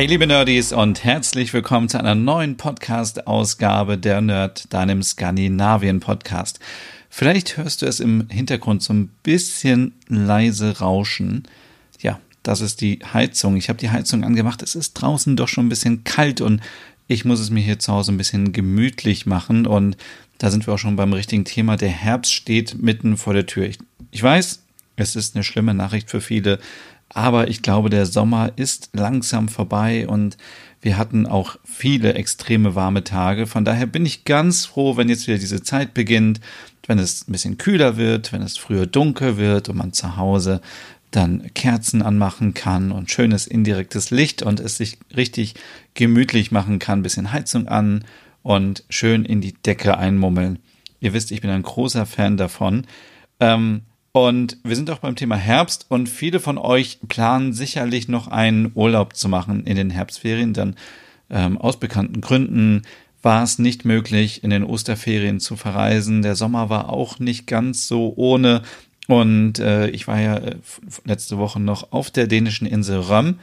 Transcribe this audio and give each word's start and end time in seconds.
Hey 0.00 0.06
liebe 0.06 0.26
Nerdies 0.26 0.72
und 0.72 1.04
herzlich 1.04 1.52
willkommen 1.52 1.90
zu 1.90 1.98
einer 1.98 2.14
neuen 2.14 2.56
Podcast-Ausgabe 2.56 3.98
der 3.98 4.22
Nerd, 4.22 4.72
deinem 4.72 5.02
Skandinavien-Podcast. 5.02 6.58
Vielleicht 7.10 7.58
hörst 7.58 7.82
du 7.82 7.86
es 7.86 8.00
im 8.00 8.26
Hintergrund 8.30 8.82
so 8.82 8.94
ein 8.94 9.08
bisschen 9.22 9.92
leise 10.08 10.78
rauschen. 10.78 11.42
Ja, 12.00 12.18
das 12.42 12.62
ist 12.62 12.80
die 12.80 13.00
Heizung. 13.12 13.56
Ich 13.56 13.68
habe 13.68 13.78
die 13.78 13.90
Heizung 13.90 14.24
angemacht. 14.24 14.62
Es 14.62 14.74
ist 14.74 14.94
draußen 14.94 15.36
doch 15.36 15.48
schon 15.48 15.66
ein 15.66 15.68
bisschen 15.68 16.02
kalt 16.02 16.40
und 16.40 16.62
ich 17.06 17.26
muss 17.26 17.38
es 17.38 17.50
mir 17.50 17.60
hier 17.60 17.78
zu 17.78 17.92
Hause 17.92 18.12
ein 18.12 18.16
bisschen 18.16 18.54
gemütlich 18.54 19.26
machen. 19.26 19.66
Und 19.66 19.98
da 20.38 20.50
sind 20.50 20.66
wir 20.66 20.72
auch 20.72 20.78
schon 20.78 20.96
beim 20.96 21.12
richtigen 21.12 21.44
Thema. 21.44 21.76
Der 21.76 21.90
Herbst 21.90 22.32
steht 22.32 22.80
mitten 22.80 23.18
vor 23.18 23.34
der 23.34 23.44
Tür. 23.44 23.66
Ich, 23.66 23.76
ich 24.12 24.22
weiß, 24.22 24.62
es 24.96 25.14
ist 25.14 25.34
eine 25.34 25.44
schlimme 25.44 25.74
Nachricht 25.74 26.08
für 26.08 26.22
viele, 26.22 26.58
aber 27.12 27.48
ich 27.48 27.62
glaube, 27.62 27.90
der 27.90 28.06
Sommer 28.06 28.52
ist 28.56 28.90
langsam 28.92 29.48
vorbei 29.48 30.06
und 30.06 30.36
wir 30.80 30.96
hatten 30.96 31.26
auch 31.26 31.56
viele 31.64 32.14
extreme 32.14 32.74
warme 32.74 33.04
Tage. 33.04 33.46
Von 33.46 33.64
daher 33.64 33.86
bin 33.86 34.06
ich 34.06 34.24
ganz 34.24 34.64
froh, 34.64 34.96
wenn 34.96 35.08
jetzt 35.08 35.26
wieder 35.26 35.38
diese 35.38 35.62
Zeit 35.62 35.92
beginnt, 35.92 36.40
wenn 36.86 36.98
es 36.98 37.28
ein 37.28 37.32
bisschen 37.32 37.58
kühler 37.58 37.96
wird, 37.96 38.32
wenn 38.32 38.42
es 38.42 38.56
früher 38.56 38.86
dunkel 38.86 39.36
wird 39.36 39.68
und 39.68 39.76
man 39.76 39.92
zu 39.92 40.16
Hause 40.16 40.60
dann 41.10 41.52
Kerzen 41.54 42.02
anmachen 42.02 42.54
kann 42.54 42.92
und 42.92 43.10
schönes 43.10 43.46
indirektes 43.46 44.10
Licht 44.10 44.42
und 44.42 44.60
es 44.60 44.76
sich 44.76 44.98
richtig 45.14 45.54
gemütlich 45.94 46.52
machen 46.52 46.78
kann, 46.78 47.02
bisschen 47.02 47.32
Heizung 47.32 47.66
an 47.66 48.04
und 48.42 48.84
schön 48.88 49.24
in 49.24 49.40
die 49.40 49.54
Decke 49.54 49.98
einmummeln. 49.98 50.60
Ihr 51.00 51.12
wisst, 51.12 51.32
ich 51.32 51.40
bin 51.40 51.50
ein 51.50 51.62
großer 51.62 52.06
Fan 52.06 52.36
davon. 52.36 52.86
Ähm, 53.40 53.82
und 54.12 54.58
wir 54.64 54.74
sind 54.74 54.90
auch 54.90 54.98
beim 54.98 55.16
Thema 55.16 55.36
Herbst 55.36 55.86
und 55.88 56.08
viele 56.08 56.40
von 56.40 56.58
euch 56.58 56.98
planen 57.08 57.52
sicherlich 57.52 58.08
noch 58.08 58.28
einen 58.28 58.72
Urlaub 58.74 59.14
zu 59.14 59.28
machen 59.28 59.64
in 59.64 59.76
den 59.76 59.90
Herbstferien. 59.90 60.52
Dann 60.52 60.74
ähm, 61.30 61.58
aus 61.58 61.78
bekannten 61.78 62.20
Gründen 62.20 62.82
war 63.22 63.42
es 63.42 63.58
nicht 63.58 63.84
möglich, 63.84 64.42
in 64.42 64.50
den 64.50 64.64
Osterferien 64.64 65.38
zu 65.38 65.56
verreisen. 65.56 66.22
Der 66.22 66.34
Sommer 66.34 66.70
war 66.70 66.88
auch 66.90 67.18
nicht 67.18 67.46
ganz 67.46 67.86
so 67.86 68.12
ohne. 68.16 68.62
Und 69.06 69.58
äh, 69.58 69.88
ich 69.90 70.08
war 70.08 70.20
ja 70.20 70.36
äh, 70.38 70.56
letzte 71.04 71.38
Woche 71.38 71.60
noch 71.60 71.92
auf 71.92 72.10
der 72.10 72.26
dänischen 72.26 72.66
Insel 72.66 73.00
Röm 73.00 73.38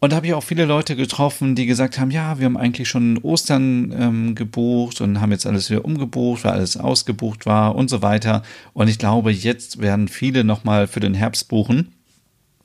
und 0.00 0.12
da 0.12 0.16
habe 0.16 0.28
ich 0.28 0.34
auch 0.34 0.44
viele 0.44 0.64
Leute 0.64 0.94
getroffen, 0.94 1.56
die 1.56 1.66
gesagt 1.66 1.98
haben, 1.98 2.12
ja, 2.12 2.38
wir 2.38 2.44
haben 2.44 2.56
eigentlich 2.56 2.88
schon 2.88 3.18
Ostern 3.18 3.92
ähm, 3.98 4.34
gebucht 4.36 5.00
und 5.00 5.20
haben 5.20 5.32
jetzt 5.32 5.46
alles 5.46 5.70
wieder 5.70 5.84
umgebucht, 5.84 6.44
weil 6.44 6.52
alles 6.52 6.76
ausgebucht 6.76 7.46
war 7.46 7.74
und 7.74 7.90
so 7.90 8.00
weiter. 8.00 8.42
Und 8.74 8.86
ich 8.86 8.98
glaube, 8.98 9.32
jetzt 9.32 9.80
werden 9.80 10.06
viele 10.06 10.44
nochmal 10.44 10.86
für 10.86 11.00
den 11.00 11.14
Herbst 11.14 11.48
buchen. 11.48 11.94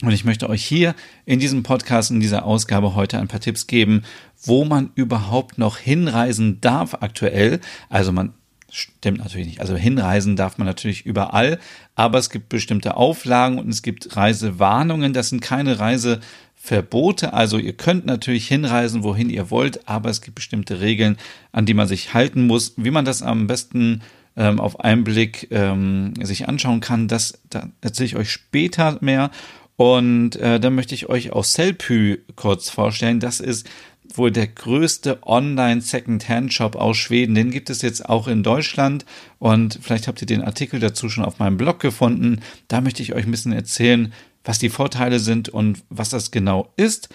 Und 0.04 0.12
ich 0.12 0.26
möchte 0.26 0.48
euch 0.50 0.64
hier 0.64 0.94
in 1.26 1.40
diesem 1.40 1.64
Podcast, 1.64 2.12
in 2.12 2.20
dieser 2.20 2.46
Ausgabe 2.46 2.94
heute 2.94 3.20
ein 3.20 3.30
paar 3.30 3.40
Tipps 3.40 3.66
geben, 3.66 4.04
wo 4.44 4.66
man 4.66 4.92
überhaupt 4.94 5.58
noch 5.58 5.78
hinreisen 5.78 6.60
darf 6.62 6.96
aktuell. 7.00 7.62
Also 7.90 8.12
man 8.12 8.34
Stimmt 8.76 9.20
natürlich 9.20 9.46
nicht. 9.46 9.62
Also 9.62 9.76
hinreisen 9.76 10.36
darf 10.36 10.58
man 10.58 10.66
natürlich 10.66 11.06
überall, 11.06 11.60
aber 11.94 12.18
es 12.18 12.32
gibt 12.32 12.50
bestimmte 12.50 12.98
Auflagen 12.98 13.60
und 13.60 13.70
es 13.70 13.84
gibt 13.84 14.16
Reisewarnungen. 14.16 15.14
Das 15.14 15.30
sind 15.30 15.42
keine 15.42 15.78
Reise, 15.78 16.22
Verbote. 16.56 17.34
Also 17.34 17.60
ihr 17.60 17.74
könnt 17.74 18.08
natürlich 18.08 18.48
hinreisen, 18.48 19.04
wohin 19.04 19.30
ihr 19.30 19.52
wollt, 19.52 19.88
aber 19.88 20.10
es 20.10 20.22
gibt 20.22 20.34
bestimmte 20.34 20.82
Regeln, 20.82 21.18
an 21.52 21.68
die 21.68 21.76
man 21.76 21.88
sich 21.88 22.16
halten 22.16 22.48
muss. 22.48 22.74
Wie 22.76 22.90
man 22.90 23.06
das 23.06 23.22
am 23.22 23.46
besten 23.46 24.02
ähm, 24.36 24.60
auf 24.60 24.80
einen 24.80 25.04
Blick 25.04 25.50
ähm, 25.52 26.16
sich 26.24 26.48
anschauen 26.48 26.80
kann, 26.80 27.08
das 27.08 27.42
da 27.52 27.68
erzähle 27.82 28.08
ich 28.08 28.16
euch 28.16 28.32
später 28.32 28.98
mehr. 29.02 29.30
Und 29.76 30.36
äh, 30.38 30.60
dann 30.60 30.74
möchte 30.74 30.96
ich 30.96 31.10
euch 31.10 31.32
auch 31.32 31.44
Selpy 31.44 32.20
kurz 32.36 32.70
vorstellen. 32.70 33.20
Das 33.20 33.40
ist 33.40 33.70
wohl 34.18 34.32
der 34.32 34.48
größte 34.48 35.20
Online-Second-Hand-Shop 35.24 36.76
aus 36.76 36.98
Schweden. 36.98 37.36
Den 37.36 37.52
gibt 37.52 37.70
es 37.70 37.82
jetzt 37.82 38.08
auch 38.08 38.28
in 38.28 38.44
Deutschland 38.44 39.06
und 39.40 39.80
vielleicht 39.82 40.08
habt 40.08 40.22
ihr 40.22 40.28
den 40.28 40.44
Artikel 40.44 40.80
dazu 40.80 41.10
schon 41.10 41.26
auf 41.26 41.40
meinem 41.40 41.58
Blog 41.58 41.80
gefunden. 41.80 42.42
Da 42.68 42.82
möchte 42.82 43.02
ich 43.02 43.14
euch 43.14 43.26
ein 43.26 43.32
bisschen 43.32 43.54
erzählen, 43.54 44.14
was 44.44 44.60
die 44.60 44.70
Vorteile 44.70 45.20
sind 45.20 45.50
und 45.50 45.84
was 45.90 46.10
das 46.10 46.32
genau 46.32 46.74
ist. 46.76 47.10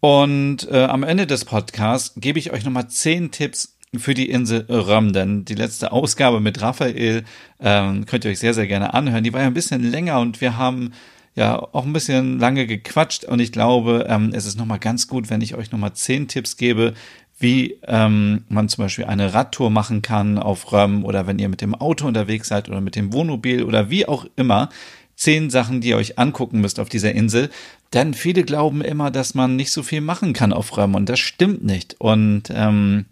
Und 0.00 0.68
äh, 0.70 0.84
am 0.84 1.02
Ende 1.02 1.26
des 1.26 1.44
Podcasts 1.44 2.12
gebe 2.16 2.38
ich 2.38 2.52
euch 2.52 2.64
nochmal 2.64 2.88
zehn 2.88 3.30
Tipps 3.30 3.78
für 3.96 4.14
die 4.14 4.28
Insel 4.28 4.66
Röm, 4.68 5.12
denn 5.12 5.44
die 5.44 5.54
letzte 5.54 5.92
Ausgabe 5.92 6.40
mit 6.40 6.60
Raphael 6.60 7.24
ähm, 7.60 8.06
könnt 8.06 8.24
ihr 8.24 8.30
euch 8.30 8.38
sehr, 8.38 8.54
sehr 8.54 8.66
gerne 8.66 8.92
anhören. 8.92 9.24
Die 9.24 9.32
war 9.32 9.40
ja 9.40 9.46
ein 9.46 9.54
bisschen 9.54 9.82
länger 9.82 10.20
und 10.20 10.40
wir 10.40 10.56
haben 10.56 10.92
ja 11.34 11.58
auch 11.58 11.84
ein 11.84 11.92
bisschen 11.92 12.38
lange 12.38 12.66
gequatscht 12.66 13.24
und 13.24 13.40
ich 13.40 13.52
glaube, 13.52 14.06
ähm, 14.08 14.30
es 14.32 14.46
ist 14.46 14.56
nochmal 14.56 14.78
ganz 14.78 15.08
gut, 15.08 15.30
wenn 15.30 15.40
ich 15.40 15.54
euch 15.54 15.72
nochmal 15.72 15.94
zehn 15.94 16.28
Tipps 16.28 16.56
gebe, 16.56 16.94
wie 17.38 17.78
ähm, 17.86 18.44
man 18.48 18.68
zum 18.68 18.84
Beispiel 18.84 19.06
eine 19.06 19.34
Radtour 19.34 19.70
machen 19.70 20.02
kann 20.02 20.38
auf 20.38 20.72
Röm 20.72 21.04
oder 21.04 21.26
wenn 21.26 21.38
ihr 21.38 21.48
mit 21.48 21.60
dem 21.60 21.74
Auto 21.74 22.06
unterwegs 22.06 22.48
seid 22.48 22.68
oder 22.68 22.80
mit 22.80 22.94
dem 22.94 23.12
Wohnmobil 23.12 23.64
oder 23.64 23.90
wie 23.90 24.06
auch 24.06 24.26
immer 24.36 24.68
zehn 25.16 25.50
Sachen, 25.50 25.80
die 25.80 25.88
ihr 25.88 25.96
euch 25.96 26.18
angucken 26.18 26.60
müsst 26.60 26.78
auf 26.78 26.88
dieser 26.88 27.12
Insel. 27.12 27.50
Denn 27.92 28.14
viele 28.14 28.44
glauben 28.44 28.82
immer, 28.82 29.10
dass 29.10 29.34
man 29.34 29.56
nicht 29.56 29.72
so 29.72 29.82
viel 29.82 30.00
machen 30.00 30.32
kann 30.32 30.52
auf 30.52 30.76
Röm 30.76 30.94
und 30.94 31.08
das 31.08 31.20
stimmt 31.20 31.64
nicht. 31.64 31.96
Und 32.00 32.44
ähm, 32.50 33.06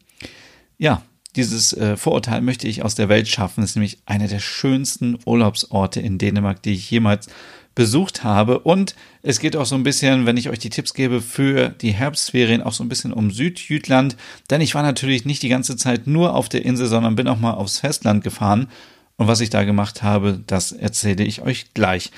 ja, 0.79 1.03
dieses 1.37 1.73
äh, 1.73 1.97
Vorurteil 1.97 2.43
möchte 2.43 2.69
ich 2.69 2.85
aus 2.85 2.95
der 2.95 3.09
Welt 3.09 3.29
schaffen. 3.29 3.63
Das 3.63 3.71
ist 3.71 3.77
nämlich 3.77 3.99
einer 4.07 4.29
der 4.29 4.41
schönsten 4.41 5.19
Urlaubsorte 5.25 6.01
in 6.01 6.19
Dänemark, 6.19 6.63
die 6.63 6.73
ich 6.73 6.91
jemals 6.91 7.29
besucht 7.75 8.25
habe. 8.25 8.59
Und 8.61 8.95
es 9.23 9.41
geht 9.41 9.57
auch 9.57 9.67
so 9.67 9.75
ein 9.75 9.83
bisschen, 9.83 10.27
wenn 10.27 10.37
ich 10.37 10.49
euch 10.49 10.59
die 10.59 10.71
Tipps 10.71 10.95
gebe 10.95 11.21
für 11.21 11.71
die 11.71 11.93
Herbstferien, 11.93 12.63
auch 12.63 12.73
so 12.73 12.85
ein 12.85 12.89
bisschen 12.89 13.13
um 13.13 13.31
Südjütland. 13.31 14.17
Denn 14.51 14.61
ich 14.61 14.75
war 14.75 14.83
natürlich 14.83 15.25
nicht 15.25 15.43
die 15.43 15.49
ganze 15.49 15.77
Zeit 15.77 16.07
nur 16.07 16.35
auf 16.35 16.49
der 16.49 16.65
Insel, 16.65 16.87
sondern 16.87 17.17
bin 17.17 17.29
auch 17.29 17.39
mal 17.39 17.55
aufs 17.55 17.79
Festland 17.79 18.25
gefahren. 18.25 18.69
Und 19.17 19.29
was 19.29 19.41
ich 19.41 19.51
da 19.51 19.65
gemacht 19.65 20.03
habe, 20.03 20.41
das 20.47 20.73
erzähle 20.73 21.25
ich 21.25 21.43
euch 21.43 21.75
gleich. 21.75 22.11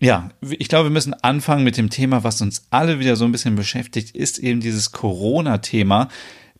Ja, 0.00 0.30
ich 0.40 0.68
glaube, 0.68 0.88
wir 0.88 0.92
müssen 0.92 1.14
anfangen 1.14 1.64
mit 1.64 1.76
dem 1.76 1.90
Thema, 1.90 2.22
was 2.22 2.40
uns 2.40 2.66
alle 2.70 3.00
wieder 3.00 3.16
so 3.16 3.24
ein 3.24 3.32
bisschen 3.32 3.56
beschäftigt, 3.56 4.14
ist 4.14 4.38
eben 4.38 4.60
dieses 4.60 4.92
Corona-Thema. 4.92 6.08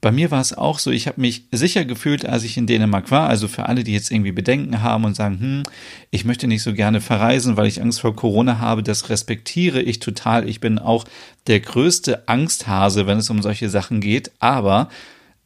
Bei 0.00 0.12
mir 0.12 0.30
war 0.30 0.40
es 0.40 0.56
auch 0.56 0.78
so, 0.78 0.90
ich 0.90 1.08
habe 1.08 1.20
mich 1.20 1.44
sicher 1.50 1.84
gefühlt, 1.84 2.24
als 2.24 2.44
ich 2.44 2.56
in 2.56 2.66
Dänemark 2.66 3.10
war. 3.10 3.28
Also 3.28 3.48
für 3.48 3.66
alle, 3.66 3.82
die 3.82 3.92
jetzt 3.92 4.10
irgendwie 4.10 4.32
Bedenken 4.32 4.80
haben 4.82 5.04
und 5.04 5.16
sagen, 5.16 5.40
hm, 5.40 5.62
ich 6.10 6.24
möchte 6.24 6.46
nicht 6.46 6.62
so 6.62 6.72
gerne 6.72 7.00
verreisen, 7.00 7.56
weil 7.56 7.66
ich 7.66 7.82
Angst 7.82 8.00
vor 8.00 8.14
Corona 8.14 8.58
habe, 8.58 8.82
das 8.82 9.10
respektiere 9.10 9.82
ich 9.82 9.98
total. 9.98 10.48
Ich 10.48 10.60
bin 10.60 10.78
auch 10.78 11.04
der 11.48 11.60
größte 11.60 12.28
Angsthase, 12.28 13.06
wenn 13.06 13.18
es 13.18 13.30
um 13.30 13.42
solche 13.42 13.68
Sachen 13.68 14.00
geht. 14.00 14.30
Aber 14.38 14.88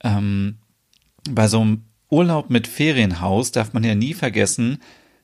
ähm, 0.04 0.56
bei 1.30 1.48
so 1.48 1.60
einem 1.60 1.82
Urlaub 2.10 2.50
mit 2.50 2.66
Ferienhaus 2.66 3.52
darf 3.52 3.72
man 3.72 3.84
ja 3.84 3.94
nie 3.94 4.14
vergessen, 4.14 4.78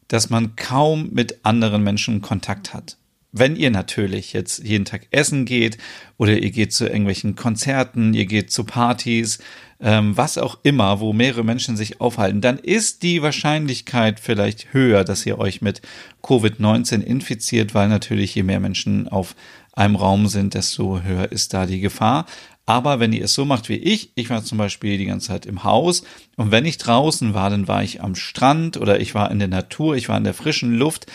dass 0.08 0.30
man 0.30 0.56
kaum 0.56 1.10
mit 1.12 1.44
anderen 1.44 1.82
Menschen 1.82 2.22
Kontakt 2.22 2.72
hat. 2.74 2.97
Wenn 3.30 3.56
ihr 3.56 3.70
natürlich 3.70 4.32
jetzt 4.32 4.64
jeden 4.64 4.86
Tag 4.86 5.06
essen 5.10 5.44
geht 5.44 5.76
oder 6.16 6.38
ihr 6.38 6.50
geht 6.50 6.72
zu 6.72 6.86
irgendwelchen 6.86 7.36
Konzerten, 7.36 8.14
ihr 8.14 8.24
geht 8.24 8.50
zu 8.50 8.64
Partys, 8.64 9.38
ähm, 9.80 10.16
was 10.16 10.38
auch 10.38 10.58
immer, 10.62 11.00
wo 11.00 11.12
mehrere 11.12 11.44
Menschen 11.44 11.76
sich 11.76 12.00
aufhalten, 12.00 12.40
dann 12.40 12.58
ist 12.58 13.02
die 13.02 13.22
Wahrscheinlichkeit 13.22 14.18
vielleicht 14.18 14.72
höher, 14.72 15.04
dass 15.04 15.26
ihr 15.26 15.38
euch 15.38 15.60
mit 15.60 15.82
Covid-19 16.22 17.02
infiziert, 17.02 17.74
weil 17.74 17.88
natürlich 17.88 18.34
je 18.34 18.42
mehr 18.42 18.60
Menschen 18.60 19.08
auf 19.08 19.36
einem 19.72 19.96
Raum 19.96 20.26
sind, 20.26 20.54
desto 20.54 21.02
höher 21.02 21.30
ist 21.30 21.54
da 21.54 21.66
die 21.66 21.80
Gefahr. 21.80 22.26
Aber 22.66 23.00
wenn 23.00 23.14
ihr 23.14 23.24
es 23.24 23.32
so 23.32 23.46
macht 23.46 23.70
wie 23.70 23.76
ich, 23.76 24.12
ich 24.14 24.28
war 24.28 24.44
zum 24.44 24.58
Beispiel 24.58 24.98
die 24.98 25.06
ganze 25.06 25.28
Zeit 25.28 25.46
im 25.46 25.64
Haus 25.64 26.02
und 26.36 26.50
wenn 26.50 26.66
ich 26.66 26.76
draußen 26.76 27.32
war, 27.32 27.48
dann 27.48 27.66
war 27.66 27.82
ich 27.82 28.02
am 28.02 28.14
Strand 28.14 28.76
oder 28.76 29.00
ich 29.00 29.14
war 29.14 29.30
in 29.30 29.38
der 29.38 29.48
Natur, 29.48 29.96
ich 29.96 30.10
war 30.10 30.18
in 30.18 30.24
der 30.24 30.34
frischen 30.34 30.74
Luft. 30.74 31.06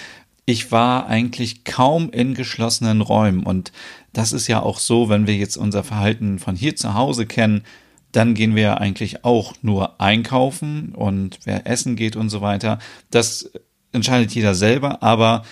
Ich 0.45 0.71
war 0.71 1.07
eigentlich 1.07 1.63
kaum 1.63 2.09
in 2.11 2.33
geschlossenen 2.33 3.01
Räumen 3.01 3.43
und 3.43 3.71
das 4.11 4.33
ist 4.33 4.47
ja 4.47 4.61
auch 4.61 4.79
so, 4.79 5.09
wenn 5.09 5.27
wir 5.27 5.35
jetzt 5.35 5.57
unser 5.57 5.83
Verhalten 5.83 6.39
von 6.39 6.55
hier 6.55 6.75
zu 6.75 6.93
Hause 6.93 7.25
kennen, 7.25 7.63
dann 8.11 8.33
gehen 8.33 8.55
wir 8.55 8.79
eigentlich 8.79 9.23
auch 9.25 9.53
nur 9.61 9.99
einkaufen 10.01 10.93
und 10.95 11.39
wer 11.45 11.65
essen 11.65 11.95
geht 11.95 12.15
und 12.15 12.29
so 12.29 12.41
weiter. 12.41 12.79
Das 13.09 13.51
entscheidet 13.91 14.33
jeder 14.35 14.55
selber, 14.55 15.01
aber 15.03 15.43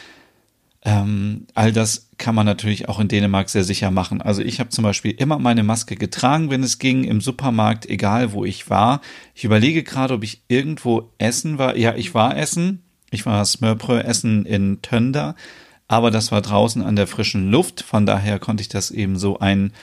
Ähm, 0.83 1.45
all 1.53 1.71
das 1.71 2.09
kann 2.17 2.33
man 2.33 2.47
natürlich 2.47 2.89
auch 2.89 2.99
in 2.99 3.07
Dänemark 3.07 3.49
sehr 3.51 3.63
sicher 3.63 3.91
machen. 3.91 4.19
Also 4.19 4.41
ich 4.41 4.59
habe 4.59 4.69
zum 4.71 4.83
Beispiel 4.83 5.11
immer 5.11 5.38
meine 5.38 5.61
Maske 5.63 5.95
getragen, 5.95 6.49
wenn 6.49 6.63
es 6.63 6.79
ging, 6.79 7.03
im 7.03 7.21
Supermarkt, 7.21 7.85
egal 7.88 8.33
wo 8.33 8.45
ich 8.45 8.67
war. 8.71 9.01
Ich 9.35 9.43
überlege 9.43 9.83
gerade, 9.83 10.15
ob 10.15 10.23
ich 10.23 10.41
irgendwo 10.47 11.13
essen 11.19 11.59
war. 11.59 11.77
Ja, 11.77 11.95
ich 11.95 12.15
war 12.15 12.35
essen. 12.35 12.81
Ich 13.12 13.25
war 13.25 13.46
Smörbrö 13.46 14.00
essen 14.00 14.46
in 14.46 14.81
Tönder, 14.81 15.36
aber 15.88 16.10
das 16.10 16.31
war 16.31 16.42
draußen 16.42 16.81
an 16.81 16.96
der 16.96 17.08
frischen 17.08 17.52
Luft. 17.52 17.81
Von 17.81 18.06
daher 18.06 18.40
konnte 18.40 18.62
ich 18.62 18.69
das 18.69 18.90
eben 18.90 19.18
so 19.18 19.40
ein, 19.40 19.74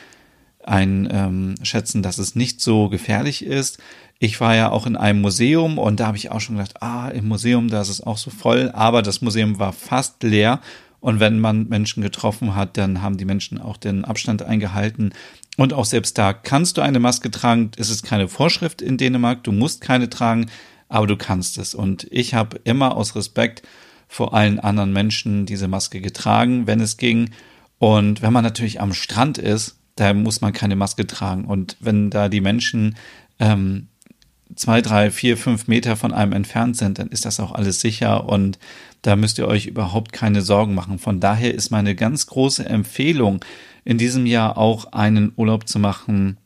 einschätzen, 0.65 1.99
ähm, 1.99 2.03
dass 2.03 2.19
es 2.19 2.35
nicht 2.35 2.61
so 2.61 2.89
gefährlich 2.89 3.45
ist. 3.45 3.79
Ich 4.19 4.41
war 4.41 4.57
ja 4.57 4.71
auch 4.71 4.87
in 4.87 4.97
einem 4.97 5.21
Museum 5.21 5.79
und 5.79 6.01
da 6.01 6.09
habe 6.09 6.17
ich 6.17 6.31
auch 6.31 6.41
schon 6.41 6.57
gedacht, 6.57 6.83
ah, 6.83 7.09
im 7.09 7.29
Museum, 7.29 7.69
da 7.69 7.81
ist 7.81 7.89
es 7.89 8.01
auch 8.01 8.19
so 8.19 8.31
voll, 8.31 8.71
aber 8.75 9.03
das 9.03 9.21
Museum 9.21 9.59
war 9.59 9.73
fast 9.73 10.23
leer 10.23 10.61
und 11.01 11.21
wenn 11.21 11.39
man 11.39 11.69
Menschen 11.69 12.03
getroffen 12.03 12.55
hat, 12.57 12.77
dann 12.77 13.03
haben 13.03 13.19
die 13.19 13.25
Menschen 13.25 13.61
auch 13.61 13.77
den 13.77 14.05
Abstand 14.05 14.43
eingehalten. 14.43 15.13
Und 15.57 15.73
auch 15.73 15.85
selbst 15.85 16.19
da 16.19 16.33
kannst 16.33 16.77
du 16.77 16.83
eine 16.83 16.99
Maske 16.99 17.31
tragen. 17.31 17.71
Es 17.77 17.91
ist 17.91 18.05
keine 18.05 18.29
Vorschrift 18.29 18.83
in 18.83 18.97
Dänemark. 18.97 19.45
Du 19.45 19.53
musst 19.53 19.81
keine 19.81 20.11
tragen, 20.11 20.47
aber 20.89 21.07
du 21.07 21.17
kannst 21.17 21.59
es. 21.59 21.75
Und 21.75 22.07
ich 22.11 22.35
habe 22.35 22.61
immer 22.65 22.97
aus 22.97 23.15
Respekt 23.17 23.63
vor 24.09 24.35
allen 24.35 24.59
anderen 24.59 24.93
Menschen 24.93 25.47
diese 25.47 25.69
Maske 25.69 26.01
getragen, 26.01 26.67
wenn 26.67 26.81
es 26.81 26.97
ging. 26.97 27.31
Und 27.79 28.23
wenn 28.23 28.33
man 28.33 28.45
natürlich 28.45 28.81
am 28.81 28.95
Strand 28.95 29.39
ist, 29.39 29.77
da 29.97 30.15
muss 30.15 30.41
man 30.41 30.53
keine 30.53 30.77
Maske 30.77 31.07
tragen. 31.07 31.45
Und 31.45 31.77
wenn 31.81 32.11
da 32.11 32.29
die 32.29 32.41
Menschen 32.41 32.97
ähm, 33.39 33.89
zwei, 34.55 34.81
drei, 34.81 35.11
vier, 35.11 35.37
fünf 35.37 35.69
Meter 35.69 35.97
von 35.97 36.13
einem 36.13 36.33
entfernt 36.33 36.77
sind, 36.77 36.99
dann 36.99 37.09
ist 37.09 37.25
das 37.25 37.41
auch 37.41 37.53
alles 37.53 37.81
sicher 37.81 38.29
und 38.29 38.59
da 39.03 39.15
müsst 39.15 39.39
ihr 39.39 39.47
euch 39.47 39.67
überhaupt 39.67 40.13
keine 40.13 40.43
Sorgen 40.43 40.75
machen. 40.75 40.99
Von 40.99 41.21
daher 41.21 41.55
ist 41.55 41.71
meine 41.71 41.95
ganz 41.95 42.27
große 42.27 42.65
Empfehlung, 42.65 43.45
in 43.85 43.99
diesem 43.99 44.27
Jahr 44.27 44.59
auch 44.59 44.93
einen 44.93 45.33
Urlaub 45.37 45.69
zu 45.69 45.79
machen 45.79 46.39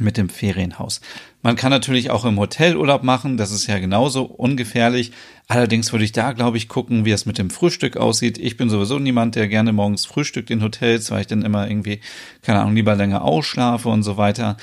mit 0.00 0.16
dem 0.16 0.28
Ferienhaus. 0.28 1.00
Man 1.42 1.54
kann 1.54 1.70
natürlich 1.70 2.10
auch 2.10 2.24
im 2.24 2.38
Hotel 2.38 2.76
Urlaub 2.76 3.04
machen, 3.04 3.36
das 3.36 3.52
ist 3.52 3.68
ja 3.68 3.78
genauso 3.78 4.24
ungefährlich. 4.24 5.12
Allerdings 5.46 5.92
würde 5.92 6.04
ich 6.04 6.12
da, 6.12 6.32
glaube 6.32 6.56
ich, 6.56 6.68
gucken, 6.68 7.04
wie 7.04 7.12
es 7.12 7.26
mit 7.26 7.38
dem 7.38 7.50
Frühstück 7.50 7.96
aussieht. 7.96 8.38
Ich 8.38 8.56
bin 8.56 8.68
sowieso 8.68 8.98
niemand, 8.98 9.36
der 9.36 9.46
gerne 9.46 9.72
morgens 9.72 10.04
frühstückt 10.04 10.50
in 10.50 10.62
Hotels, 10.62 11.10
weil 11.10 11.20
ich 11.20 11.26
dann 11.28 11.42
immer 11.42 11.70
irgendwie, 11.70 12.00
keine 12.42 12.60
Ahnung, 12.60 12.74
lieber 12.74 12.96
länger 12.96 13.22
ausschlafe 13.22 13.88
und 13.88 14.02
so 14.02 14.16
weiter. 14.16 14.56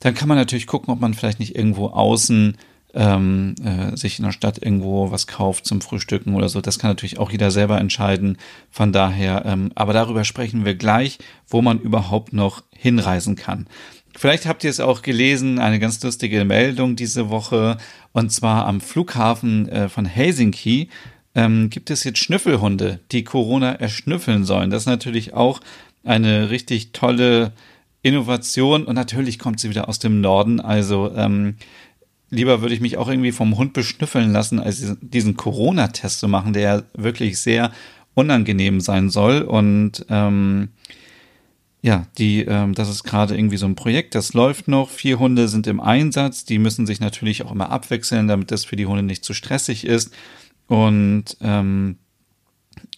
Dann 0.00 0.14
kann 0.14 0.28
man 0.28 0.36
natürlich 0.36 0.66
gucken, 0.66 0.92
ob 0.92 1.00
man 1.00 1.14
vielleicht 1.14 1.38
nicht 1.38 1.54
irgendwo 1.54 1.88
außen 1.88 2.56
ähm, 2.94 3.54
äh, 3.62 3.96
sich 3.96 4.18
in 4.18 4.24
der 4.24 4.32
Stadt 4.32 4.58
irgendwo 4.60 5.10
was 5.10 5.26
kauft 5.26 5.66
zum 5.66 5.80
Frühstücken 5.80 6.34
oder 6.34 6.48
so. 6.48 6.60
Das 6.60 6.78
kann 6.78 6.90
natürlich 6.90 7.18
auch 7.18 7.30
jeder 7.30 7.50
selber 7.50 7.78
entscheiden. 7.78 8.36
Von 8.70 8.92
daher, 8.92 9.44
ähm, 9.46 9.70
aber 9.74 9.92
darüber 9.92 10.24
sprechen 10.24 10.64
wir 10.64 10.74
gleich, 10.74 11.18
wo 11.46 11.62
man 11.62 11.78
überhaupt 11.78 12.32
noch 12.32 12.62
hinreisen 12.74 13.36
kann. 13.36 13.66
Vielleicht 14.16 14.46
habt 14.46 14.64
ihr 14.64 14.70
es 14.70 14.80
auch 14.80 15.02
gelesen, 15.02 15.58
eine 15.58 15.78
ganz 15.78 16.02
lustige 16.02 16.44
Meldung 16.44 16.96
diese 16.96 17.30
Woche. 17.30 17.78
Und 18.12 18.32
zwar 18.32 18.66
am 18.66 18.80
Flughafen 18.80 19.68
äh, 19.68 19.88
von 19.88 20.04
Helsinki 20.04 20.88
ähm, 21.34 21.70
gibt 21.70 21.90
es 21.90 22.04
jetzt 22.04 22.18
Schnüffelhunde, 22.18 23.00
die 23.12 23.24
Corona 23.24 23.72
erschnüffeln 23.72 24.44
sollen. 24.44 24.70
Das 24.70 24.82
ist 24.82 24.86
natürlich 24.86 25.34
auch 25.34 25.60
eine 26.04 26.50
richtig 26.50 26.92
tolle 26.92 27.52
Innovation 28.02 28.84
und 28.84 28.94
natürlich 28.94 29.38
kommt 29.38 29.60
sie 29.60 29.70
wieder 29.70 29.88
aus 29.88 29.98
dem 29.98 30.20
Norden. 30.20 30.60
Also 30.60 31.12
ähm, 31.14 31.56
lieber 32.30 32.62
würde 32.62 32.74
ich 32.74 32.80
mich 32.80 32.96
auch 32.96 33.08
irgendwie 33.08 33.32
vom 33.32 33.56
Hund 33.58 33.74
beschnüffeln 33.74 34.32
lassen, 34.32 34.58
als 34.58 34.96
diesen 35.00 35.36
Corona-Test 35.36 36.20
zu 36.20 36.28
machen, 36.28 36.52
der 36.52 36.84
wirklich 36.94 37.38
sehr 37.38 37.72
unangenehm 38.14 38.80
sein 38.80 39.10
soll. 39.10 39.42
Und 39.42 40.06
ähm, 40.08 40.70
ja, 41.82 42.06
die, 42.18 42.42
ähm, 42.42 42.74
das 42.74 42.90
ist 42.90 43.04
gerade 43.04 43.34
irgendwie 43.36 43.56
so 43.56 43.66
ein 43.66 43.74
Projekt, 43.74 44.14
das 44.14 44.34
läuft 44.34 44.68
noch. 44.68 44.90
Vier 44.90 45.18
Hunde 45.18 45.48
sind 45.48 45.66
im 45.66 45.80
Einsatz, 45.80 46.44
die 46.44 46.58
müssen 46.58 46.86
sich 46.86 47.00
natürlich 47.00 47.42
auch 47.42 47.52
immer 47.52 47.70
abwechseln, 47.70 48.28
damit 48.28 48.50
das 48.50 48.64
für 48.64 48.76
die 48.76 48.86
Hunde 48.86 49.02
nicht 49.02 49.24
zu 49.24 49.32
stressig 49.32 49.86
ist. 49.86 50.12
Und 50.66 51.36
ähm, 51.40 51.96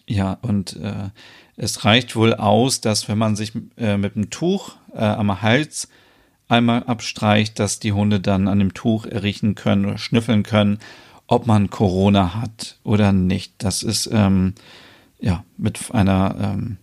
ja, 0.06 0.38
und 0.42 0.76
äh, 0.76 1.10
es 1.56 1.84
reicht 1.84 2.16
wohl 2.16 2.34
aus, 2.34 2.80
dass 2.80 3.08
wenn 3.08 3.18
man 3.18 3.36
sich 3.36 3.52
äh, 3.76 3.96
mit 3.96 4.16
einem 4.16 4.30
Tuch 4.30 4.76
äh, 4.94 4.98
am 4.98 5.42
Hals 5.42 5.88
einmal 6.48 6.82
abstreicht, 6.82 7.58
dass 7.58 7.78
die 7.78 7.92
Hunde 7.92 8.20
dann 8.20 8.48
an 8.48 8.58
dem 8.58 8.74
Tuch 8.74 9.06
riechen 9.06 9.54
können 9.54 9.86
oder 9.86 9.98
schnüffeln 9.98 10.42
können, 10.42 10.80
ob 11.28 11.46
man 11.46 11.70
Corona 11.70 12.34
hat 12.34 12.78
oder 12.82 13.12
nicht. 13.12 13.54
Das 13.58 13.82
ist 13.82 14.10
ähm, 14.12 14.54
ja 15.20 15.44
mit 15.56 15.94
einer 15.94 16.36
ähm, 16.38 16.78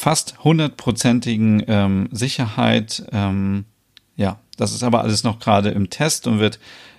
fast 0.00 0.42
hundertprozentigen 0.44 1.64
ähm, 1.66 2.08
Sicherheit. 2.10 3.04
Ähm, 3.12 3.64
ja, 4.16 4.38
das 4.56 4.72
ist 4.72 4.82
aber 4.82 5.02
alles 5.02 5.24
noch 5.24 5.38
gerade 5.38 5.70
im 5.70 5.90
Test 5.90 6.26
und 6.26 6.38
wird 6.38 6.58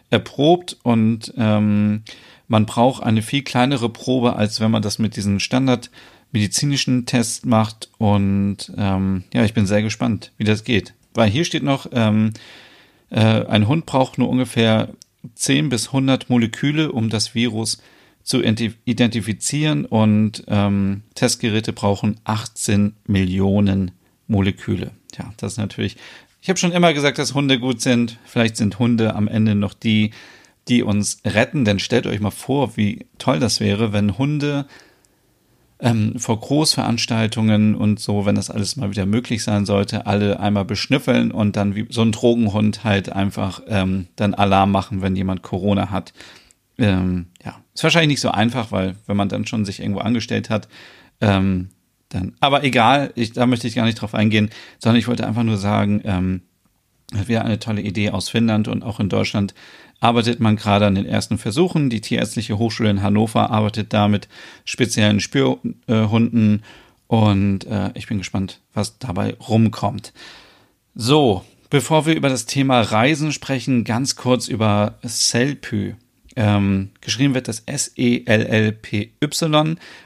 erprobt 0.09 0.77
und 0.83 1.33
ähm, 1.37 2.03
man 2.47 2.65
braucht 2.65 3.03
eine 3.03 3.21
viel 3.21 3.43
kleinere 3.43 3.89
Probe, 3.89 4.35
als 4.35 4.59
wenn 4.59 4.71
man 4.71 4.81
das 4.81 4.99
mit 4.99 5.15
diesen 5.15 5.39
Standard 5.39 5.89
medizinischen 6.33 7.05
Tests 7.05 7.45
macht. 7.45 7.89
Und 7.97 8.71
ähm, 8.77 9.23
ja, 9.33 9.45
ich 9.45 9.53
bin 9.53 9.65
sehr 9.65 9.81
gespannt, 9.81 10.31
wie 10.37 10.43
das 10.43 10.63
geht 10.63 10.93
weil 11.13 11.29
hier 11.29 11.45
steht 11.45 11.63
noch, 11.63 11.87
ähm, 11.91 12.31
äh, 13.09 13.19
ein 13.19 13.67
Hund 13.67 13.85
braucht 13.85 14.17
nur 14.17 14.29
ungefähr 14.29 14.89
10 15.35 15.69
bis 15.69 15.87
100 15.87 16.29
Moleküle, 16.29 16.91
um 16.91 17.09
das 17.09 17.35
Virus 17.35 17.77
zu 17.77 17.83
identifizieren 18.85 19.85
und 19.85 20.43
ähm, 20.47 21.01
Testgeräte 21.15 21.73
brauchen 21.73 22.19
18 22.23 22.93
Millionen 23.05 23.91
Moleküle. 24.27 24.91
Ja, 25.17 25.33
das 25.37 25.53
ist 25.53 25.57
natürlich. 25.57 25.97
Ich 26.41 26.49
habe 26.49 26.57
schon 26.57 26.71
immer 26.71 26.93
gesagt, 26.93 27.19
dass 27.19 27.33
Hunde 27.33 27.59
gut 27.59 27.81
sind. 27.81 28.17
Vielleicht 28.25 28.57
sind 28.57 28.79
Hunde 28.79 29.15
am 29.15 29.27
Ende 29.27 29.53
noch 29.55 29.73
die, 29.73 30.11
die 30.67 30.83
uns 30.83 31.21
retten. 31.25 31.65
Denn 31.65 31.79
stellt 31.79 32.07
euch 32.07 32.19
mal 32.19 32.31
vor, 32.31 32.77
wie 32.77 33.05
toll 33.17 33.39
das 33.39 33.59
wäre, 33.59 33.93
wenn 33.93 34.17
Hunde 34.17 34.65
ähm, 35.81 36.17
vor 36.17 36.39
Großveranstaltungen 36.39 37.75
und 37.75 37.99
so, 37.99 38.25
wenn 38.25 38.35
das 38.35 38.49
alles 38.49 38.75
mal 38.75 38.91
wieder 38.91 39.05
möglich 39.05 39.43
sein 39.43 39.65
sollte, 39.65 40.05
alle 40.05 40.39
einmal 40.39 40.65
beschnüffeln 40.65 41.31
und 41.31 41.55
dann 41.55 41.75
wie 41.75 41.87
so 41.89 42.01
ein 42.01 42.11
Drogenhund 42.11 42.83
halt 42.83 43.11
einfach 43.11 43.61
ähm, 43.67 44.07
dann 44.15 44.33
Alarm 44.33 44.71
machen, 44.71 45.01
wenn 45.01 45.15
jemand 45.15 45.41
Corona 45.41 45.89
hat. 45.89 46.13
Ähm, 46.81 47.27
ja, 47.43 47.61
ist 47.73 47.83
wahrscheinlich 47.83 48.09
nicht 48.09 48.21
so 48.21 48.31
einfach, 48.31 48.71
weil 48.71 48.95
wenn 49.05 49.17
man 49.17 49.29
dann 49.29 49.45
schon 49.45 49.65
sich 49.65 49.79
irgendwo 49.79 49.99
angestellt 49.99 50.49
hat, 50.49 50.67
ähm, 51.21 51.69
dann, 52.09 52.33
aber 52.39 52.63
egal, 52.63 53.11
ich, 53.15 53.33
da 53.33 53.45
möchte 53.45 53.67
ich 53.67 53.75
gar 53.75 53.85
nicht 53.85 54.01
drauf 54.01 54.13
eingehen, 54.13 54.49
sondern 54.79 54.99
ich 54.99 55.07
wollte 55.07 55.25
einfach 55.25 55.43
nur 55.43 55.57
sagen, 55.57 56.01
ähm, 56.03 56.41
wäre 57.11 57.45
eine 57.45 57.59
tolle 57.59 57.81
Idee 57.81 58.09
aus 58.11 58.29
Finnland 58.29 58.67
und 58.67 58.83
auch 58.83 58.99
in 58.99 59.09
Deutschland 59.09 59.53
arbeitet 59.99 60.39
man 60.39 60.55
gerade 60.55 60.87
an 60.87 60.95
den 60.95 61.05
ersten 61.05 61.37
Versuchen. 61.37 61.89
Die 61.89 62.01
Tierärztliche 62.01 62.57
Hochschule 62.57 62.89
in 62.89 63.01
Hannover 63.01 63.51
arbeitet 63.51 63.93
da 63.93 64.07
mit 64.07 64.27
speziellen 64.65 65.19
Spürhunden 65.19 66.63
und 67.07 67.65
äh, 67.65 67.91
ich 67.93 68.07
bin 68.07 68.17
gespannt, 68.17 68.61
was 68.73 68.97
dabei 68.97 69.35
rumkommt. 69.35 70.13
So, 70.95 71.45
bevor 71.69 72.05
wir 72.05 72.15
über 72.15 72.29
das 72.29 72.45
Thema 72.45 72.81
Reisen 72.81 73.31
sprechen, 73.31 73.83
ganz 73.83 74.15
kurz 74.15 74.47
über 74.47 74.95
Selpy. 75.03 75.95
Ähm, 76.35 76.91
geschrieben 77.01 77.33
wird 77.33 77.47
das 77.47 77.63
S-E-L-L-P-Y 77.65 78.25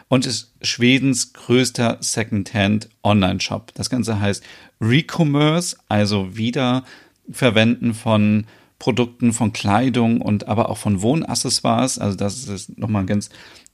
und 0.07 0.25
ist 0.25 0.53
Schwedens 0.61 1.33
größter 1.33 1.97
Secondhand 1.99 2.89
Online-Shop. 3.03 3.73
Das 3.75 3.89
Ganze 3.89 4.19
heißt 4.19 4.43
Recommerce, 4.81 5.77
also 5.87 6.35
Wiederverwenden 6.35 7.93
von 7.93 8.45
Produkten, 8.79 9.33
von 9.33 9.53
Kleidung 9.53 10.21
und 10.21 10.47
aber 10.47 10.69
auch 10.69 10.77
von 10.77 11.01
Wohnaccessoires. 11.01 11.99
Also 11.99 12.17
das 12.17 12.47
ist 12.47 12.77
nochmal 12.77 13.03
ein 13.03 13.07
ganz 13.07 13.29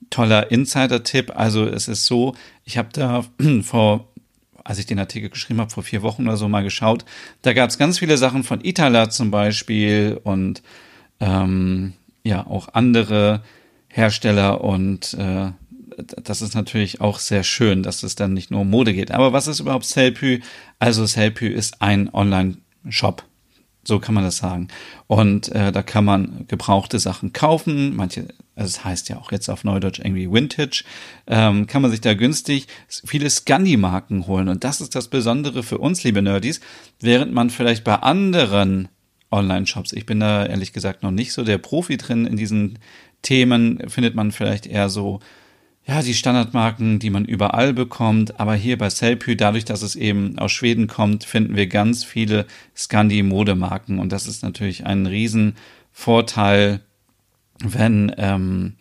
toller 0.10 0.51
Insider-Tipp. 0.51 1.31
Also 1.36 1.65
es 1.65 1.88
ist 1.88 2.05
so, 2.05 2.36
ich 2.65 2.77
habe 2.77 2.89
da 2.91 3.24
vor 3.63 4.08
als 4.63 4.77
ich 4.77 4.86
den 4.86 5.00
Artikel 5.00 5.29
geschrieben 5.29 5.60
habe, 5.60 5.72
vor 5.72 5.81
vier 5.84 6.03
Wochen 6.03 6.27
oder 6.27 6.38
so 6.38 6.48
mal 6.48 6.63
geschaut. 6.63 7.03
Da 7.41 7.53
gab 7.53 7.72
es 7.72 7.79
ganz 7.79 7.98
viele 8.00 8.17
Sachen 8.17 8.43
von 8.43 8.63
Itala 8.63 9.10
zum 9.10 9.31
Beispiel 9.31 10.20
und 10.24 10.62
ähm, 11.20 11.93
ja, 12.24 12.46
auch 12.46 12.70
andere 12.74 13.42
Hersteller 13.88 14.63
und 14.63 15.13
äh, 15.16 15.51
das 16.24 16.42
ist 16.42 16.56
natürlich 16.56 17.01
auch 17.01 17.20
sehr 17.20 17.44
schön, 17.44 17.84
dass 17.84 18.04
es 18.04 18.16
dann 18.16 18.34
nicht 18.34 18.51
nur 18.51 18.62
um 18.62 18.70
Mode 18.70 18.94
geht. 18.94 19.12
Aber 19.12 19.34
was 19.34 19.48
ist 19.48 19.60
überhaupt 19.60 19.86
Selpy? 19.86 20.42
Also 20.80 21.06
Selpy 21.06 21.48
ist 21.48 21.82
ein 21.82 22.10
Online-Shop. 22.13 23.24
So 23.84 24.00
kann 24.00 24.13
man 24.13 24.24
das 24.24 24.38
sagen. 24.38 24.68
Und 25.08 25.50
äh, 25.50 25.72
da 25.72 25.82
kann 25.82 26.06
man 26.06 26.46
gebrauchte 26.48 27.00
Sachen 27.00 27.34
kaufen. 27.34 27.96
Manche, 27.96 28.28
also 28.56 28.68
es 28.68 28.86
heißt 28.86 29.10
ja 29.10 29.18
auch 29.18 29.32
jetzt 29.32 29.50
auf 29.50 29.63
Neudeutsch 29.63 30.00
irgendwie 30.00 30.32
Vintage, 30.32 30.84
ähm, 31.25 31.66
kann 31.66 31.82
man 31.82 31.90
sich 31.90 32.01
da 32.01 32.13
günstig 32.13 32.68
viele 32.88 33.30
Scandi-Marken 33.30 34.28
holen. 34.28 34.50
Und 34.50 34.63
das 34.63 34.82
ist 34.82 34.94
das 34.94 35.08
Besondere 35.08 35.63
für 35.63 35.80
uns, 35.80 36.04
liebe 36.04 36.22
Nerdies. 36.22 36.62
Während 37.00 37.34
man 37.34 37.50
vielleicht 37.50 37.84
bei 37.84 37.96
anderen 37.96 38.88
Online-Shops, 39.31 39.93
ich 39.93 40.05
bin 40.05 40.19
da 40.19 40.45
ehrlich 40.45 40.73
gesagt 40.73 41.03
noch 41.03 41.11
nicht 41.11 41.33
so 41.33 41.43
der 41.43 41.57
Profi 41.57 41.97
drin 41.97 42.25
in 42.25 42.38
diesen 42.38 42.79
Themen, 43.21 43.89
findet 43.89 44.15
man 44.15 44.31
vielleicht 44.31 44.65
eher 44.67 44.89
so 44.89 45.19
ja, 45.88 46.01
die 46.01 46.13
Standardmarken, 46.13 47.00
die 47.00 47.09
man 47.09 47.25
überall 47.25 47.73
bekommt. 47.73 48.39
Aber 48.39 48.53
hier 48.53 48.77
bei 48.77 48.89
Selpy, 48.89 49.35
dadurch, 49.35 49.65
dass 49.65 49.81
es 49.81 49.95
eben 49.95 50.38
aus 50.38 50.51
Schweden 50.51 50.88
kommt, 50.88 51.23
finden 51.23 51.55
wir 51.55 51.67
ganz 51.67 52.03
viele 52.03 52.45
Scandi-Modemarken. 52.75 54.00
Und 54.00 54.11
das 54.11 54.27
ist 54.27 54.43
natürlich 54.43 54.85
ein 54.85 55.07
Riesenvorteil, 55.07 56.81
wenn, 57.63 58.13
ähm, 58.17 58.75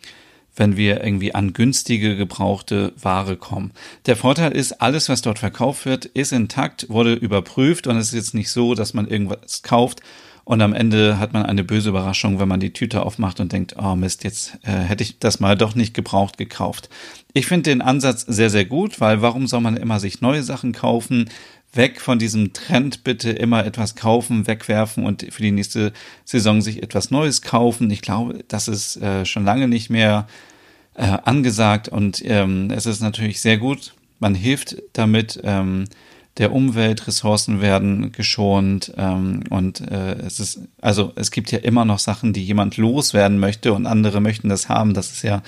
wenn 0.55 0.77
wir 0.77 1.03
irgendwie 1.03 1.33
an 1.33 1.53
günstige 1.53 2.15
gebrauchte 2.15 2.93
Ware 3.01 3.35
kommen. 3.35 3.71
Der 4.05 4.15
Vorteil 4.15 4.51
ist, 4.51 4.81
alles, 4.81 5.09
was 5.09 5.23
dort 5.23 5.39
verkauft 5.39 5.85
wird, 5.85 6.05
ist 6.05 6.33
intakt, 6.33 6.87
wurde 6.89 7.13
überprüft 7.13 7.87
und 7.87 7.97
es 7.97 8.09
ist 8.09 8.13
jetzt 8.13 8.33
nicht 8.35 8.51
so, 8.51 8.75
dass 8.75 8.93
man 8.93 9.07
irgendwas 9.07 9.63
kauft 9.63 10.01
und 10.43 10.61
am 10.61 10.73
Ende 10.73 11.19
hat 11.19 11.33
man 11.33 11.45
eine 11.45 11.63
böse 11.63 11.89
Überraschung, 11.89 12.39
wenn 12.39 12.47
man 12.47 12.59
die 12.59 12.73
Tüte 12.73 13.03
aufmacht 13.03 13.39
und 13.39 13.51
denkt, 13.51 13.75
oh 13.77 13.95
Mist, 13.95 14.23
jetzt 14.23 14.57
äh, 14.63 14.71
hätte 14.71 15.03
ich 15.03 15.19
das 15.19 15.39
mal 15.39 15.55
doch 15.55 15.75
nicht 15.75 15.93
gebraucht 15.93 16.37
gekauft. 16.37 16.89
Ich 17.33 17.45
finde 17.45 17.69
den 17.69 17.81
Ansatz 17.81 18.21
sehr, 18.21 18.49
sehr 18.49 18.65
gut, 18.65 18.99
weil 18.99 19.21
warum 19.21 19.47
soll 19.47 19.61
man 19.61 19.77
immer 19.77 19.99
sich 19.99 20.21
neue 20.21 20.43
Sachen 20.43 20.73
kaufen? 20.73 21.29
Weg 21.73 22.01
von 22.01 22.19
diesem 22.19 22.51
Trend 22.51 23.03
bitte 23.03 23.31
immer 23.31 23.65
etwas 23.65 23.95
kaufen, 23.95 24.45
wegwerfen 24.45 25.05
und 25.05 25.25
für 25.31 25.41
die 25.41 25.51
nächste 25.51 25.93
Saison 26.25 26.61
sich 26.61 26.83
etwas 26.83 27.11
Neues 27.11 27.41
kaufen. 27.41 27.89
Ich 27.91 28.01
glaube, 28.01 28.43
das 28.47 28.67
ist 28.67 28.97
äh, 28.97 29.25
schon 29.25 29.45
lange 29.45 29.69
nicht 29.69 29.89
mehr 29.89 30.27
äh, 30.95 31.17
angesagt 31.23 31.87
und 31.87 32.21
ähm, 32.25 32.71
es 32.71 32.85
ist 32.85 32.99
natürlich 33.01 33.39
sehr 33.39 33.57
gut. 33.57 33.93
Man 34.19 34.35
hilft 34.35 34.81
damit, 34.93 35.39
ähm, 35.43 35.85
der 36.37 36.53
Umwelt, 36.53 37.07
Ressourcen 37.07 37.61
werden 37.61 38.11
geschont 38.11 38.93
ähm, 38.97 39.43
und 39.49 39.81
äh, 39.81 40.13
es 40.13 40.39
ist, 40.39 40.61
also 40.81 41.11
es 41.15 41.31
gibt 41.31 41.51
ja 41.51 41.59
immer 41.59 41.83
noch 41.83 41.99
Sachen, 41.99 42.31
die 42.33 42.43
jemand 42.43 42.77
loswerden 42.77 43.37
möchte 43.39 43.73
und 43.73 43.85
andere 43.85 44.21
möchten 44.21 44.47
das 44.47 44.69
haben. 44.69 44.93
Das 44.93 45.11
ist 45.11 45.23
ja 45.23 45.43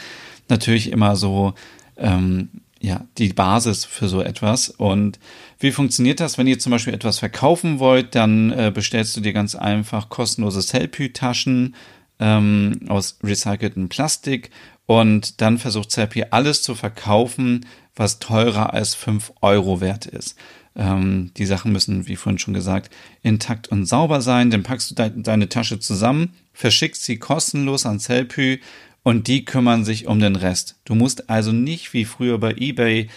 natürlich 0.49 0.91
immer 0.91 1.15
so, 1.15 1.53
ähm, 1.97 2.49
ja, 2.81 3.05
die 3.17 3.29
Basis 3.29 3.85
für 3.85 4.09
so 4.09 4.21
etwas. 4.21 4.69
Und 4.69 5.17
wie 5.57 5.71
funktioniert 5.71 6.19
das? 6.19 6.37
Wenn 6.37 6.47
ihr 6.47 6.59
zum 6.59 6.71
Beispiel 6.71 6.93
etwas 6.93 7.19
verkaufen 7.19 7.79
wollt, 7.79 8.13
dann 8.13 8.51
äh, 8.51 8.71
bestellst 8.73 9.15
du 9.15 9.21
dir 9.21 9.31
ganz 9.31 9.55
einfach 9.55 10.09
kostenlose 10.09 10.61
Selfie-Taschen 10.61 11.75
ähm, 12.19 12.81
aus 12.89 13.19
recyceltem 13.23 13.87
Plastik 13.87 14.51
und 14.85 15.39
dann 15.39 15.59
versucht 15.59 15.91
Selfie 15.91 16.25
alles 16.31 16.61
zu 16.61 16.75
verkaufen, 16.75 17.65
was 17.95 18.19
teurer 18.19 18.73
als 18.73 18.95
fünf 18.95 19.31
Euro 19.41 19.79
wert 19.79 20.05
ist. 20.05 20.37
Ähm, 20.75 21.31
die 21.37 21.45
Sachen 21.45 21.71
müssen, 21.71 22.07
wie 22.07 22.15
vorhin 22.15 22.39
schon 22.39 22.53
gesagt, 22.53 22.93
intakt 23.21 23.67
und 23.67 23.85
sauber 23.85 24.21
sein. 24.21 24.49
Dann 24.49 24.63
packst 24.63 24.91
du 24.91 24.95
de 24.95 25.11
deine 25.15 25.49
Tasche 25.49 25.79
zusammen, 25.79 26.33
verschickst 26.53 27.03
sie 27.03 27.17
kostenlos 27.17 27.85
an 27.85 27.99
Selpy 27.99 28.61
und 29.03 29.27
die 29.27 29.45
kümmern 29.45 29.83
sich 29.83 30.07
um 30.07 30.19
den 30.19 30.35
Rest. 30.35 30.75
Du 30.85 30.95
musst 30.95 31.29
also 31.29 31.51
nicht 31.51 31.93
wie 31.93 32.05
früher 32.05 32.37
bei 32.39 32.53
eBay 32.53 33.09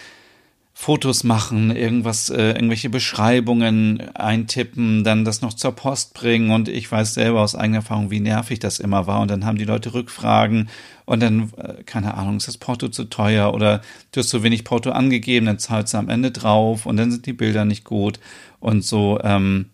Fotos 0.79 1.23
machen, 1.23 1.75
irgendwas, 1.75 2.29
äh, 2.29 2.51
irgendwelche 2.51 2.91
Beschreibungen 2.91 4.15
eintippen, 4.15 5.03
dann 5.03 5.25
das 5.25 5.41
noch 5.41 5.53
zur 5.53 5.71
Post 5.71 6.13
bringen 6.13 6.51
und 6.51 6.69
ich 6.69 6.89
weiß 6.89 7.15
selber 7.15 7.41
aus 7.41 7.55
eigener 7.55 7.79
Erfahrung, 7.79 8.11
wie 8.11 8.19
nervig 8.19 8.59
das 8.59 8.77
immer 8.79 9.07
war 9.07 9.21
und 9.21 9.31
dann 9.31 9.43
haben 9.43 9.57
die 9.57 9.65
Leute 9.65 9.95
Rückfragen 9.95 10.69
und 11.05 11.23
dann, 11.23 11.51
äh, 11.57 11.83
keine 11.83 12.13
Ahnung, 12.13 12.37
ist 12.37 12.47
das 12.47 12.59
Porto 12.59 12.89
zu 12.89 13.05
teuer 13.05 13.55
oder 13.55 13.81
du 14.11 14.19
hast 14.19 14.29
zu 14.29 14.43
wenig 14.43 14.65
Porto 14.65 14.91
angegeben, 14.91 15.47
dann 15.47 15.57
zahlst 15.57 15.95
du 15.95 15.97
am 15.97 16.09
Ende 16.09 16.29
drauf 16.29 16.85
und 16.85 16.97
dann 16.97 17.11
sind 17.11 17.25
die 17.25 17.33
Bilder 17.33 17.65
nicht 17.65 17.83
gut 17.83 18.19
und 18.59 18.85
so, 18.85 19.19
ähm, 19.23 19.71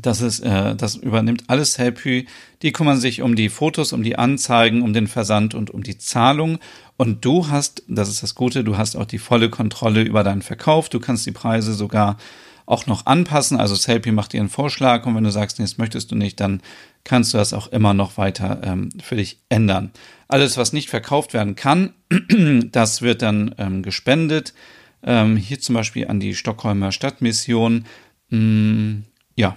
das 0.00 0.20
ist, 0.20 0.40
äh, 0.40 0.74
das 0.74 0.94
übernimmt 0.94 1.44
alles 1.48 1.78
Helpy. 1.78 2.26
Die 2.62 2.72
kümmern 2.72 2.98
sich 2.98 3.22
um 3.22 3.36
die 3.36 3.48
Fotos, 3.48 3.92
um 3.92 4.02
die 4.02 4.16
Anzeigen, 4.16 4.82
um 4.82 4.92
den 4.92 5.06
Versand 5.06 5.54
und 5.54 5.70
um 5.70 5.82
die 5.82 5.98
Zahlung. 5.98 6.58
Und 7.02 7.24
du 7.24 7.48
hast, 7.48 7.82
das 7.88 8.08
ist 8.08 8.22
das 8.22 8.36
Gute, 8.36 8.62
du 8.62 8.76
hast 8.76 8.94
auch 8.94 9.06
die 9.06 9.18
volle 9.18 9.50
Kontrolle 9.50 10.02
über 10.02 10.22
deinen 10.22 10.40
Verkauf. 10.40 10.88
Du 10.88 11.00
kannst 11.00 11.26
die 11.26 11.32
Preise 11.32 11.74
sogar 11.74 12.16
auch 12.64 12.86
noch 12.86 13.06
anpassen. 13.06 13.58
Also 13.58 13.74
Selfie 13.74 14.12
macht 14.12 14.32
dir 14.32 14.38
einen 14.38 14.48
Vorschlag 14.48 15.04
und 15.04 15.16
wenn 15.16 15.24
du 15.24 15.32
sagst, 15.32 15.58
nee, 15.58 15.64
das 15.64 15.78
möchtest 15.78 16.12
du 16.12 16.14
nicht, 16.14 16.38
dann 16.38 16.62
kannst 17.02 17.34
du 17.34 17.38
das 17.38 17.54
auch 17.54 17.66
immer 17.66 17.92
noch 17.92 18.18
weiter 18.18 18.60
ähm, 18.62 18.90
für 19.02 19.16
dich 19.16 19.40
ändern. 19.48 19.90
Alles, 20.28 20.56
was 20.56 20.72
nicht 20.72 20.90
verkauft 20.90 21.34
werden 21.34 21.56
kann, 21.56 21.92
das 22.70 23.02
wird 23.02 23.22
dann 23.22 23.52
ähm, 23.58 23.82
gespendet. 23.82 24.54
Ähm, 25.02 25.36
hier 25.36 25.58
zum 25.58 25.74
Beispiel 25.74 26.06
an 26.06 26.20
die 26.20 26.36
Stockholmer 26.36 26.92
Stadtmission. 26.92 27.84
Mm, 28.30 28.98
ja, 29.34 29.56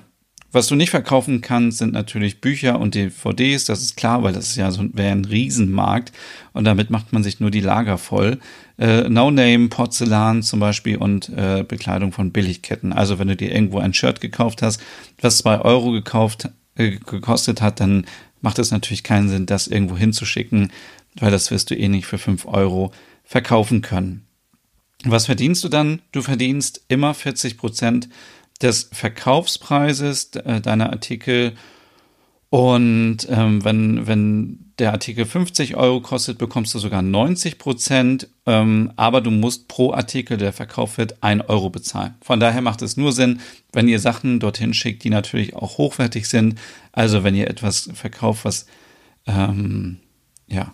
was 0.55 0.67
du 0.67 0.75
nicht 0.75 0.89
verkaufen 0.89 1.41
kannst, 1.41 1.79
sind 1.79 1.93
natürlich 1.93 2.41
Bücher 2.41 2.79
und 2.79 2.95
DVDs, 2.95 3.65
das 3.65 3.81
ist 3.81 3.97
klar, 3.97 4.23
weil 4.23 4.33
das 4.33 4.55
ja 4.55 4.71
so 4.71 4.85
wäre 4.93 5.11
ein 5.11 5.25
Riesenmarkt 5.25 6.13
und 6.53 6.63
damit 6.63 6.89
macht 6.89 7.13
man 7.13 7.23
sich 7.23 7.39
nur 7.39 7.51
die 7.51 7.59
Lager 7.59 7.97
voll. 7.97 8.39
Äh, 8.77 9.09
No-Name, 9.09 9.67
Porzellan 9.67 10.43
zum 10.43 10.59
Beispiel 10.59 10.97
und 10.97 11.29
äh, 11.29 11.63
Bekleidung 11.67 12.11
von 12.13 12.31
Billigketten. 12.31 12.93
Also 12.93 13.19
wenn 13.19 13.27
du 13.27 13.35
dir 13.35 13.53
irgendwo 13.53 13.79
ein 13.79 13.93
Shirt 13.93 14.21
gekauft 14.21 14.61
hast, 14.61 14.81
was 15.21 15.39
zwei 15.39 15.59
Euro 15.59 15.91
gekauft, 15.91 16.49
äh, 16.75 16.91
gekostet 16.91 17.61
hat, 17.61 17.79
dann 17.81 18.05
macht 18.41 18.57
es 18.57 18.71
natürlich 18.71 19.03
keinen 19.03 19.27
Sinn, 19.27 19.45
das 19.45 19.67
irgendwo 19.67 19.97
hinzuschicken, 19.97 20.71
weil 21.19 21.31
das 21.31 21.51
wirst 21.51 21.69
du 21.69 21.75
eh 21.75 21.89
nicht 21.89 22.05
für 22.05 22.17
fünf 22.17 22.45
Euro 22.45 22.91
verkaufen 23.25 23.81
können. 23.81 24.25
Was 25.03 25.25
verdienst 25.25 25.63
du 25.63 25.69
dann? 25.69 26.01
Du 26.13 26.21
verdienst 26.21 26.83
immer 26.87 27.13
40 27.13 27.57
Prozent 27.57 28.09
des 28.61 28.89
Verkaufspreises 28.91 30.31
äh, 30.35 30.61
deiner 30.61 30.91
Artikel. 30.91 31.53
Und 32.49 33.27
ähm, 33.29 33.65
wenn, 33.65 34.07
wenn 34.07 34.73
der 34.79 34.91
Artikel 34.91 35.25
50 35.25 35.75
Euro 35.75 36.01
kostet, 36.01 36.37
bekommst 36.37 36.73
du 36.73 36.79
sogar 36.79 37.01
90 37.01 37.57
Prozent, 37.57 38.29
ähm, 38.45 38.91
aber 38.95 39.21
du 39.21 39.31
musst 39.31 39.67
pro 39.67 39.93
Artikel, 39.93 40.37
der 40.37 40.53
verkauft 40.53 40.97
wird, 40.97 41.21
1 41.23 41.49
Euro 41.49 41.69
bezahlen. 41.69 42.15
Von 42.21 42.39
daher 42.39 42.61
macht 42.61 42.81
es 42.81 42.97
nur 42.97 43.11
Sinn, 43.11 43.41
wenn 43.73 43.87
ihr 43.87 43.99
Sachen 43.99 44.39
dorthin 44.39 44.73
schickt, 44.73 45.03
die 45.03 45.09
natürlich 45.09 45.55
auch 45.55 45.77
hochwertig 45.77 46.27
sind. 46.27 46.59
Also 46.91 47.23
wenn 47.23 47.35
ihr 47.35 47.49
etwas 47.49 47.89
verkauft, 47.93 48.45
was 48.45 48.67
ähm, 49.27 49.97
ja 50.47 50.73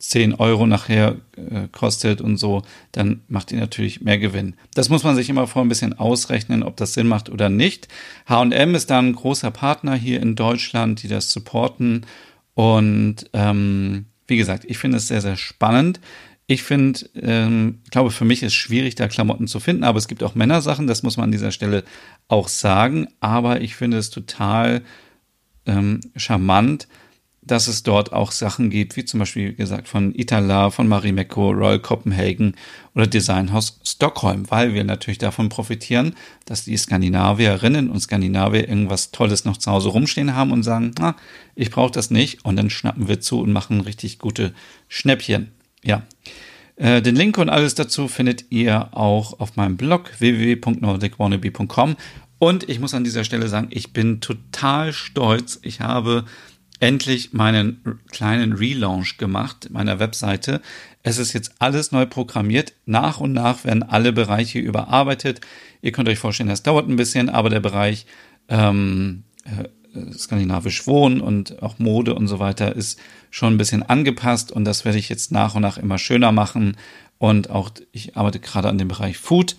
10 0.00 0.34
Euro 0.34 0.66
nachher 0.66 1.16
äh, 1.36 1.68
kostet 1.70 2.20
und 2.20 2.38
so, 2.38 2.62
dann 2.92 3.20
macht 3.28 3.52
ihr 3.52 3.60
natürlich 3.60 4.00
mehr 4.00 4.18
Gewinn. 4.18 4.54
Das 4.74 4.88
muss 4.88 5.04
man 5.04 5.14
sich 5.14 5.28
immer 5.28 5.46
vor 5.46 5.62
ein 5.62 5.68
bisschen 5.68 5.96
ausrechnen, 5.96 6.62
ob 6.62 6.76
das 6.76 6.94
Sinn 6.94 7.06
macht 7.06 7.28
oder 7.28 7.48
nicht. 7.48 7.86
H&M 8.26 8.74
ist 8.74 8.90
da 8.90 8.98
ein 8.98 9.14
großer 9.14 9.50
Partner 9.50 9.94
hier 9.94 10.20
in 10.20 10.34
Deutschland, 10.34 11.02
die 11.02 11.08
das 11.08 11.30
supporten 11.30 12.06
und 12.54 13.30
ähm, 13.32 14.06
wie 14.26 14.36
gesagt, 14.36 14.64
ich 14.66 14.78
finde 14.78 14.96
es 14.96 15.08
sehr, 15.08 15.20
sehr 15.20 15.36
spannend. 15.36 16.00
Ich 16.46 16.62
finde, 16.62 17.08
ähm, 17.14 17.80
glaube, 17.90 18.10
für 18.10 18.24
mich 18.24 18.42
ist 18.42 18.54
schwierig, 18.54 18.94
da 18.94 19.06
Klamotten 19.06 19.46
zu 19.46 19.60
finden, 19.60 19.84
aber 19.84 19.98
es 19.98 20.08
gibt 20.08 20.22
auch 20.22 20.34
Männersachen, 20.34 20.86
das 20.86 21.02
muss 21.02 21.16
man 21.16 21.24
an 21.24 21.32
dieser 21.32 21.52
Stelle 21.52 21.84
auch 22.26 22.48
sagen. 22.48 23.06
Aber 23.20 23.60
ich 23.60 23.76
finde 23.76 23.98
es 23.98 24.10
total 24.10 24.82
ähm, 25.66 26.00
charmant, 26.16 26.88
dass 27.42 27.68
es 27.68 27.82
dort 27.82 28.12
auch 28.12 28.32
Sachen 28.32 28.68
gibt, 28.68 28.96
wie 28.96 29.04
zum 29.04 29.20
Beispiel, 29.20 29.50
wie 29.50 29.54
gesagt, 29.54 29.88
von 29.88 30.14
Itala, 30.14 30.70
von 30.70 30.86
Marimekko, 30.88 31.50
Royal 31.50 31.78
Copenhagen 31.78 32.54
oder 32.94 33.06
Designhaus 33.06 33.80
Stockholm, 33.82 34.50
weil 34.50 34.74
wir 34.74 34.84
natürlich 34.84 35.18
davon 35.18 35.48
profitieren, 35.48 36.14
dass 36.44 36.64
die 36.64 36.76
Skandinavierinnen 36.76 37.88
und 37.88 38.00
Skandinavier 38.00 38.68
irgendwas 38.68 39.10
Tolles 39.10 39.44
noch 39.44 39.56
zu 39.56 39.70
Hause 39.70 39.88
rumstehen 39.88 40.34
haben 40.34 40.52
und 40.52 40.64
sagen, 40.64 40.92
na, 40.98 41.16
ich 41.54 41.70
brauche 41.70 41.92
das 41.92 42.10
nicht 42.10 42.44
und 42.44 42.56
dann 42.56 42.68
schnappen 42.68 43.08
wir 43.08 43.20
zu 43.20 43.40
und 43.40 43.52
machen 43.52 43.80
richtig 43.80 44.18
gute 44.18 44.52
Schnäppchen. 44.88 45.50
Ja. 45.82 46.02
Äh, 46.76 47.00
den 47.00 47.16
Link 47.16 47.38
und 47.38 47.48
alles 47.48 47.74
dazu 47.74 48.06
findet 48.06 48.50
ihr 48.50 48.94
auch 48.94 49.40
auf 49.40 49.56
meinem 49.56 49.78
Blog 49.78 50.12
www.nordicwannabe.com 50.18 51.96
und 52.40 52.70
ich 52.70 52.80
muss 52.80 52.94
an 52.94 53.04
dieser 53.04 53.24
Stelle 53.24 53.48
sagen, 53.48 53.68
ich 53.70 53.92
bin 53.92 54.22
total 54.22 54.94
stolz. 54.94 55.58
Ich 55.62 55.82
habe 55.82 56.24
endlich 56.80 57.32
meinen 57.32 58.00
kleinen 58.10 58.54
Relaunch 58.54 59.18
gemacht, 59.18 59.68
meiner 59.70 59.98
Webseite. 59.98 60.60
Es 61.02 61.18
ist 61.18 61.32
jetzt 61.32 61.52
alles 61.58 61.92
neu 61.92 62.06
programmiert. 62.06 62.72
Nach 62.86 63.20
und 63.20 63.32
nach 63.32 63.64
werden 63.64 63.82
alle 63.82 64.12
Bereiche 64.12 64.58
überarbeitet. 64.58 65.40
Ihr 65.82 65.92
könnt 65.92 66.08
euch 66.08 66.18
vorstellen, 66.18 66.48
das 66.48 66.62
dauert 66.62 66.88
ein 66.88 66.96
bisschen, 66.96 67.28
aber 67.28 67.50
der 67.50 67.60
Bereich 67.60 68.06
ähm, 68.48 69.22
äh, 69.44 70.12
skandinavisch 70.12 70.86
Wohnen 70.86 71.20
und 71.20 71.62
auch 71.62 71.78
Mode 71.78 72.14
und 72.14 72.28
so 72.28 72.38
weiter 72.38 72.74
ist 72.74 72.98
schon 73.30 73.54
ein 73.54 73.58
bisschen 73.58 73.82
angepasst 73.82 74.52
und 74.52 74.64
das 74.64 74.84
werde 74.84 74.98
ich 74.98 75.08
jetzt 75.08 75.32
nach 75.32 75.54
und 75.54 75.62
nach 75.62 75.78
immer 75.78 75.98
schöner 75.98 76.32
machen. 76.32 76.76
Und 77.18 77.50
auch 77.50 77.70
ich 77.92 78.16
arbeite 78.16 78.40
gerade 78.40 78.68
an 78.68 78.78
dem 78.78 78.88
Bereich 78.88 79.18
Food. 79.18 79.56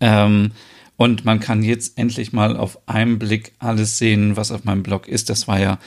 Ähm, 0.00 0.52
und 0.96 1.24
man 1.24 1.40
kann 1.40 1.64
jetzt 1.64 1.98
endlich 1.98 2.32
mal 2.32 2.56
auf 2.56 2.78
einen 2.86 3.18
Blick 3.18 3.52
alles 3.58 3.98
sehen, 3.98 4.36
was 4.36 4.52
auf 4.52 4.62
meinem 4.64 4.84
Blog 4.84 5.08
ist. 5.08 5.30
Das 5.30 5.48
war 5.48 5.58
ja 5.58 5.78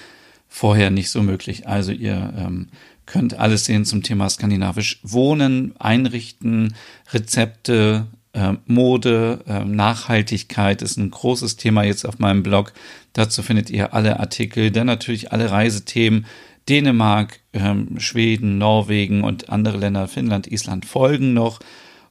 vorher 0.55 0.89
nicht 0.89 1.09
so 1.09 1.21
möglich. 1.21 1.67
Also 1.67 1.91
ihr 1.91 2.33
ähm, 2.38 2.67
könnt 3.05 3.38
alles 3.38 3.65
sehen 3.65 3.83
zum 3.83 4.03
Thema 4.03 4.29
skandinavisch 4.29 5.01
Wohnen, 5.03 5.75
Einrichten, 5.79 6.75
Rezepte, 7.12 8.07
äh, 8.31 8.53
Mode, 8.65 9.41
äh, 9.47 9.65
Nachhaltigkeit 9.65 10.81
ist 10.81 10.95
ein 10.95 11.12
großes 11.12 11.57
Thema 11.57 11.83
jetzt 11.83 12.05
auf 12.05 12.19
meinem 12.19 12.41
Blog. 12.41 12.71
Dazu 13.12 13.43
findet 13.43 13.69
ihr 13.69 13.93
alle 13.93 14.21
Artikel, 14.21 14.71
dann 14.71 14.88
natürlich 14.88 15.33
alle 15.33 15.51
Reisethemen, 15.51 16.25
Dänemark, 16.69 17.41
ähm, 17.51 18.00
Schweden, 18.00 18.57
Norwegen 18.57 19.25
und 19.25 19.50
andere 19.50 19.77
Länder, 19.77 20.07
Finnland, 20.07 20.47
Island 20.47 20.85
folgen 20.85 21.33
noch. 21.33 21.59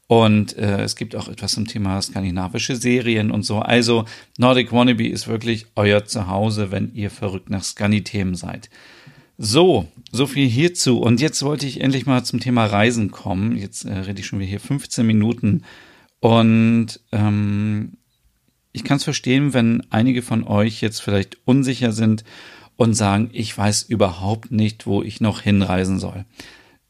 Und 0.06 0.56
äh, 0.58 0.82
es 0.82 0.96
gibt 0.96 1.16
auch 1.16 1.28
etwas 1.28 1.52
zum 1.52 1.66
Thema 1.66 2.00
skandinavische 2.00 2.76
Serien 2.76 3.30
und 3.30 3.42
so. 3.42 3.61
Also 3.61 4.04
Nordic 4.38 4.73
Wannabe 4.73 5.08
ist 5.08 5.28
wirklich 5.28 5.66
euer 5.76 6.04
Zuhause, 6.04 6.70
wenn 6.70 6.94
ihr 6.94 7.11
verrückt 7.11 7.49
nach 7.49 7.64
Scandi-Themen 7.64 8.34
seid. 8.34 8.68
So, 9.38 9.88
so 10.12 10.26
viel 10.26 10.49
hierzu. 10.49 11.00
Und 11.00 11.20
jetzt 11.20 11.42
wollte 11.42 11.66
ich 11.66 11.80
endlich 11.80 12.06
mal 12.06 12.23
zum 12.23 12.38
Thema 12.38 12.66
Reisen 12.66 13.11
kommen. 13.11 13.56
Jetzt 13.56 13.84
äh, 13.84 13.94
rede 13.94 14.20
ich 14.20 14.26
schon 14.26 14.38
wieder 14.38 14.50
hier 14.50 14.61
15 14.61 15.06
Minuten. 15.06 15.64
Und 16.20 17.00
ähm, 17.11 17.94
ich 18.73 18.84
kann 18.84 18.99
es 18.99 19.04
verstehen, 19.04 19.54
wenn 19.54 19.87
einige 19.90 20.23
von 20.23 20.44
euch 20.44 20.80
jetzt 20.80 21.00
vielleicht 21.00 21.38
unsicher 21.44 21.92
sind 21.92 22.25
und 22.76 22.94
sagen, 22.94 23.30
ich 23.32 23.56
weiß 23.56 23.82
überhaupt 23.84 24.50
nicht, 24.50 24.87
wo 24.87 25.02
ich 25.02 25.20
noch 25.20 25.40
hinreisen 25.40 25.99
soll. 25.99 26.25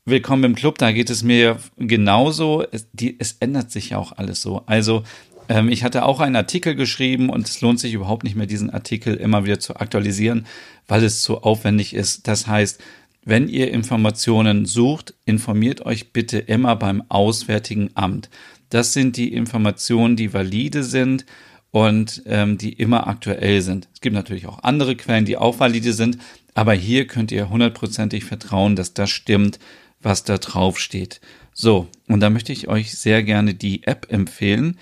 Willkommen 0.06 0.44
im 0.44 0.54
Club, 0.54 0.76
da 0.76 0.92
geht 0.92 1.08
es 1.08 1.23
mir 1.23 1.58
genauso. 1.78 2.62
Es, 2.70 2.87
die, 2.92 3.18
es 3.18 3.38
ändert 3.40 3.70
sich 3.70 3.90
ja 3.90 3.96
auch 3.96 4.12
alles 4.12 4.42
so. 4.42 4.62
Also 4.66 5.02
ähm, 5.49 5.70
ich 5.70 5.82
hatte 5.82 6.04
auch 6.04 6.20
einen 6.20 6.37
Artikel 6.37 6.75
geschrieben 6.75 7.30
und 7.30 7.49
es 7.49 7.62
lohnt 7.62 7.80
sich 7.80 7.94
überhaupt 7.94 8.23
nicht 8.23 8.37
mehr, 8.37 8.44
diesen 8.44 8.68
Artikel 8.68 9.14
immer 9.14 9.46
wieder 9.46 9.61
zu 9.61 9.76
aktualisieren, 9.76 10.44
weil 10.87 11.02
es 11.04 11.23
zu 11.23 11.38
aufwendig 11.38 11.94
ist. 11.94 12.28
Das 12.28 12.46
heißt, 12.46 12.82
wenn 13.25 13.49
ihr 13.49 13.70
Informationen 13.70 14.66
sucht, 14.66 15.14
informiert 15.25 15.87
euch 15.87 16.12
bitte 16.12 16.37
immer 16.37 16.76
beim 16.76 17.02
Auswärtigen 17.08 17.88
Amt. 17.94 18.28
Das 18.68 18.92
sind 18.92 19.16
die 19.16 19.32
Informationen, 19.32 20.16
die 20.16 20.34
valide 20.34 20.82
sind 20.82 21.25
und 21.70 22.23
ähm, 22.26 22.58
die 22.58 22.75
immer 22.75 23.06
aktuell 23.06 23.62
sind. 23.62 23.88
Es 23.94 24.02
gibt 24.02 24.14
natürlich 24.14 24.49
auch 24.49 24.62
andere 24.64 24.96
Quellen, 24.96 25.25
die 25.25 25.38
auch 25.38 25.61
valide 25.61 25.94
sind, 25.94 26.18
aber 26.52 26.75
hier 26.75 27.06
könnt 27.06 27.32
ihr 27.32 27.49
hundertprozentig 27.49 28.26
vertrauen, 28.26 28.76
dass 28.76 28.92
das 28.92 29.08
stimmt, 29.08 29.58
was 30.04 30.25
da 30.25 30.38
drauf 30.38 30.78
steht. 30.78 31.20
So, 31.52 31.88
und 32.08 32.20
da 32.20 32.30
möchte 32.30 32.52
ich 32.52 32.68
euch 32.68 32.94
sehr 32.94 33.23
gerne 33.23 33.54
die 33.54 33.84
App 33.84 34.06
empfehlen. 34.11 34.78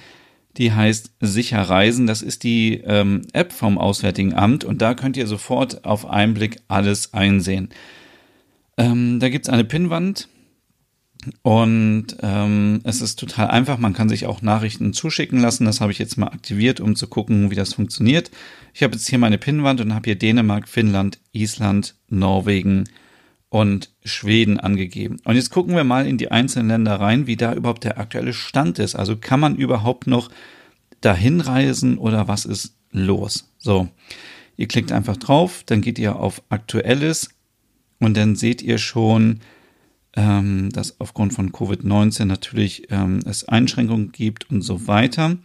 Die 0.56 0.72
heißt 0.72 1.12
Sicher 1.20 1.62
Reisen. 1.62 2.06
Das 2.06 2.22
ist 2.22 2.42
die 2.42 2.82
ähm, 2.84 3.22
App 3.32 3.52
vom 3.52 3.78
Auswärtigen 3.78 4.34
Amt 4.34 4.64
und 4.64 4.82
da 4.82 4.94
könnt 4.94 5.16
ihr 5.16 5.26
sofort 5.26 5.84
auf 5.84 6.06
einen 6.06 6.34
Blick 6.34 6.60
alles 6.68 7.14
einsehen. 7.14 7.70
Ähm, 8.76 9.20
da 9.20 9.28
gibt's 9.28 9.48
eine 9.48 9.64
Pinnwand 9.64 10.28
und 11.42 12.06
ähm, 12.20 12.80
es 12.84 13.00
ist 13.00 13.18
total 13.18 13.48
einfach. 13.48 13.78
Man 13.78 13.92
kann 13.92 14.08
sich 14.08 14.26
auch 14.26 14.42
Nachrichten 14.42 14.92
zuschicken 14.92 15.40
lassen. 15.40 15.64
Das 15.64 15.80
habe 15.80 15.92
ich 15.92 15.98
jetzt 15.98 16.18
mal 16.18 16.28
aktiviert, 16.28 16.80
um 16.80 16.96
zu 16.96 17.06
gucken, 17.06 17.50
wie 17.50 17.54
das 17.54 17.74
funktioniert. 17.74 18.30
Ich 18.74 18.82
habe 18.82 18.94
jetzt 18.94 19.08
hier 19.08 19.18
meine 19.18 19.38
Pinnwand 19.38 19.80
und 19.80 19.94
habe 19.94 20.04
hier 20.04 20.18
Dänemark, 20.18 20.68
Finnland, 20.68 21.20
Island, 21.32 21.94
Norwegen 22.08 22.84
und 23.52 23.90
Schweden 24.02 24.58
angegeben. 24.58 25.18
Und 25.24 25.34
jetzt 25.36 25.50
gucken 25.50 25.76
wir 25.76 25.84
mal 25.84 26.06
in 26.06 26.16
die 26.16 26.30
einzelnen 26.30 26.68
Länder 26.68 26.98
rein, 26.98 27.26
wie 27.26 27.36
da 27.36 27.52
überhaupt 27.52 27.84
der 27.84 27.98
aktuelle 27.98 28.32
Stand 28.32 28.78
ist. 28.78 28.94
Also 28.94 29.18
kann 29.18 29.40
man 29.40 29.56
überhaupt 29.56 30.06
noch 30.06 30.30
dahin 31.02 31.42
reisen 31.42 31.98
oder 31.98 32.28
was 32.28 32.46
ist 32.46 32.74
los? 32.92 33.52
So, 33.58 33.90
ihr 34.56 34.68
klickt 34.68 34.90
einfach 34.90 35.18
drauf, 35.18 35.64
dann 35.66 35.82
geht 35.82 35.98
ihr 35.98 36.16
auf 36.16 36.42
Aktuelles 36.48 37.28
und 37.98 38.16
dann 38.16 38.36
seht 38.36 38.62
ihr 38.62 38.78
schon, 38.78 39.40
ähm, 40.16 40.70
dass 40.70 40.98
aufgrund 40.98 41.34
von 41.34 41.52
Covid-19 41.52 42.24
natürlich 42.24 42.90
ähm, 42.90 43.20
es 43.26 43.46
Einschränkungen 43.46 44.12
gibt 44.12 44.48
und 44.48 44.62
so 44.62 44.86
weiter. 44.86 45.36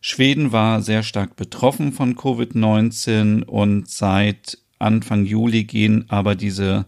Schweden 0.00 0.50
war 0.50 0.82
sehr 0.82 1.04
stark 1.04 1.36
betroffen 1.36 1.92
von 1.92 2.16
Covid-19 2.16 3.44
und 3.44 3.88
seit 3.88 4.58
Anfang 4.80 5.26
Juli 5.26 5.62
gehen 5.62 6.06
aber 6.08 6.34
diese, 6.34 6.86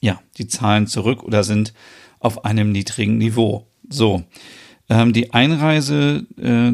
ja, 0.00 0.20
die 0.38 0.46
Zahlen 0.46 0.86
zurück 0.86 1.22
oder 1.22 1.44
sind 1.44 1.74
auf 2.18 2.44
einem 2.44 2.72
niedrigen 2.72 3.18
Niveau. 3.18 3.66
So. 3.88 4.24
Ähm, 4.88 5.12
die 5.12 5.32
Einreise 5.32 6.26
äh, 6.36 6.72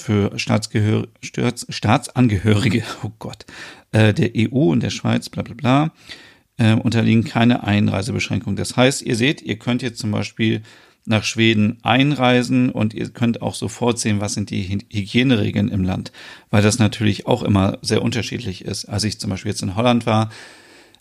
für 0.00 0.38
Staatsgehör 0.38 1.08
Staats 1.20 1.66
Staatsangehörige, 1.68 2.84
oh 3.02 3.10
Gott, 3.18 3.44
äh, 3.92 4.14
der 4.14 4.30
EU 4.36 4.70
und 4.70 4.82
der 4.82 4.90
Schweiz, 4.90 5.28
bla 5.28 5.42
bla 5.42 5.54
bla, 5.54 5.92
äh, 6.58 6.74
unterliegen 6.74 7.24
keine 7.24 7.64
Einreisebeschränkungen. 7.64 8.56
Das 8.56 8.76
heißt, 8.76 9.02
ihr 9.02 9.16
seht, 9.16 9.42
ihr 9.42 9.58
könnt 9.58 9.82
jetzt 9.82 9.98
zum 9.98 10.12
Beispiel 10.12 10.62
nach 11.06 11.24
Schweden 11.24 11.78
einreisen 11.82 12.70
und 12.70 12.94
ihr 12.94 13.10
könnt 13.10 13.42
auch 13.42 13.54
sofort 13.54 13.98
sehen, 13.98 14.20
was 14.20 14.34
sind 14.34 14.50
die 14.50 14.80
Hygieneregeln 14.90 15.68
im 15.68 15.84
Land, 15.84 16.12
weil 16.50 16.62
das 16.62 16.78
natürlich 16.78 17.26
auch 17.26 17.42
immer 17.42 17.78
sehr 17.82 18.00
unterschiedlich 18.00 18.64
ist. 18.64 18.86
Als 18.86 19.04
ich 19.04 19.20
zum 19.20 19.30
Beispiel 19.30 19.50
jetzt 19.50 19.62
in 19.62 19.76
Holland 19.76 20.06
war, 20.06 20.30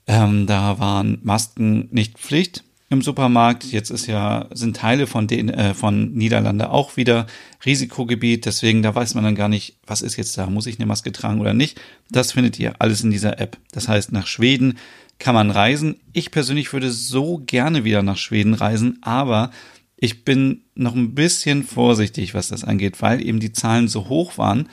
ähm, 0.08 0.48
da 0.48 0.80
waren 0.80 1.20
Masken 1.24 1.88
nicht 1.92 2.18
Pflicht 2.18 2.64
im 2.90 3.02
Supermarkt. 3.02 3.66
Jetzt 3.66 3.90
ist 3.90 4.08
ja, 4.08 4.48
sind 4.52 4.78
Teile 4.78 5.08
von 5.08 5.28
den, 5.28 5.50
äh, 5.50 5.74
von 5.74 6.14
Niederlande 6.14 6.70
auch 6.70 6.96
wieder 6.96 7.28
Risikogebiet. 7.66 8.46
Deswegen, 8.46 8.82
da 8.82 8.94
weiß 8.94 9.16
man 9.16 9.24
dann 9.24 9.36
gar 9.36 9.50
nicht, 9.50 9.76
was 9.86 10.02
ist 10.02 10.16
jetzt 10.16 10.38
da? 10.38 10.48
Muss 10.48 10.68
ich 10.68 10.80
eine 10.80 10.86
Maske 10.86 11.12
tragen 11.12 11.42
oder 11.42 11.54
nicht? 11.54 11.80
Das 12.10 12.34
findet 12.34 12.60
ihr 12.60 12.76
alles 12.80 13.04
in 13.04 13.12
dieser 13.12 13.40
App. 13.40 13.58
Das 13.72 13.88
heißt, 13.88 14.12
nach 14.12 14.28
Schweden 14.28 14.78
kann 15.20 15.36
man 15.36 15.52
reisen. 15.52 15.98
Ich 16.12 16.32
persönlich 16.32 16.72
würde 16.74 16.92
so 16.92 17.42
gerne 17.46 17.84
wieder 17.84 18.04
nach 18.04 18.18
Schweden 18.18 18.54
reisen, 18.54 19.00
aber 19.02 19.52
ich 19.96 20.26
bin 20.26 20.64
noch 20.76 20.96
ein 20.96 21.16
bisschen 21.16 21.64
vorsichtig, 21.64 22.34
was 22.34 22.50
das 22.50 22.64
angeht, 22.64 23.02
weil 23.02 23.26
eben 23.26 23.40
die 23.40 23.54
Zahlen 23.54 23.88
so 23.88 24.10
hoch 24.10 24.38
waren. 24.38 24.68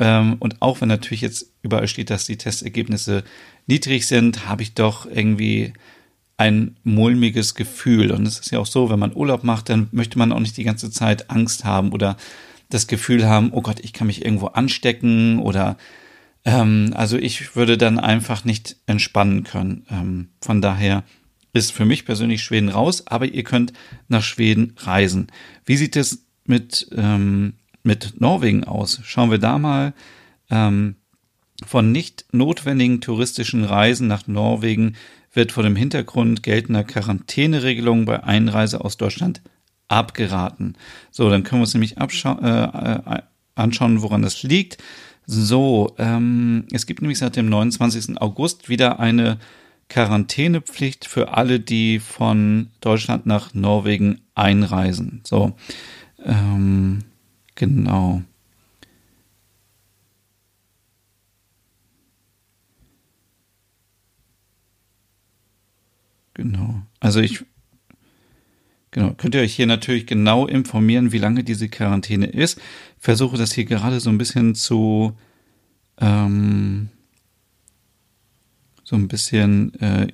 Ähm, 0.00 0.36
und 0.40 0.60
auch 0.60 0.80
wenn 0.80 0.88
natürlich 0.88 1.20
jetzt 1.20 1.52
überall 1.62 1.86
steht, 1.86 2.10
dass 2.10 2.24
die 2.24 2.38
Testergebnisse 2.38 3.22
niedrig 3.66 4.06
sind, 4.06 4.48
habe 4.48 4.62
ich 4.62 4.74
doch 4.74 5.06
irgendwie 5.06 5.74
ein 6.38 6.76
mulmiges 6.84 7.54
Gefühl. 7.54 8.10
Und 8.10 8.26
es 8.26 8.40
ist 8.40 8.50
ja 8.50 8.58
auch 8.58 8.66
so, 8.66 8.88
wenn 8.88 8.98
man 8.98 9.14
Urlaub 9.14 9.44
macht, 9.44 9.68
dann 9.68 9.88
möchte 9.92 10.18
man 10.18 10.32
auch 10.32 10.40
nicht 10.40 10.56
die 10.56 10.64
ganze 10.64 10.90
Zeit 10.90 11.30
Angst 11.30 11.64
haben 11.64 11.92
oder 11.92 12.16
das 12.70 12.86
Gefühl 12.86 13.28
haben, 13.28 13.50
oh 13.52 13.60
Gott, 13.60 13.80
ich 13.80 13.92
kann 13.92 14.06
mich 14.06 14.24
irgendwo 14.24 14.46
anstecken 14.46 15.38
oder 15.40 15.76
ähm, 16.46 16.92
also 16.94 17.18
ich 17.18 17.54
würde 17.56 17.76
dann 17.76 17.98
einfach 17.98 18.44
nicht 18.44 18.76
entspannen 18.86 19.44
können. 19.44 19.84
Ähm, 19.90 20.28
von 20.40 20.62
daher 20.62 21.04
ist 21.52 21.72
für 21.72 21.84
mich 21.84 22.06
persönlich 22.06 22.42
Schweden 22.42 22.68
raus, 22.70 23.06
aber 23.06 23.26
ihr 23.26 23.44
könnt 23.44 23.72
nach 24.08 24.22
Schweden 24.22 24.74
reisen. 24.78 25.26
Wie 25.66 25.76
sieht 25.76 25.96
es 25.96 26.24
mit, 26.44 26.88
ähm, 26.96 27.54
mit 27.82 28.20
Norwegen 28.20 28.64
aus? 28.64 29.00
Schauen 29.04 29.30
wir 29.30 29.38
da 29.38 29.58
mal. 29.58 29.94
Ähm, 30.50 30.96
von 31.64 31.92
nicht 31.92 32.24
notwendigen 32.32 33.00
touristischen 33.00 33.64
Reisen 33.64 34.08
nach 34.08 34.26
Norwegen 34.26 34.96
wird 35.32 35.52
vor 35.52 35.62
dem 35.62 35.76
Hintergrund 35.76 36.42
geltender 36.42 36.84
Quarantäneregelungen 36.84 38.04
bei 38.04 38.24
Einreise 38.24 38.84
aus 38.84 38.96
Deutschland 38.96 39.42
abgeraten. 39.88 40.76
So, 41.10 41.28
dann 41.30 41.42
können 41.42 41.60
wir 41.60 41.64
uns 41.64 41.74
nämlich 41.74 41.96
äh, 41.98 42.02
äh, 42.02 43.22
anschauen, 43.54 44.02
woran 44.02 44.22
das 44.22 44.42
liegt. 44.42 44.78
So, 45.26 45.94
ähm, 45.98 46.64
es 46.72 46.86
gibt 46.86 47.02
nämlich 47.02 47.18
seit 47.18 47.36
dem 47.36 47.48
29. 47.48 48.20
August 48.20 48.68
wieder 48.68 48.98
eine 48.98 49.38
Quarantänepflicht 49.88 51.04
für 51.04 51.34
alle, 51.34 51.60
die 51.60 51.98
von 51.98 52.68
Deutschland 52.80 53.26
nach 53.26 53.54
Norwegen 53.54 54.20
einreisen. 54.34 55.20
So, 55.24 55.52
ähm, 56.24 57.00
genau. 57.60 58.22
Genau. 66.32 66.82
Also 67.00 67.20
ich 67.20 67.44
Genau, 68.92 69.12
könnt 69.12 69.36
ihr 69.36 69.42
euch 69.42 69.54
hier 69.54 69.66
natürlich 69.66 70.06
genau 70.06 70.48
informieren, 70.48 71.12
wie 71.12 71.18
lange 71.18 71.44
diese 71.44 71.68
Quarantäne 71.68 72.26
ist. 72.26 72.60
Versuche 72.98 73.36
das 73.36 73.52
hier 73.52 73.64
gerade 73.64 74.00
so 74.00 74.10
ein 74.10 74.18
bisschen 74.18 74.56
zu 74.56 75.16
ähm, 75.98 76.88
so 78.82 78.96
ein 78.96 79.06
bisschen 79.06 79.74
äh, 79.80 80.08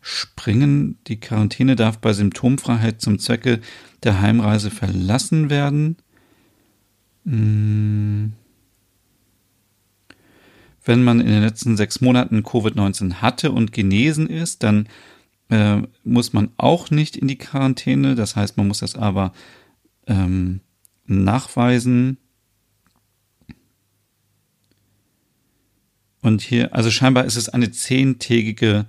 überspringen. 0.00 0.98
Die 1.06 1.20
Quarantäne 1.20 1.76
darf 1.76 1.98
bei 1.98 2.12
Symptomfreiheit 2.12 3.00
zum 3.00 3.18
Zwecke 3.18 3.60
der 4.02 4.20
Heimreise 4.20 4.70
verlassen 4.70 5.50
werden. 5.50 5.96
Hm. 7.24 8.32
Wenn 10.82 11.04
man 11.04 11.20
in 11.20 11.26
den 11.26 11.42
letzten 11.42 11.76
sechs 11.76 12.00
Monaten 12.00 12.42
Covid-19 12.42 13.14
hatte 13.16 13.52
und 13.52 13.72
genesen 13.72 14.28
ist, 14.28 14.62
dann 14.62 14.88
äh, 15.50 15.82
muss 16.04 16.32
man 16.32 16.50
auch 16.56 16.90
nicht 16.90 17.16
in 17.16 17.28
die 17.28 17.36
Quarantäne. 17.36 18.14
Das 18.14 18.34
heißt, 18.34 18.56
man 18.56 18.66
muss 18.66 18.78
das 18.78 18.94
aber 18.94 19.32
ähm, 20.06 20.60
nachweisen. 21.04 22.16
Und 26.22 26.40
hier, 26.40 26.74
also 26.74 26.90
scheinbar 26.90 27.24
ist 27.26 27.36
es 27.36 27.50
eine 27.50 27.70
zehntägige 27.70 28.86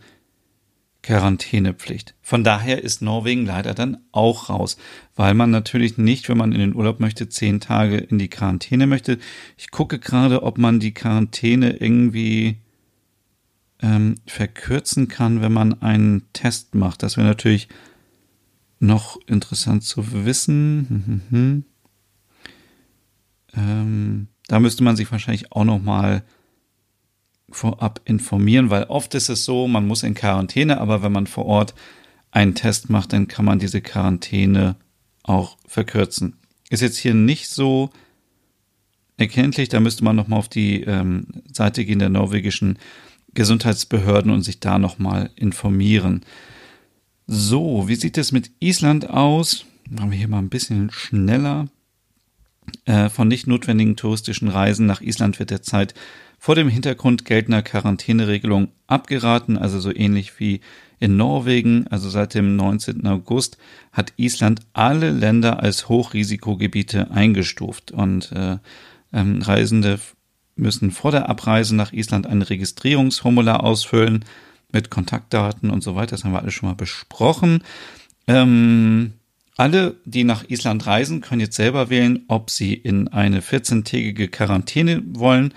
Quarantänepflicht. 1.04 2.14
Von 2.22 2.44
daher 2.44 2.84
ist 2.84 3.02
Norwegen 3.02 3.46
leider 3.46 3.74
dann 3.74 3.98
auch 4.12 4.50
raus, 4.50 4.78
weil 5.16 5.34
man 5.34 5.50
natürlich 5.50 5.98
nicht, 5.98 6.30
wenn 6.30 6.38
man 6.38 6.52
in 6.52 6.60
den 6.60 6.76
Urlaub 6.76 7.00
möchte, 7.00 7.28
zehn 7.28 7.60
Tage 7.60 7.98
in 7.98 8.20
die 8.20 8.30
Quarantäne 8.30 8.86
möchte. 8.86 9.18
Ich 9.58 9.72
gucke 9.72 9.98
gerade, 9.98 10.44
ob 10.44 10.58
man 10.58 10.80
die 10.80 10.94
Quarantäne 10.94 11.78
irgendwie 11.78 12.58
ähm, 13.82 14.16
verkürzen 14.28 15.08
kann, 15.08 15.42
wenn 15.42 15.52
man 15.52 15.82
einen 15.82 16.32
Test 16.34 16.76
macht. 16.76 17.02
Das 17.02 17.18
wäre 17.18 17.28
natürlich 17.28 17.68
noch 18.80 19.18
interessant 19.26 19.84
zu 19.84 20.26
wissen. 20.26 20.86
Hm, 20.88 21.04
hm, 21.06 21.22
hm. 21.30 21.66
Ähm, 23.54 24.28
da 24.48 24.60
müsste 24.60 24.84
man 24.84 24.96
sich 24.96 25.12
wahrscheinlich 25.12 25.52
auch 25.52 25.64
noch 25.64 25.82
mal 25.82 26.24
vorab 27.56 28.02
informieren, 28.06 28.70
weil 28.70 28.84
oft 28.86 29.14
ist 29.16 29.30
es 29.30 29.46
so, 29.46 29.68
man 29.68 29.88
muss 29.88 30.04
in 30.04 30.14
Quarantäne, 30.14 30.80
aber 30.80 31.04
wenn 31.04 31.12
man 31.12 31.28
vor 31.28 31.46
Ort 31.46 31.74
einen 32.32 32.56
Test 32.56 32.90
macht, 32.90 33.14
dann 33.14 33.28
kann 33.28 33.46
man 33.46 33.60
diese 33.60 33.82
Quarantäne 33.82 34.76
auch 35.24 35.58
verkürzen. 35.68 36.38
Ist 36.70 36.82
jetzt 36.82 36.98
hier 36.98 37.14
nicht 37.14 37.50
so 37.50 37.90
erkenntlich, 39.18 39.70
da 39.70 39.80
müsste 39.80 40.04
man 40.04 40.16
nochmal 40.16 40.40
auf 40.40 40.50
die 40.50 40.82
ähm, 40.84 41.28
Seite 41.52 41.86
gehen 41.86 42.00
der 42.00 42.10
norwegischen 42.10 42.80
Gesundheitsbehörden 43.34 44.32
und 44.32 44.42
sich 44.42 44.60
da 44.60 44.80
nochmal 44.80 45.30
informieren. 45.36 46.22
So, 47.28 47.88
wie 47.88 47.96
sieht 47.96 48.18
es 48.18 48.32
mit 48.32 48.52
Island 48.60 49.10
aus? 49.10 49.66
Machen 49.90 50.12
wir 50.12 50.18
hier 50.18 50.28
mal 50.28 50.40
ein 50.40 50.50
bisschen 50.50 50.92
schneller. 50.92 51.68
Äh, 52.86 53.10
von 53.10 53.28
nicht 53.28 53.48
notwendigen 53.48 53.96
touristischen 53.96 54.48
Reisen 54.48 54.86
nach 54.86 55.02
Island 55.02 55.40
wird 55.40 55.52
derzeit 55.52 55.94
vor 56.42 56.56
dem 56.56 56.70
Hintergrund 56.70 57.24
geltender 57.24 57.62
Quarantäneregelung 57.62 58.70
abgeraten, 58.88 59.60
also 59.60 59.80
so 59.80 59.94
ähnlich 59.94 60.40
wie 60.40 60.62
in 61.00 61.16
Norwegen, 61.16 61.86
also 61.92 62.10
seit 62.10 62.34
dem 62.34 62.56
19. 62.56 63.06
August, 63.06 63.60
hat 63.92 64.14
Island 64.18 64.62
alle 64.74 65.12
Länder 65.12 65.62
als 65.62 65.88
Hochrisikogebiete 65.88 67.12
eingestuft 67.12 67.92
und 67.92 68.32
äh, 68.32 68.58
ähm, 69.14 69.44
Reisende 69.44 70.00
müssen 70.56 70.90
vor 70.90 71.12
der 71.12 71.30
Abreise 71.30 71.76
nach 71.76 71.94
Island 71.94 72.26
ein 72.26 72.42
Registrierungsformular 72.42 73.64
ausfüllen 73.64 74.26
mit 74.72 74.90
Kontaktdaten 74.90 75.70
und 75.70 75.84
so 75.84 75.94
weiter. 75.94 76.16
Das 76.16 76.24
haben 76.24 76.32
wir 76.32 76.42
alle 76.42 76.50
schon 76.50 76.70
mal 76.70 76.76
besprochen. 76.76 77.64
Ähm, 78.26 79.14
alle, 79.58 79.96
die 80.06 80.24
nach 80.24 80.50
Island 80.50 80.88
reisen, 80.88 81.22
können 81.22 81.42
jetzt 81.42 81.56
selber 81.56 81.92
wählen, 81.92 82.24
ob 82.28 82.50
sie 82.50 82.74
in 82.74 83.10
eine 83.10 83.42
14-tägige 83.42 84.28
Quarantäne 84.28 85.04
wollen 85.06 85.54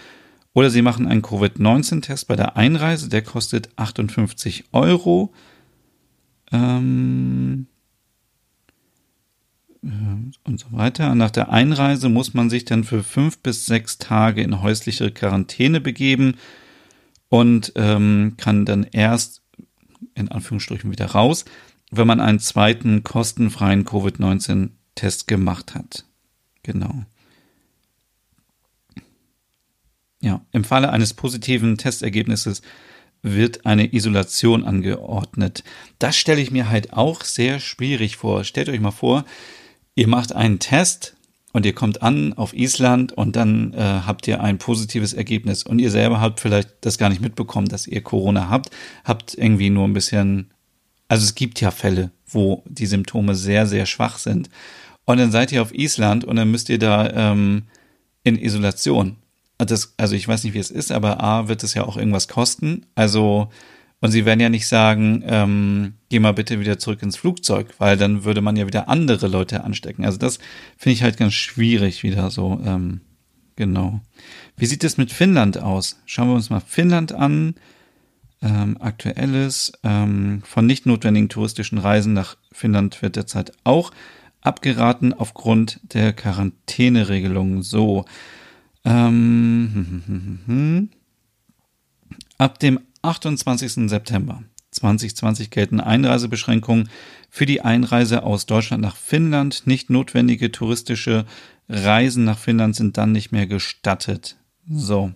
oder 0.54 0.70
Sie 0.70 0.82
machen 0.82 1.06
einen 1.06 1.22
Covid-19-Test 1.22 2.28
bei 2.28 2.36
der 2.36 2.56
Einreise, 2.56 3.08
der 3.08 3.22
kostet 3.22 3.68
58 3.76 4.64
Euro. 4.72 5.34
Ähm, 6.52 7.66
äh, 9.82 9.88
und 10.44 10.60
so 10.60 10.66
weiter. 10.70 11.14
Nach 11.14 11.30
der 11.30 11.50
Einreise 11.50 12.08
muss 12.08 12.34
man 12.34 12.50
sich 12.50 12.64
dann 12.64 12.84
für 12.84 13.02
fünf 13.02 13.38
bis 13.38 13.66
sechs 13.66 13.98
Tage 13.98 14.42
in 14.42 14.62
häusliche 14.62 15.10
Quarantäne 15.10 15.80
begeben 15.80 16.36
und 17.28 17.72
ähm, 17.74 18.34
kann 18.36 18.64
dann 18.64 18.84
erst 18.84 19.42
in 20.14 20.28
Anführungsstrichen 20.28 20.90
wieder 20.90 21.06
raus, 21.06 21.44
wenn 21.90 22.06
man 22.06 22.20
einen 22.20 22.38
zweiten 22.38 23.02
kostenfreien 23.02 23.84
Covid-19-Test 23.84 25.26
gemacht 25.26 25.74
hat. 25.74 26.04
Genau. 26.62 27.04
Ja, 30.24 30.40
im 30.52 30.64
Falle 30.64 30.88
eines 30.88 31.12
positiven 31.12 31.76
Testergebnisses 31.76 32.62
wird 33.20 33.66
eine 33.66 33.92
Isolation 33.92 34.64
angeordnet. 34.64 35.64
Das 35.98 36.16
stelle 36.16 36.40
ich 36.40 36.50
mir 36.50 36.70
halt 36.70 36.94
auch 36.94 37.24
sehr 37.24 37.60
schwierig 37.60 38.16
vor. 38.16 38.42
Stellt 38.42 38.70
euch 38.70 38.80
mal 38.80 38.90
vor, 38.90 39.26
ihr 39.94 40.08
macht 40.08 40.34
einen 40.34 40.60
Test 40.60 41.14
und 41.52 41.66
ihr 41.66 41.74
kommt 41.74 42.00
an 42.00 42.32
auf 42.32 42.54
Island 42.54 43.12
und 43.12 43.36
dann 43.36 43.74
äh, 43.74 43.82
habt 44.06 44.26
ihr 44.26 44.40
ein 44.40 44.56
positives 44.56 45.12
Ergebnis 45.12 45.62
und 45.62 45.78
ihr 45.78 45.90
selber 45.90 46.22
habt 46.22 46.40
vielleicht 46.40 46.70
das 46.80 46.96
gar 46.96 47.10
nicht 47.10 47.20
mitbekommen, 47.20 47.68
dass 47.68 47.86
ihr 47.86 48.00
Corona 48.00 48.48
habt, 48.48 48.70
habt 49.04 49.34
irgendwie 49.34 49.68
nur 49.68 49.86
ein 49.86 49.92
bisschen, 49.92 50.54
also 51.06 51.22
es 51.22 51.34
gibt 51.34 51.60
ja 51.60 51.70
Fälle, 51.70 52.12
wo 52.26 52.62
die 52.66 52.86
Symptome 52.86 53.34
sehr, 53.34 53.66
sehr 53.66 53.84
schwach 53.84 54.16
sind 54.16 54.48
und 55.04 55.18
dann 55.18 55.30
seid 55.30 55.52
ihr 55.52 55.60
auf 55.60 55.74
Island 55.74 56.24
und 56.24 56.36
dann 56.36 56.50
müsst 56.50 56.70
ihr 56.70 56.78
da 56.78 57.10
ähm, 57.10 57.64
in 58.22 58.38
Isolation 58.38 59.18
das, 59.58 59.94
also 59.96 60.14
ich 60.14 60.26
weiß 60.26 60.44
nicht, 60.44 60.54
wie 60.54 60.58
es 60.58 60.70
ist, 60.70 60.90
aber 60.92 61.22
A 61.22 61.48
wird 61.48 61.62
es 61.62 61.74
ja 61.74 61.84
auch 61.84 61.96
irgendwas 61.96 62.28
kosten. 62.28 62.86
Also, 62.94 63.50
und 64.00 64.10
sie 64.10 64.24
werden 64.24 64.40
ja 64.40 64.48
nicht 64.48 64.66
sagen, 64.66 65.22
ähm, 65.26 65.94
geh 66.10 66.18
mal 66.18 66.34
bitte 66.34 66.60
wieder 66.60 66.78
zurück 66.78 67.02
ins 67.02 67.16
Flugzeug, 67.16 67.68
weil 67.78 67.96
dann 67.96 68.24
würde 68.24 68.40
man 68.40 68.56
ja 68.56 68.66
wieder 68.66 68.88
andere 68.88 69.28
Leute 69.28 69.64
anstecken. 69.64 70.04
Also 70.04 70.18
das 70.18 70.38
finde 70.76 70.94
ich 70.94 71.02
halt 71.02 71.16
ganz 71.16 71.34
schwierig 71.34 72.02
wieder 72.02 72.30
so. 72.30 72.60
Ähm, 72.64 73.00
genau. 73.56 74.00
Wie 74.56 74.66
sieht 74.66 74.84
es 74.84 74.98
mit 74.98 75.12
Finnland 75.12 75.58
aus? 75.58 76.00
Schauen 76.04 76.28
wir 76.28 76.34
uns 76.34 76.50
mal 76.50 76.60
Finnland 76.60 77.12
an. 77.12 77.54
Ähm, 78.42 78.76
aktuelles 78.78 79.72
ähm, 79.84 80.42
von 80.44 80.66
nicht 80.66 80.84
notwendigen 80.84 81.30
touristischen 81.30 81.78
Reisen 81.78 82.12
nach 82.12 82.36
Finnland 82.52 83.00
wird 83.00 83.16
derzeit 83.16 83.52
auch 83.64 83.90
abgeraten 84.42 85.14
aufgrund 85.14 85.80
der 85.82 86.12
Quarantäneregelungen. 86.12 87.62
So, 87.62 88.04
ähm, 88.84 90.88
ab 92.38 92.58
dem 92.58 92.80
28. 93.02 93.88
September 93.88 94.42
2020 94.70 95.50
gelten 95.50 95.80
Einreisebeschränkungen 95.80 96.88
für 97.30 97.46
die 97.46 97.60
Einreise 97.60 98.22
aus 98.22 98.46
Deutschland 98.46 98.82
nach 98.82 98.96
Finnland. 98.96 99.66
Nicht 99.66 99.90
notwendige 99.90 100.52
touristische 100.52 101.26
Reisen 101.68 102.24
nach 102.24 102.38
Finnland 102.38 102.76
sind 102.76 102.98
dann 102.98 103.12
nicht 103.12 103.32
mehr 103.32 103.46
gestattet. 103.46 104.36
So. 104.68 105.12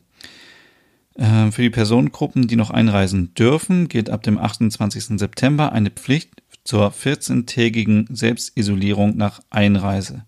Ähm, 1.16 1.52
für 1.52 1.62
die 1.62 1.70
Personengruppen, 1.70 2.46
die 2.46 2.56
noch 2.56 2.70
einreisen 2.70 3.34
dürfen, 3.34 3.88
gilt 3.88 4.10
ab 4.10 4.22
dem 4.22 4.38
28. 4.38 5.18
September 5.18 5.72
eine 5.72 5.90
Pflicht 5.90 6.42
zur 6.64 6.92
14-tägigen 6.92 8.14
Selbstisolierung 8.14 9.16
nach 9.16 9.40
Einreise. 9.50 10.24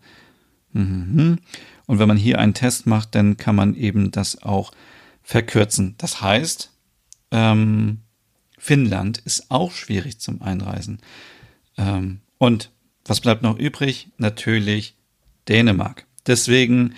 Mhm. 0.73 1.39
Und 1.91 1.99
wenn 1.99 2.07
man 2.07 2.17
hier 2.17 2.39
einen 2.39 2.55
Test 2.55 2.87
macht, 2.87 3.17
dann 3.17 3.37
kann 3.37 3.57
man 3.57 3.75
eben 3.75 4.13
das 4.13 4.45
auch 4.45 4.71
verkürzen. 5.25 5.97
Das 5.99 6.21
heißt, 6.21 6.71
ähm, 7.33 8.03
Finnland 8.57 9.19
ist 9.19 9.51
auch 9.51 9.73
schwierig 9.73 10.21
zum 10.21 10.41
Einreisen. 10.41 11.01
Ähm, 11.77 12.21
und 12.39 12.71
was 13.05 13.21
bleibt 13.21 13.43
noch 13.43 13.59
übrig? 13.59 14.07
Natürlich 14.19 14.95
Dänemark. 15.49 16.07
Deswegen 16.29 16.95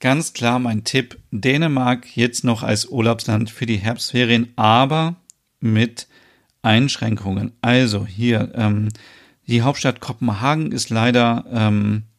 ganz 0.00 0.34
klar 0.34 0.58
mein 0.58 0.84
Tipp, 0.84 1.18
Dänemark 1.30 2.14
jetzt 2.14 2.44
noch 2.44 2.62
als 2.62 2.84
Urlaubsland 2.84 3.48
für 3.48 3.64
die 3.64 3.78
Herbstferien, 3.78 4.52
aber 4.56 5.16
mit 5.60 6.08
Einschränkungen. 6.60 7.52
Also 7.62 8.04
hier, 8.04 8.52
ähm, 8.54 8.90
die 9.46 9.62
Hauptstadt 9.62 10.00
Kopenhagen 10.00 10.72
ist 10.72 10.90
leider 10.90 11.46
ähm, 11.50 12.02
äh, 12.02 12.15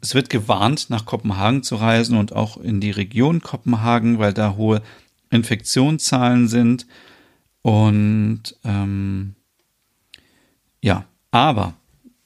es 0.00 0.14
wird 0.14 0.30
gewarnt, 0.30 0.88
nach 0.88 1.04
Kopenhagen 1.04 1.62
zu 1.62 1.76
reisen 1.76 2.16
und 2.16 2.32
auch 2.32 2.56
in 2.56 2.80
die 2.80 2.90
Region 2.90 3.40
Kopenhagen, 3.40 4.18
weil 4.18 4.32
da 4.32 4.56
hohe 4.56 4.80
Infektionszahlen 5.30 6.48
sind. 6.48 6.86
Und 7.60 8.56
ähm, 8.64 9.34
ja, 10.80 11.04
aber 11.30 11.74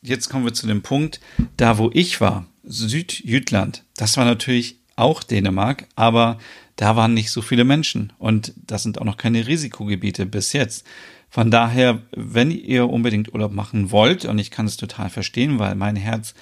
jetzt 0.02 0.28
kommen 0.28 0.44
wir 0.44 0.54
zu 0.54 0.66
dem 0.66 0.82
Punkt, 0.82 1.20
da 1.56 1.78
wo 1.78 1.90
ich 1.92 2.20
war, 2.20 2.46
Südjütland, 2.62 3.84
das 3.96 4.16
war 4.16 4.24
natürlich 4.24 4.76
auch 4.94 5.22
Dänemark, 5.22 5.86
aber 5.96 6.38
da 6.76 6.94
waren 6.94 7.14
nicht 7.14 7.30
so 7.30 7.42
viele 7.42 7.64
Menschen 7.64 8.12
und 8.18 8.52
das 8.56 8.82
sind 8.82 9.00
auch 9.00 9.04
noch 9.04 9.16
keine 9.16 9.46
Risikogebiete 9.46 10.26
bis 10.26 10.52
jetzt. 10.52 10.86
Von 11.30 11.50
daher, 11.50 12.02
wenn 12.12 12.50
ihr 12.50 12.88
unbedingt 12.88 13.32
Urlaub 13.34 13.52
machen 13.52 13.90
wollt, 13.90 14.24
und 14.24 14.38
ich 14.38 14.50
kann 14.50 14.66
es 14.66 14.76
total 14.76 15.10
verstehen, 15.10 15.58
weil 15.58 15.74
mein 15.74 15.96
Herz 15.96 16.34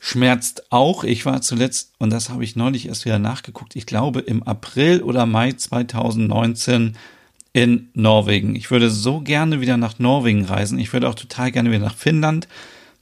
schmerzt 0.00 0.72
auch. 0.72 1.04
Ich 1.04 1.26
war 1.26 1.42
zuletzt, 1.42 1.92
und 1.98 2.10
das 2.10 2.30
habe 2.30 2.42
ich 2.42 2.56
neulich 2.56 2.88
erst 2.88 3.04
wieder 3.04 3.20
nachgeguckt, 3.20 3.76
ich 3.76 3.86
glaube 3.86 4.20
im 4.20 4.42
April 4.42 5.02
oder 5.02 5.26
Mai 5.26 5.52
2019 5.52 6.96
in 7.52 7.90
Norwegen. 7.94 8.56
Ich 8.56 8.70
würde 8.70 8.90
so 8.90 9.20
gerne 9.20 9.60
wieder 9.60 9.76
nach 9.76 9.98
Norwegen 9.98 10.44
reisen. 10.44 10.78
Ich 10.78 10.92
würde 10.92 11.08
auch 11.08 11.14
total 11.14 11.52
gerne 11.52 11.70
wieder 11.70 11.84
nach 11.84 11.96
Finnland. 11.96 12.48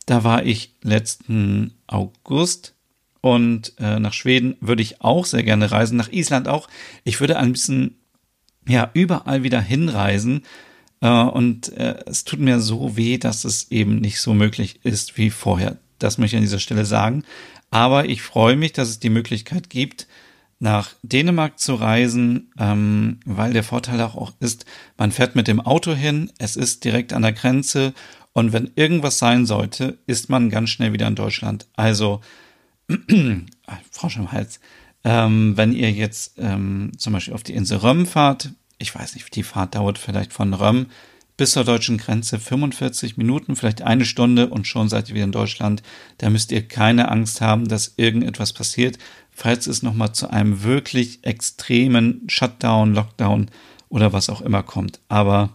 Da 0.07 0.25
war 0.25 0.45
ich 0.45 0.75
letzten 0.83 1.75
August. 1.87 2.75
Und 3.21 3.75
äh, 3.79 3.99
nach 3.99 4.13
Schweden 4.13 4.57
würde 4.61 4.83
ich 4.83 5.01
auch 5.01 5.27
sehr 5.27 5.43
gerne 5.43 5.71
reisen. 5.71 5.97
Nach 5.97 6.11
Island 6.11 6.49
auch. 6.49 6.69
Ich 7.05 7.21
würde 7.21 7.37
ein 7.37 7.53
bisschen, 7.53 7.97
ja, 8.67 8.91
überall 8.95 9.43
wieder 9.43 9.61
hinreisen. 9.61 10.43
Äh, 11.01 11.09
und 11.09 11.73
äh, 11.77 11.97
es 12.07 12.25
tut 12.25 12.41
mir 12.41 12.61
so 12.61 12.97
weh, 12.97 13.19
dass 13.19 13.45
es 13.45 13.71
eben 13.71 14.01
nicht 14.01 14.21
so 14.21 14.35
möglich 14.35 14.81
ist 14.83 15.17
wie 15.19 15.31
vorher. 15.31 15.79
Das 15.99 16.19
möchte 16.19 16.37
ich 16.37 16.39
an 16.39 16.45
dieser 16.45 16.59
Stelle 16.59 16.85
sagen. 16.85 17.25
Aber 17.71 18.07
ich 18.07 18.23
freue 18.23 18.57
mich, 18.57 18.73
dass 18.73 18.89
es 18.89 18.99
die 18.99 19.11
Möglichkeit 19.11 19.71
gibt, 19.71 20.07
nach 20.61 20.91
Dänemark 21.03 21.59
zu 21.59 21.75
reisen, 21.75 22.51
ähm, 22.59 23.21
weil 23.25 23.53
der 23.53 23.63
Vorteil 23.63 24.01
auch 24.01 24.33
ist, 24.41 24.65
man 24.97 25.13
fährt 25.13 25.37
mit 25.37 25.47
dem 25.47 25.61
Auto 25.61 25.95
hin, 25.95 26.33
es 26.39 26.57
ist 26.57 26.85
direkt 26.85 27.13
an 27.13 27.23
der 27.23 27.33
Grenze 27.33 27.95
und 28.33 28.53
wenn 28.53 28.71
irgendwas 28.75 29.19
sein 29.19 29.47
sollte, 29.47 29.99
ist 30.07 30.31
man 30.31 30.51
ganz 30.51 30.71
schnell 30.71 30.93
wieder 30.93 31.07
in 31.07 31.15
Deutschland. 31.15 31.67
Also, 31.77 32.21
Frau 33.91 34.09
Hals, 34.09 34.61
ähm, 35.05 35.57
wenn 35.57 35.73
ihr 35.73 35.93
jetzt 35.93 36.35
ähm, 36.39 36.93
zum 36.97 37.13
Beispiel 37.13 37.35
auf 37.35 37.43
die 37.43 37.55
Insel 37.55 37.79
Röm 37.79 38.07
fahrt, 38.07 38.53
ich 38.79 38.95
weiß 38.95 39.15
nicht, 39.15 39.35
die 39.35 39.43
Fahrt 39.43 39.75
dauert 39.75 39.99
vielleicht 39.99 40.33
von 40.33 40.55
Röm 40.55 40.87
bis 41.39 41.53
zur 41.53 41.65
deutschen 41.65 41.99
Grenze 41.99 42.39
45 42.39 43.17
Minuten, 43.17 43.55
vielleicht 43.55 43.81
eine 43.83 44.05
Stunde 44.05 44.49
und 44.49 44.67
schon 44.67 44.89
seid 44.89 45.09
ihr 45.09 45.15
wieder 45.15 45.25
in 45.25 45.33
Deutschland. 45.33 45.83
Da 46.19 46.29
müsst 46.31 46.51
ihr 46.51 46.67
keine 46.67 47.11
Angst 47.11 47.41
haben, 47.41 47.69
dass 47.69 47.95
irgendetwas 47.97 48.53
passiert, 48.53 48.99
falls 49.31 49.69
es 49.69 49.85
nochmal 49.85 50.13
zu 50.13 50.29
einem 50.31 50.65
wirklich 50.65 51.21
extremen 51.25 52.25
Shutdown, 52.29 52.93
Lockdown 52.93 53.51
oder 53.89 54.13
was 54.13 54.29
auch 54.29 54.41
immer 54.41 54.65
kommt. 54.65 54.99
Aber 55.09 55.51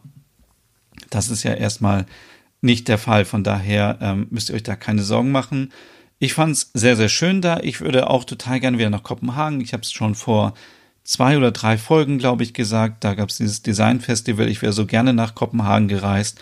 das 1.10 1.30
ist 1.30 1.44
ja 1.44 1.54
erstmal 1.54 2.06
nicht 2.62 2.88
der 2.88 2.98
Fall. 2.98 3.26
Von 3.26 3.44
daher 3.44 3.98
ähm, 4.02 4.28
müsst 4.30 4.50
ihr 4.50 4.56
euch 4.56 4.64
da 4.64 4.78
keine 4.78 5.04
Sorgen 5.04 5.34
machen. 5.34 5.74
Ich 6.18 6.34
fand 6.34 6.54
es 6.54 6.72
sehr, 6.74 6.96
sehr 6.96 7.10
schön 7.10 7.42
da. 7.42 7.60
Ich 7.60 7.82
würde 7.82 8.10
auch 8.10 8.24
total 8.24 8.62
gerne 8.62 8.78
wieder 8.78 8.90
nach 8.90 9.04
Kopenhagen. 9.04 9.60
Ich 9.60 9.74
habe 9.74 9.84
es 9.84 9.92
schon 9.92 10.16
vor 10.16 10.54
zwei 11.04 11.38
oder 11.38 11.52
drei 11.52 11.78
Folgen, 11.78 12.18
glaube 12.18 12.44
ich, 12.44 12.54
gesagt. 12.54 13.04
Da 13.04 13.14
gab 13.14 13.30
es 13.30 13.38
dieses 13.38 13.62
Designfestival. 13.62 14.48
Ich 14.48 14.62
wäre 14.62 14.74
so 14.74 14.86
gerne 14.86 15.14
nach 15.14 15.36
Kopenhagen 15.36 15.88
gereist. 15.88 16.40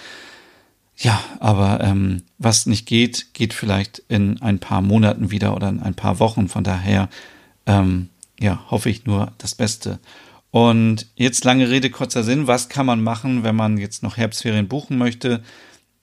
Ja, 0.98 1.20
aber 1.40 1.80
ähm, 1.82 2.24
was 2.38 2.68
nicht 2.68 2.86
geht, 2.86 3.34
geht 3.34 3.54
vielleicht 3.54 4.04
in 4.08 4.42
ein 4.42 4.60
paar 4.60 4.82
Monaten 4.82 5.32
wieder 5.32 5.56
oder 5.56 5.70
in 5.70 5.80
ein 5.80 5.96
paar 5.96 6.20
Wochen. 6.20 6.48
Von 6.48 6.64
daher, 6.64 7.10
ähm, 7.66 8.10
ja, 8.40 8.64
hoffe 8.70 8.90
ich 8.90 9.06
nur 9.06 9.32
das 9.40 9.56
Beste. 9.56 10.00
Und 10.52 11.08
jetzt 11.16 11.44
lange 11.44 11.70
Rede, 11.70 11.90
kurzer 11.90 12.24
Sinn. 12.24 12.46
Was 12.46 12.70
kann 12.70 12.86
man 12.86 13.02
machen, 13.02 13.44
wenn 13.44 13.56
man 13.56 13.78
jetzt 13.78 14.04
noch 14.04 14.18
Herbstferien 14.18 14.68
buchen 14.68 14.98
möchte? 14.98 15.42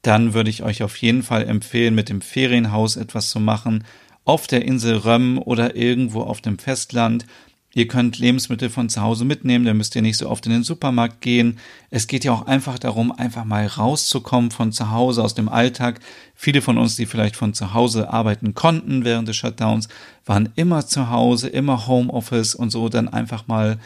Dann 0.02 0.34
würde 0.34 0.50
ich 0.50 0.62
euch 0.62 0.82
auf 0.82 0.96
jeden 0.96 1.22
Fall 1.22 1.46
empfehlen, 1.46 1.94
mit 1.94 2.08
dem 2.08 2.20
Ferienhaus 2.20 2.96
etwas 2.96 3.30
zu 3.30 3.40
machen. 3.40 3.84
Auf 4.24 4.46
der 4.46 4.64
Insel 4.64 4.96
Röm 4.96 5.38
oder 5.38 5.76
irgendwo 5.76 6.22
auf 6.22 6.40
dem 6.40 6.58
Festland 6.58 7.26
Ihr 7.78 7.86
könnt 7.86 8.18
Lebensmittel 8.18 8.70
von 8.70 8.88
zu 8.88 9.02
Hause 9.02 9.24
mitnehmen, 9.24 9.64
da 9.64 9.72
müsst 9.72 9.94
ihr 9.94 10.02
nicht 10.02 10.16
so 10.16 10.28
oft 10.28 10.44
in 10.46 10.50
den 10.50 10.64
Supermarkt 10.64 11.20
gehen. 11.20 11.60
Es 11.90 12.08
geht 12.08 12.24
ja 12.24 12.32
auch 12.32 12.44
einfach 12.44 12.76
darum, 12.76 13.12
einfach 13.12 13.44
mal 13.44 13.68
rauszukommen 13.68 14.50
von 14.50 14.72
zu 14.72 14.90
Hause, 14.90 15.22
aus 15.22 15.34
dem 15.34 15.48
Alltag. 15.48 16.00
Viele 16.34 16.60
von 16.60 16.76
uns, 16.76 16.96
die 16.96 17.06
vielleicht 17.06 17.36
von 17.36 17.54
zu 17.54 17.74
Hause 17.74 18.12
arbeiten 18.12 18.54
konnten 18.54 19.04
während 19.04 19.28
des 19.28 19.36
Shutdowns, 19.36 19.86
waren 20.26 20.48
immer 20.56 20.88
zu 20.88 21.08
Hause, 21.10 21.46
immer 21.46 21.86
Homeoffice 21.86 22.56
und 22.56 22.70
so 22.70 22.88
dann 22.88 23.08
einfach 23.08 23.46
mal 23.46 23.78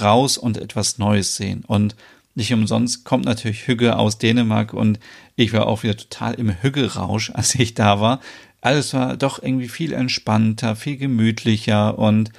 raus 0.00 0.38
und 0.38 0.56
etwas 0.56 0.98
Neues 0.98 1.34
sehen. 1.34 1.64
Und 1.66 1.96
nicht 2.36 2.52
umsonst 2.52 3.04
kommt 3.04 3.24
natürlich 3.24 3.66
Hügge 3.66 3.96
aus 3.98 4.18
Dänemark 4.18 4.72
und 4.72 5.00
ich 5.34 5.52
war 5.52 5.66
auch 5.66 5.82
wieder 5.82 5.96
total 5.96 6.34
im 6.34 6.62
Hügge-Rausch, 6.62 7.32
als 7.34 7.56
ich 7.56 7.74
da 7.74 8.00
war. 8.00 8.20
Alles 8.60 8.94
war 8.94 9.16
doch 9.16 9.42
irgendwie 9.42 9.68
viel 9.68 9.92
entspannter, 9.92 10.76
viel 10.76 10.96
gemütlicher 10.96 11.98
und 11.98 12.30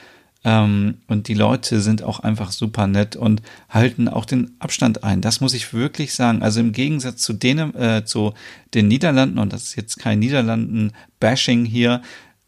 ähm, 0.44 0.96
und 1.08 1.28
die 1.28 1.34
Leute 1.34 1.80
sind 1.80 2.04
auch 2.04 2.20
einfach 2.20 2.52
super 2.52 2.88
nett 2.88 3.16
und 3.16 3.42
halten 3.70 4.08
auch 4.10 4.26
den 4.26 4.52
Abstand 4.60 5.04
ein. 5.04 5.22
Das 5.22 5.40
muss 5.40 5.54
ich 5.54 5.74
wirklich 5.74 6.14
sagen. 6.14 6.44
Also 6.44 6.60
im 6.60 6.74
Gegensatz 6.74 7.22
zu 7.22 7.34
denen, 7.34 7.74
äh, 7.76 8.04
zu 8.06 8.34
den 8.74 8.88
Niederlanden, 8.90 9.40
und 9.40 9.54
das 9.54 9.64
ist 9.64 9.76
jetzt 9.76 10.00
kein 10.00 10.20
Niederlanden-Bashing 10.20 11.64
hier, 11.66 12.02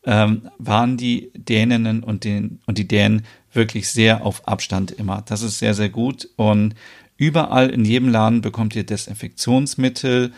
ähm, 0.04 0.50
waren 0.58 0.98
die 0.98 1.32
Däninnen 1.36 2.04
und, 2.04 2.26
den, 2.26 2.60
und 2.66 2.78
die 2.78 2.88
Dänen 2.88 3.24
wirklich 3.54 3.90
sehr 3.90 4.26
auf 4.26 4.48
Abstand 4.48 4.92
immer. 4.92 5.24
Das 5.26 5.42
ist 5.42 5.60
sehr, 5.60 5.74
sehr 5.74 5.90
gut. 5.90 6.28
Und 6.36 6.76
überall 7.16 7.70
in 7.70 7.86
jedem 7.86 8.10
Laden 8.10 8.42
bekommt 8.42 8.76
ihr 8.76 8.86
Desinfektionsmittel. 8.86 10.34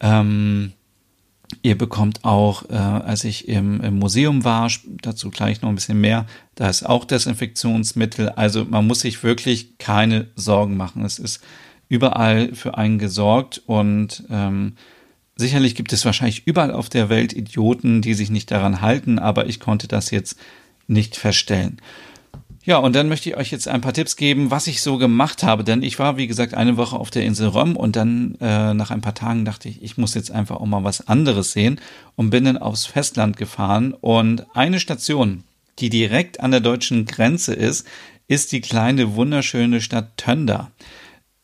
Ähm, 0.00 0.72
Ihr 1.60 1.76
bekommt 1.76 2.24
auch, 2.24 2.68
äh, 2.70 2.74
als 2.74 3.24
ich 3.24 3.48
im, 3.48 3.80
im 3.80 3.98
Museum 3.98 4.44
war, 4.44 4.70
dazu 5.02 5.30
gleich 5.30 5.60
noch 5.60 5.68
ein 5.68 5.74
bisschen 5.74 6.00
mehr, 6.00 6.26
da 6.54 6.68
ist 6.68 6.84
auch 6.84 7.04
Desinfektionsmittel. 7.04 8.30
Also 8.30 8.64
man 8.64 8.86
muss 8.86 9.00
sich 9.00 9.22
wirklich 9.22 9.78
keine 9.78 10.28
Sorgen 10.34 10.76
machen. 10.76 11.04
Es 11.04 11.18
ist 11.18 11.42
überall 11.88 12.54
für 12.54 12.78
einen 12.78 12.98
gesorgt 12.98 13.62
und 13.66 14.24
ähm, 14.30 14.76
sicherlich 15.36 15.74
gibt 15.74 15.92
es 15.92 16.04
wahrscheinlich 16.04 16.46
überall 16.46 16.72
auf 16.72 16.88
der 16.88 17.10
Welt 17.10 17.32
Idioten, 17.34 18.00
die 18.00 18.14
sich 18.14 18.30
nicht 18.30 18.50
daran 18.50 18.80
halten, 18.80 19.18
aber 19.18 19.46
ich 19.46 19.60
konnte 19.60 19.88
das 19.88 20.10
jetzt 20.10 20.38
nicht 20.86 21.16
feststellen. 21.16 21.80
Ja, 22.64 22.76
und 22.78 22.94
dann 22.94 23.08
möchte 23.08 23.28
ich 23.28 23.36
euch 23.36 23.50
jetzt 23.50 23.66
ein 23.66 23.80
paar 23.80 23.92
Tipps 23.92 24.14
geben, 24.14 24.52
was 24.52 24.68
ich 24.68 24.82
so 24.82 24.96
gemacht 24.96 25.42
habe, 25.42 25.64
denn 25.64 25.82
ich 25.82 25.98
war, 25.98 26.16
wie 26.16 26.28
gesagt, 26.28 26.54
eine 26.54 26.76
Woche 26.76 26.96
auf 26.96 27.10
der 27.10 27.24
Insel 27.24 27.48
Röm 27.48 27.74
und 27.74 27.96
dann 27.96 28.36
äh, 28.40 28.72
nach 28.72 28.92
ein 28.92 29.00
paar 29.00 29.16
Tagen 29.16 29.44
dachte 29.44 29.68
ich, 29.68 29.82
ich 29.82 29.98
muss 29.98 30.14
jetzt 30.14 30.30
einfach 30.30 30.56
auch 30.56 30.66
mal 30.66 30.84
was 30.84 31.08
anderes 31.08 31.52
sehen 31.52 31.80
und 32.14 32.30
bin 32.30 32.44
dann 32.44 32.58
aufs 32.58 32.86
Festland 32.86 33.36
gefahren 33.36 33.92
und 33.92 34.46
eine 34.54 34.78
Station, 34.78 35.42
die 35.80 35.90
direkt 35.90 36.38
an 36.38 36.52
der 36.52 36.60
deutschen 36.60 37.04
Grenze 37.04 37.52
ist, 37.52 37.84
ist 38.28 38.52
die 38.52 38.60
kleine 38.60 39.16
wunderschöne 39.16 39.80
Stadt 39.80 40.16
Tönder. 40.16 40.70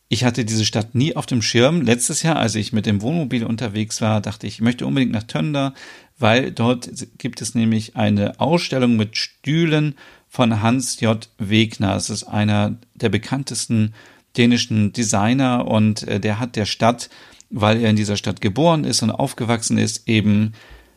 Ich 0.08 0.24
hatte 0.24 0.44
diese 0.44 0.64
Stadt 0.64 0.94
nie 0.94 1.16
auf 1.16 1.26
dem 1.26 1.42
Schirm. 1.42 1.82
Letztes 1.82 2.22
Jahr, 2.22 2.36
als 2.36 2.54
ich 2.54 2.72
mit 2.72 2.86
dem 2.86 3.02
Wohnmobil 3.02 3.44
unterwegs 3.44 4.00
war, 4.00 4.20
dachte 4.20 4.46
ich, 4.46 4.54
ich 4.54 4.60
möchte 4.60 4.86
unbedingt 4.86 5.12
nach 5.12 5.24
Tönder, 5.24 5.74
weil 6.16 6.50
dort 6.50 6.88
gibt 7.18 7.42
es 7.42 7.54
nämlich 7.54 7.96
eine 7.96 8.40
Ausstellung 8.40 8.96
mit 8.96 9.16
Stühlen 9.16 9.96
von 10.28 10.62
Hans 10.62 11.00
J. 11.00 11.28
Wegner. 11.38 11.96
Es 11.96 12.10
ist 12.10 12.24
einer 12.24 12.76
der 12.94 13.08
bekanntesten 13.08 13.94
dänischen 14.36 14.92
Designer 14.92 15.66
und 15.66 16.02
äh, 16.06 16.20
der 16.20 16.38
hat 16.38 16.56
der 16.56 16.66
Stadt, 16.66 17.08
weil 17.50 17.80
er 17.80 17.90
in 17.90 17.96
dieser 17.96 18.16
Stadt 18.16 18.40
geboren 18.40 18.84
ist 18.84 19.02
und 19.02 19.10
aufgewachsen 19.10 19.78
ist, 19.78 20.08
eben, 20.08 20.52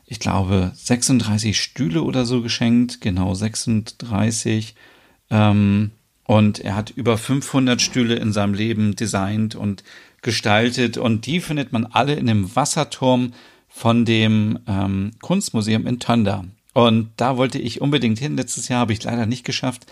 ich 0.06 0.20
glaube, 0.20 0.72
36 0.76 1.60
Stühle 1.60 2.04
oder 2.04 2.26
so 2.26 2.42
geschenkt. 2.42 3.02
Genau, 3.02 3.34
36. 3.34 4.76
Ähm, 5.30 5.92
und 6.26 6.60
er 6.60 6.76
hat 6.76 6.92
über 6.92 7.18
500 7.18 7.82
Stühle 7.82 8.16
in 8.16 8.32
seinem 8.34 8.54
Leben 8.54 8.96
designt 8.96 9.56
und 9.56 9.84
gestaltet 10.22 10.98
und 10.98 11.26
die 11.26 11.40
findet 11.40 11.72
man 11.72 11.86
alle 11.86 12.14
in 12.14 12.28
dem 12.28 12.56
Wasserturm 12.56 13.34
von 13.68 14.06
dem 14.06 14.60
ähm, 14.68 15.12
Kunstmuseum 15.22 15.88
in 15.88 16.00
Tönder. 16.00 16.46
Und 16.74 17.12
da 17.18 17.38
wollte 17.38 17.60
ich 17.60 17.82
unbedingt 17.82 18.20
hin. 18.20 18.38
Letztes 18.38 18.68
Jahr 18.68 18.82
habe 18.82 18.94
ich 18.94 19.04
leider 19.04 19.26
nicht 19.26 19.44
geschafft. 19.44 19.86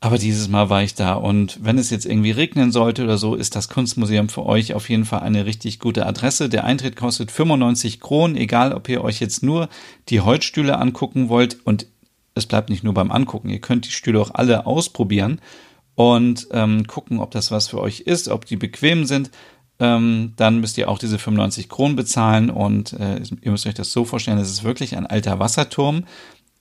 Aber 0.00 0.18
dieses 0.18 0.48
Mal 0.48 0.70
war 0.70 0.82
ich 0.82 0.94
da. 0.94 1.14
Und 1.14 1.58
wenn 1.62 1.78
es 1.78 1.90
jetzt 1.90 2.06
irgendwie 2.06 2.30
regnen 2.30 2.70
sollte 2.70 3.02
oder 3.02 3.18
so, 3.18 3.34
ist 3.34 3.56
das 3.56 3.68
Kunstmuseum 3.68 4.28
für 4.28 4.46
euch 4.46 4.74
auf 4.74 4.88
jeden 4.88 5.04
Fall 5.04 5.20
eine 5.20 5.44
richtig 5.44 5.80
gute 5.80 6.06
Adresse. 6.06 6.48
Der 6.48 6.64
Eintritt 6.64 6.94
kostet 6.94 7.32
95 7.32 8.00
Kronen, 8.00 8.36
egal 8.36 8.72
ob 8.72 8.88
ihr 8.88 9.02
euch 9.02 9.18
jetzt 9.20 9.42
nur 9.42 9.68
die 10.08 10.20
Holzstühle 10.20 10.78
angucken 10.78 11.28
wollt. 11.28 11.58
Und 11.64 11.86
es 12.34 12.46
bleibt 12.46 12.70
nicht 12.70 12.84
nur 12.84 12.94
beim 12.94 13.10
Angucken. 13.10 13.50
Ihr 13.50 13.60
könnt 13.60 13.86
die 13.86 13.90
Stühle 13.90 14.20
auch 14.20 14.30
alle 14.32 14.66
ausprobieren 14.66 15.40
und 15.96 16.46
ähm, 16.52 16.86
gucken, 16.86 17.18
ob 17.18 17.32
das 17.32 17.50
was 17.50 17.66
für 17.66 17.80
euch 17.80 18.00
ist, 18.00 18.28
ob 18.28 18.44
die 18.44 18.56
bequem 18.56 19.04
sind 19.04 19.32
ähm, 19.80 20.32
dann 20.36 20.60
müsst 20.60 20.78
ihr 20.78 20.88
auch 20.88 20.98
diese 20.98 21.18
95 21.18 21.68
Kronen 21.68 21.96
bezahlen 21.96 22.50
und 22.50 22.92
äh, 22.94 23.20
ihr 23.40 23.50
müsst 23.50 23.66
euch 23.66 23.74
das 23.74 23.92
so 23.92 24.04
vorstellen, 24.04 24.38
es 24.38 24.50
ist 24.50 24.64
wirklich 24.64 24.96
ein 24.96 25.06
alter 25.06 25.38
Wasserturm 25.38 26.04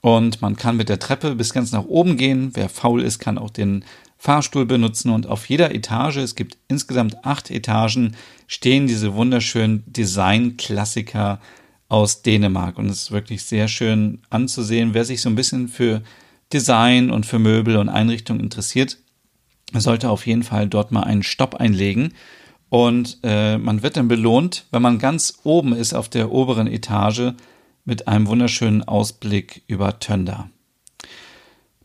und 0.02 0.42
man 0.42 0.56
kann 0.56 0.78
mit 0.78 0.90
der 0.90 1.00
Treppe 1.00 1.36
bis 1.36 1.54
ganz 1.54 1.72
nach 1.72 1.86
oben 1.86 2.18
gehen. 2.18 2.52
Wer 2.54 2.70
faul 2.70 3.02
ist, 3.02 3.20
kann 3.20 3.38
auch 3.38 3.50
den 3.50 3.84
Fahrstuhl 4.18 4.66
benutzen 4.66 5.12
und 5.12 5.28
auf 5.28 5.48
jeder 5.50 5.74
Etage, 5.74 6.18
es 6.18 6.36
gibt 6.36 6.58
insgesamt 6.68 7.24
acht 7.26 7.52
Etagen, 7.52 8.16
stehen 8.48 8.88
diese 8.88 9.14
wunderschönen 9.14 9.84
Design-Klassiker 9.88 11.40
aus 11.90 12.22
Dänemark 12.22 12.78
und 12.78 12.90
es 12.90 13.04
ist 13.04 13.12
wirklich 13.12 13.44
sehr 13.44 13.68
schön 13.68 14.20
anzusehen. 14.30 14.94
Wer 14.94 15.06
sich 15.06 15.22
so 15.22 15.30
ein 15.30 15.36
bisschen 15.36 15.68
für 15.68 16.02
Design 16.52 17.12
und 17.12 17.26
für 17.26 17.40
Möbel 17.40 17.78
und 17.78 17.90
Einrichtungen 17.90 18.42
interessiert, 18.42 18.98
sollte 19.74 20.10
auf 20.10 20.26
jeden 20.26 20.44
Fall 20.44 20.68
dort 20.68 20.92
mal 20.92 21.04
einen 21.04 21.24
Stopp 21.24 21.56
einlegen. 21.56 22.14
Und 22.70 23.20
äh, 23.24 23.58
man 23.58 23.82
wird 23.82 23.98
dann 23.98 24.08
belohnt, 24.08 24.66
wenn 24.72 24.82
man 24.82 25.00
ganz 25.00 25.40
oben 25.44 25.74
ist 25.74 25.94
auf 25.94 26.10
der 26.10 26.32
oberen 26.32 26.68
Etage 26.68 27.34
mit 27.86 28.08
einem 28.08 28.28
wunderschönen 28.28 28.84
Ausblick 28.84 29.64
über 29.68 30.00
Tönder. 30.00 30.50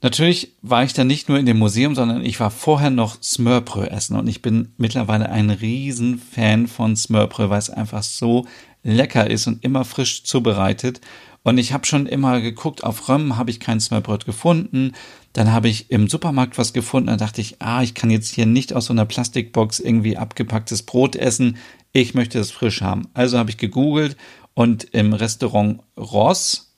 Natürlich 0.03 0.57
war 0.62 0.83
ich 0.83 0.95
dann 0.95 1.07
nicht 1.07 1.29
nur 1.29 1.38
in 1.38 1.47
dem 1.47 1.59
Museum, 1.59 1.95
sondern 1.95 2.25
ich 2.25 2.40
war 2.40 2.51
vorher 2.51 2.90
noch 2.90 3.23
Smörbrö 3.23 3.85
essen 3.85 4.16
und 4.16 4.27
ich 4.27 4.42
bin 4.42 4.73
mittlerweile 4.77 5.31
ein 5.31 5.51
Riesenfan 5.51 6.66
von 6.66 6.97
Smörbrö, 6.97 7.51
weil 7.51 7.61
es 7.61 7.71
einfach 7.71 8.03
so 8.03 8.49
lecker 8.83 9.31
ist 9.31 9.47
und 9.47 9.62
immer 9.62 9.85
frisch 9.85 10.25
zubereitet. 10.25 11.01
Und 11.44 11.59
ich 11.59 11.72
habe 11.72 11.87
schon 11.87 12.07
immer 12.07 12.40
geguckt, 12.40 12.85
auf 12.85 13.09
Röm 13.09 13.37
habe 13.37 13.50
ich 13.50 13.59
kein 13.59 13.81
Smørbrød 13.81 14.24
gefunden. 14.24 14.92
Dann 15.33 15.52
habe 15.52 15.68
ich 15.68 15.90
im 15.90 16.09
Supermarkt 16.09 16.57
was 16.57 16.72
gefunden. 16.72 17.09
Da 17.09 17.16
dachte 17.16 17.40
ich, 17.40 17.61
ah, 17.61 17.83
ich 17.83 17.94
kann 17.94 18.11
jetzt 18.11 18.33
hier 18.33 18.46
nicht 18.46 18.72
aus 18.72 18.87
so 18.87 18.92
einer 18.92 19.07
Plastikbox 19.07 19.81
irgendwie 19.81 20.16
abgepacktes 20.16 20.85
Brot 20.85 21.16
essen. 21.16 21.57
Ich 21.92 22.14
möchte 22.14 22.38
es 22.38 22.52
frisch 22.52 22.81
haben. 22.81 23.09
Also 23.14 23.38
habe 23.38 23.50
ich 23.50 23.57
gegoogelt 23.57 24.16
und 24.55 24.85
im 24.85 25.12
Restaurant 25.12 25.81
Ross, 25.96 26.72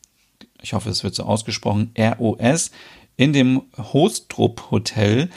ich 0.62 0.72
hoffe, 0.72 0.88
es 0.88 1.05
wird 1.05 1.14
so 1.14 1.24
ausgesprochen, 1.24 1.92
ROS, 1.98 2.70
in 3.16 3.33
dem 3.33 3.62
Hostrup 3.77 4.70
Hotel 4.70 5.31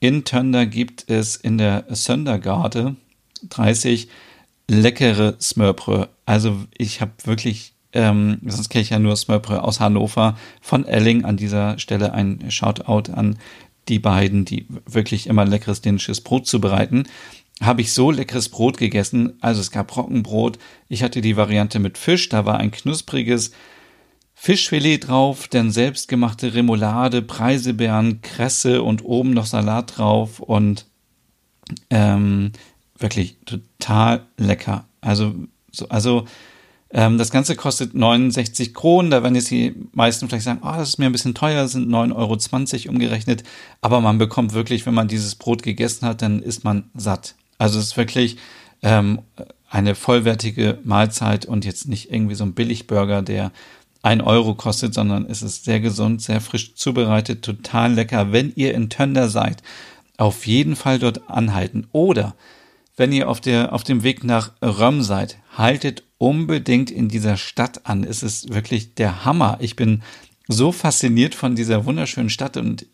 in 0.00 0.24
Tönder 0.24 0.66
gibt 0.66 1.08
es 1.10 1.36
in 1.36 1.58
der 1.58 1.86
Söndergarde 1.88 2.96
30 3.48 4.08
leckere 4.68 5.36
Smørbrød. 5.40 6.08
Also 6.26 6.64
ich 6.76 7.00
habe 7.00 7.12
wirklich 7.24 7.75
ähm, 7.96 8.38
sonst 8.44 8.68
kenne 8.68 8.82
ich 8.82 8.90
ja 8.90 8.98
nur 8.98 9.16
Smörbrö 9.16 9.56
aus 9.56 9.80
Hannover 9.80 10.36
von 10.60 10.84
Elling. 10.84 11.24
An 11.24 11.38
dieser 11.38 11.78
Stelle 11.78 12.12
ein 12.12 12.50
Shoutout 12.50 13.10
an 13.10 13.38
die 13.88 13.98
beiden, 13.98 14.44
die 14.44 14.66
wirklich 14.84 15.26
immer 15.26 15.46
leckeres 15.46 15.80
dänisches 15.80 16.20
Brot 16.20 16.46
zubereiten, 16.46 17.04
habe 17.62 17.80
ich 17.80 17.94
so 17.94 18.10
leckeres 18.10 18.50
Brot 18.50 18.76
gegessen. 18.76 19.38
Also 19.40 19.62
es 19.62 19.70
gab 19.70 19.96
Roggenbrot. 19.96 20.58
Ich 20.88 21.02
hatte 21.02 21.22
die 21.22 21.38
Variante 21.38 21.78
mit 21.78 21.96
Fisch. 21.96 22.28
Da 22.28 22.44
war 22.44 22.58
ein 22.58 22.70
knuspriges 22.70 23.52
Fischfilet 24.34 24.98
drauf, 24.98 25.48
dann 25.48 25.70
selbstgemachte 25.70 26.52
Remoulade, 26.52 27.22
Preiselbeeren, 27.22 28.20
Kresse 28.20 28.82
und 28.82 29.02
oben 29.02 29.30
noch 29.30 29.46
Salat 29.46 29.96
drauf 29.96 30.40
und 30.40 30.84
ähm, 31.88 32.52
wirklich 32.98 33.38
total 33.46 34.26
lecker. 34.36 34.84
Also, 35.00 35.34
so, 35.72 35.88
also 35.88 36.26
ähm, 36.96 37.18
das 37.18 37.30
Ganze 37.30 37.56
kostet 37.56 37.94
69 37.94 38.72
Kronen. 38.72 39.10
Da 39.10 39.22
werden 39.22 39.34
jetzt 39.34 39.50
die 39.50 39.74
meisten 39.92 40.28
vielleicht 40.28 40.46
sagen, 40.46 40.60
oh, 40.62 40.72
das 40.78 40.88
ist 40.88 40.98
mir 40.98 41.04
ein 41.04 41.12
bisschen 41.12 41.34
teuer, 41.34 41.62
das 41.62 41.72
sind 41.72 41.90
9,20 41.90 42.14
Euro 42.86 42.94
umgerechnet. 42.94 43.42
Aber 43.82 44.00
man 44.00 44.16
bekommt 44.16 44.54
wirklich, 44.54 44.86
wenn 44.86 44.94
man 44.94 45.06
dieses 45.06 45.34
Brot 45.34 45.62
gegessen 45.62 46.08
hat, 46.08 46.22
dann 46.22 46.40
ist 46.40 46.64
man 46.64 46.84
satt. 46.94 47.34
Also 47.58 47.78
es 47.78 47.88
ist 47.88 47.96
wirklich 47.98 48.38
ähm, 48.82 49.20
eine 49.68 49.94
vollwertige 49.94 50.78
Mahlzeit 50.84 51.44
und 51.44 51.66
jetzt 51.66 51.86
nicht 51.86 52.10
irgendwie 52.10 52.34
so 52.34 52.44
ein 52.44 52.54
Billigburger, 52.54 53.20
der 53.20 53.52
ein 54.00 54.22
Euro 54.22 54.54
kostet, 54.54 54.94
sondern 54.94 55.26
es 55.28 55.42
ist 55.42 55.66
sehr 55.66 55.80
gesund, 55.80 56.22
sehr 56.22 56.40
frisch 56.40 56.76
zubereitet, 56.76 57.42
total 57.42 57.92
lecker. 57.92 58.32
Wenn 58.32 58.54
ihr 58.56 58.72
in 58.72 58.88
Tönder 58.88 59.28
seid, 59.28 59.62
auf 60.16 60.46
jeden 60.46 60.76
Fall 60.76 60.98
dort 60.98 61.28
anhalten. 61.28 61.88
Oder 61.92 62.34
wenn 62.96 63.12
ihr 63.12 63.28
auf, 63.28 63.42
der, 63.42 63.74
auf 63.74 63.84
dem 63.84 64.02
Weg 64.02 64.24
nach 64.24 64.52
Röm 64.62 65.02
seid, 65.02 65.36
haltet 65.58 66.02
unbedingt 66.18 66.90
in 66.90 67.08
dieser 67.08 67.36
Stadt 67.36 67.86
an. 67.86 68.04
Es 68.04 68.22
ist 68.22 68.52
wirklich 68.54 68.94
der 68.94 69.24
Hammer. 69.24 69.58
Ich 69.60 69.76
bin 69.76 70.02
so 70.48 70.72
fasziniert 70.72 71.34
von 71.34 71.56
dieser 71.56 71.84
wunderschönen 71.84 72.30
Stadt 72.30 72.56
und 72.56 72.86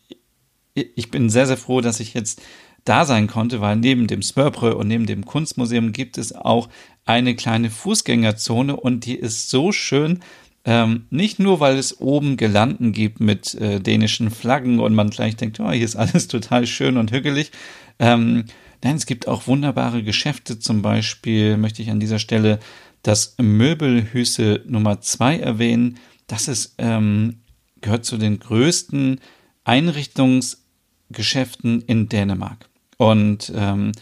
ich 0.74 1.10
bin 1.10 1.28
sehr, 1.28 1.46
sehr 1.46 1.58
froh, 1.58 1.80
dass 1.80 2.00
ich 2.00 2.14
jetzt 2.14 2.40
da 2.84 3.04
sein 3.04 3.26
konnte, 3.26 3.60
weil 3.60 3.76
neben 3.76 4.06
dem 4.06 4.22
Smörbrö 4.22 4.72
und 4.72 4.88
neben 4.88 5.06
dem 5.06 5.24
Kunstmuseum 5.24 5.92
gibt 5.92 6.18
es 6.18 6.34
auch 6.34 6.68
eine 7.04 7.34
kleine 7.34 7.70
Fußgängerzone 7.70 8.74
und 8.76 9.06
die 9.06 9.16
ist 9.16 9.50
so 9.50 9.70
schön. 9.72 10.20
Ähm, 10.64 11.06
nicht 11.10 11.38
nur, 11.38 11.60
weil 11.60 11.76
es 11.76 12.00
oben 12.00 12.36
Gelanden 12.36 12.92
gibt 12.92 13.20
mit 13.20 13.54
äh, 13.54 13.80
dänischen 13.80 14.30
Flaggen 14.30 14.78
und 14.78 14.94
man 14.94 15.10
gleich 15.10 15.36
denkt, 15.36 15.58
oh, 15.60 15.70
hier 15.70 15.84
ist 15.84 15.96
alles 15.96 16.28
total 16.28 16.66
schön 16.66 16.96
und 16.96 17.10
hügelig. 17.10 17.50
Ähm, 17.98 18.44
nein, 18.82 18.96
es 18.96 19.06
gibt 19.06 19.26
auch 19.26 19.46
wunderbare 19.48 20.02
Geschäfte. 20.02 20.58
Zum 20.58 20.82
Beispiel 20.82 21.56
möchte 21.56 21.82
ich 21.82 21.90
an 21.90 22.00
dieser 22.00 22.20
Stelle 22.20 22.60
das 23.02 23.34
Möbelhüse 23.38 24.62
Nummer 24.66 25.00
zwei 25.00 25.38
erwähnen. 25.38 25.98
Das 26.26 26.48
ist, 26.48 26.74
ähm, 26.78 27.40
gehört 27.80 28.04
zu 28.04 28.16
den 28.16 28.38
größten 28.38 29.20
Einrichtungsgeschäften 29.64 31.82
in 31.82 32.08
Dänemark. 32.08 32.68
Und 32.96 33.52
ähm, 33.54 33.92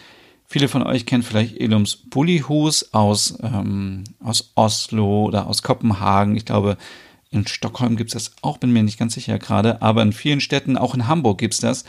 viele 0.47 0.69
von 0.69 0.83
euch 0.83 1.07
kennen 1.07 1.23
vielleicht 1.23 1.59
Elums 1.59 1.97
Bullihus 1.97 2.93
aus, 2.93 3.39
ähm, 3.43 4.05
aus 4.23 4.53
Oslo 4.55 5.25
oder 5.25 5.47
aus 5.47 5.63
Kopenhagen. 5.63 6.37
Ich 6.37 6.45
glaube, 6.45 6.77
in 7.31 7.47
Stockholm 7.47 7.97
gibt 7.97 8.15
es 8.15 8.25
das 8.25 8.33
auch, 8.43 8.59
bin 8.59 8.73
mir 8.73 8.83
nicht 8.83 8.99
ganz 8.99 9.15
sicher 9.15 9.39
gerade, 9.39 9.81
aber 9.81 10.03
in 10.03 10.13
vielen 10.13 10.41
Städten, 10.41 10.77
auch 10.77 10.95
in 10.95 11.07
Hamburg 11.07 11.39
gibt 11.39 11.55
es 11.55 11.61
das. 11.61 11.85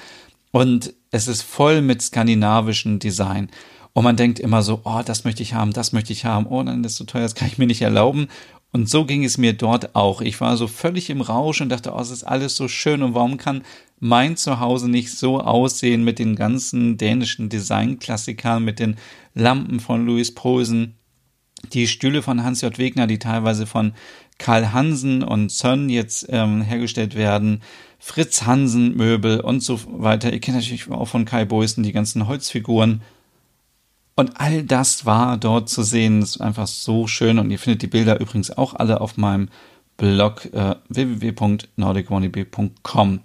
Und 0.52 0.94
es 1.12 1.28
ist 1.28 1.42
voll 1.42 1.82
mit 1.82 2.02
skandinavischem 2.02 3.00
Design. 3.00 3.50
Und 3.94 4.04
man 4.04 4.16
denkt 4.16 4.40
immer 4.40 4.62
so, 4.62 4.82
oh, 4.84 5.02
das 5.06 5.24
möchte 5.26 5.44
ich 5.44 5.54
haben, 5.54 5.74
das 5.74 5.92
möchte 5.92 6.14
ich 6.14 6.26
haben, 6.26 6.46
oh 6.48 6.64
nein, 6.64 6.84
das 6.84 6.94
ist 6.94 6.98
so 6.98 7.04
teuer, 7.04 7.24
das 7.24 7.36
kann 7.36 7.48
ich 7.48 7.58
mir 7.58 7.68
nicht 7.68 7.82
erlauben. 7.82 8.28
Und 8.74 8.90
so 8.90 9.04
ging 9.04 9.26
es 9.26 9.38
mir 9.38 9.52
dort 9.52 9.96
auch. 9.96 10.22
Ich 10.22 10.40
war 10.40 10.56
so 10.56 10.68
völlig 10.68 11.10
im 11.10 11.20
Rausch 11.20 11.60
und 11.60 11.70
dachte, 11.70 11.92
oh, 11.94 12.00
es 12.00 12.10
ist 12.10 12.24
alles 12.24 12.56
so 12.56 12.70
schön 12.70 13.04
und 13.04 13.14
warum 13.14 13.38
kann 13.38 13.64
mein 14.00 14.38
Zuhause 14.38 14.90
nicht 14.90 15.12
so 15.12 15.42
aussehen 15.42 16.04
mit 16.04 16.20
den 16.20 16.36
ganzen 16.36 16.98
dänischen 16.98 17.50
Designklassikern, 17.50 18.64
mit 18.64 18.80
den 18.80 18.96
Lampen 19.34 19.82
von 19.82 20.06
Louis 20.06 20.34
Posen, 20.34 20.96
die 21.74 21.88
Stühle 21.88 22.22
von 22.22 22.44
Hans-J. 22.44 22.78
Wegner, 22.78 23.08
die 23.08 23.20
teilweise 23.20 23.66
von 23.66 23.94
Karl 24.38 24.72
Hansen 24.72 25.22
und 25.22 25.52
Sön 25.52 25.90
jetzt 25.90 26.26
ähm, 26.30 26.62
hergestellt 26.62 27.16
werden, 27.16 27.62
Fritz 28.00 28.44
Hansen 28.44 28.96
Möbel 28.98 29.42
und 29.42 29.62
so 29.62 29.80
weiter. 29.86 30.34
Ihr 30.34 30.40
kennt 30.40 30.58
natürlich 30.58 30.90
auch 30.90 31.08
von 31.08 31.26
Kai 31.26 31.46
Boysen 31.46 31.84
die 31.84 31.92
ganzen 31.92 32.28
Holzfiguren. 32.28 33.02
Und 34.22 34.40
all 34.40 34.62
das 34.62 35.08
war 35.08 35.38
dort 35.38 35.68
zu 35.68 35.82
sehen. 35.82 36.22
Das 36.22 36.36
ist 36.36 36.42
einfach 36.42 36.68
so 36.68 37.08
schön. 37.08 37.40
Und 37.40 37.50
ihr 37.50 37.58
findet 37.58 37.82
die 37.82 37.88
Bilder 37.88 38.20
übrigens 38.20 38.56
auch 38.56 38.76
alle 38.76 39.02
auf 39.02 39.18
meinem 39.18 39.50
Blog 39.98 40.46
äh, 40.54 40.76
www.nordicwannabe.com. 40.90 43.22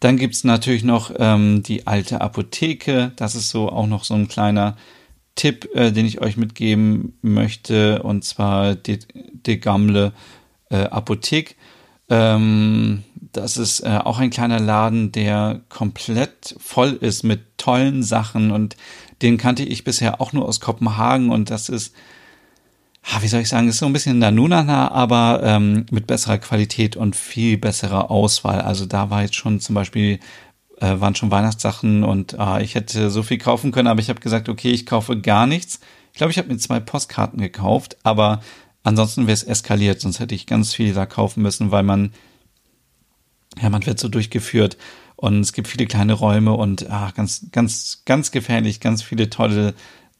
Dann 0.00 0.16
gibt's 0.16 0.42
natürlich 0.42 0.82
noch 0.82 1.12
ähm, 1.18 1.62
die 1.62 1.86
alte 1.86 2.22
Apotheke. 2.22 3.12
Das 3.16 3.34
ist 3.34 3.50
so 3.50 3.68
auch 3.68 3.86
noch 3.86 4.04
so 4.04 4.14
ein 4.14 4.28
kleiner 4.28 4.78
Tipp, 5.34 5.68
äh, 5.74 5.92
den 5.92 6.06
ich 6.06 6.22
euch 6.22 6.38
mitgeben 6.38 7.18
möchte. 7.20 8.02
Und 8.02 8.24
zwar 8.24 8.76
die, 8.76 9.00
die 9.14 9.60
Gamle 9.60 10.14
äh, 10.70 10.84
Apothek. 10.84 11.56
Ähm, 12.08 13.04
das 13.32 13.58
ist 13.58 13.80
äh, 13.80 13.98
auch 14.02 14.18
ein 14.18 14.30
kleiner 14.30 14.58
Laden, 14.58 15.12
der 15.12 15.60
komplett 15.68 16.54
voll 16.58 16.96
ist 16.98 17.24
mit 17.24 17.58
tollen 17.58 18.02
Sachen 18.02 18.52
und 18.52 18.74
den 19.22 19.36
kannte 19.36 19.62
ich 19.62 19.84
bisher 19.84 20.20
auch 20.20 20.32
nur 20.32 20.46
aus 20.46 20.60
Kopenhagen 20.60 21.30
und 21.30 21.50
das 21.50 21.68
ist, 21.68 21.94
wie 23.20 23.28
soll 23.28 23.40
ich 23.40 23.48
sagen, 23.48 23.68
ist 23.68 23.78
so 23.78 23.86
ein 23.86 23.92
bisschen 23.92 24.18
Nanunana, 24.18 24.90
aber 24.90 25.40
ähm, 25.42 25.86
mit 25.90 26.06
besserer 26.06 26.38
Qualität 26.38 26.96
und 26.96 27.16
viel 27.16 27.58
besserer 27.58 28.10
Auswahl. 28.10 28.60
Also 28.60 28.86
da 28.86 29.10
war 29.10 29.22
jetzt 29.22 29.36
schon 29.36 29.60
zum 29.60 29.74
Beispiel 29.74 30.20
äh, 30.80 31.00
waren 31.00 31.14
schon 31.14 31.30
Weihnachtssachen 31.30 32.04
und 32.04 32.36
äh, 32.38 32.62
ich 32.62 32.74
hätte 32.74 33.10
so 33.10 33.22
viel 33.22 33.38
kaufen 33.38 33.72
können, 33.72 33.88
aber 33.88 34.00
ich 34.00 34.08
habe 34.08 34.20
gesagt, 34.20 34.48
okay, 34.48 34.70
ich 34.70 34.86
kaufe 34.86 35.18
gar 35.20 35.46
nichts. 35.46 35.80
Ich 36.12 36.18
glaube, 36.18 36.32
ich 36.32 36.38
habe 36.38 36.48
mir 36.48 36.58
zwei 36.58 36.80
Postkarten 36.80 37.40
gekauft, 37.40 37.96
aber 38.02 38.40
ansonsten 38.82 39.22
wäre 39.26 39.34
es 39.34 39.44
eskaliert, 39.44 40.00
sonst 40.00 40.20
hätte 40.20 40.34
ich 40.34 40.46
ganz 40.46 40.74
viel 40.74 40.94
da 40.94 41.06
kaufen 41.06 41.42
müssen, 41.42 41.70
weil 41.70 41.82
man 41.82 42.12
ja, 43.60 43.68
man 43.68 43.84
wird 43.84 43.98
so 43.98 44.08
durchgeführt 44.08 44.76
und 45.20 45.40
es 45.40 45.52
gibt 45.52 45.68
viele 45.68 45.84
kleine 45.84 46.14
Räume 46.14 46.54
und 46.54 46.88
ach, 46.88 47.12
ganz, 47.12 47.48
ganz, 47.52 48.04
ganz 48.06 48.30
gefährlich, 48.30 48.80
ganz 48.80 49.02
viele 49.02 49.28
tolle 49.28 49.74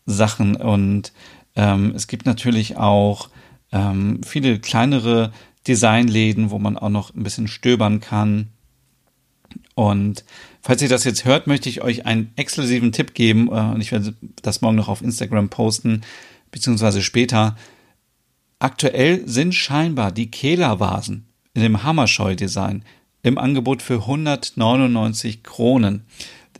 Sachen. 0.04 0.56
Und 0.56 1.14
ähm, 1.56 1.94
es 1.96 2.06
gibt 2.06 2.26
natürlich 2.26 2.76
auch 2.76 3.30
ähm, 3.72 4.20
viele 4.22 4.58
kleinere 4.58 5.32
Designläden, 5.66 6.50
wo 6.50 6.58
man 6.58 6.76
auch 6.76 6.90
noch 6.90 7.14
ein 7.14 7.22
bisschen 7.22 7.48
stöbern 7.48 8.00
kann. 8.00 8.48
Und 9.74 10.26
falls 10.60 10.82
ihr 10.82 10.90
das 10.90 11.04
jetzt 11.04 11.24
hört, 11.24 11.46
möchte 11.46 11.70
ich 11.70 11.80
euch 11.80 12.04
einen 12.04 12.32
exklusiven 12.36 12.92
Tipp 12.92 13.14
geben. 13.14 13.48
Äh, 13.48 13.52
und 13.52 13.80
ich 13.80 13.92
werde 13.92 14.14
das 14.42 14.60
morgen 14.60 14.76
noch 14.76 14.88
auf 14.88 15.00
Instagram 15.00 15.48
posten, 15.48 16.02
beziehungsweise 16.50 17.00
später. 17.00 17.56
Aktuell 18.58 19.26
sind 19.26 19.54
scheinbar 19.54 20.12
die 20.12 20.30
Kehlervasen 20.30 21.24
in 21.54 21.62
dem 21.62 21.84
Hammerscheu-Design 21.84 22.84
im 23.22 23.38
Angebot 23.38 23.83
für 23.83 24.00
199 24.00 25.42
Kronen. 25.42 26.04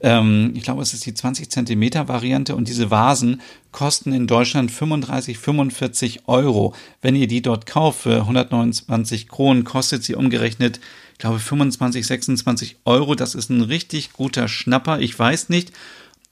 Ähm, 0.03 0.53
ich 0.55 0.63
glaube, 0.63 0.83
es 0.83 0.95
ist 0.95 1.05
die 1.05 1.15
20 1.15 1.51
Zentimeter 1.51 2.09
Variante 2.09 2.57
und 2.57 2.69
diese 2.69 2.91
Vasen 2.91 3.41
kosten 3.71 4.13
in 4.13 4.27
Deutschland 4.27 4.71
35, 4.71 5.39
45 5.39 6.29
Euro. 6.29 6.75
Wenn 7.03 7.17
ihr 7.17 7.27
die 7.27 7.43
dort 7.43 7.67
kauft 7.67 8.03
für 8.03 8.21
129 8.21 9.29
Kronen, 9.29 9.65
kostet 9.65 10.03
sie 10.03 10.15
umgerechnet, 10.15 10.81
ich 11.13 11.19
glaube, 11.19 11.39
25, 11.39 12.07
26 12.07 12.77
Euro. 12.87 13.15
Das 13.15 13.35
ist 13.35 13.51
ein 13.51 13.61
richtig 13.61 14.15
guter 14.15 14.49
Schnapper. 14.49 15.01
Ich 15.01 15.19
weiß 15.19 15.51
nicht, 15.51 15.71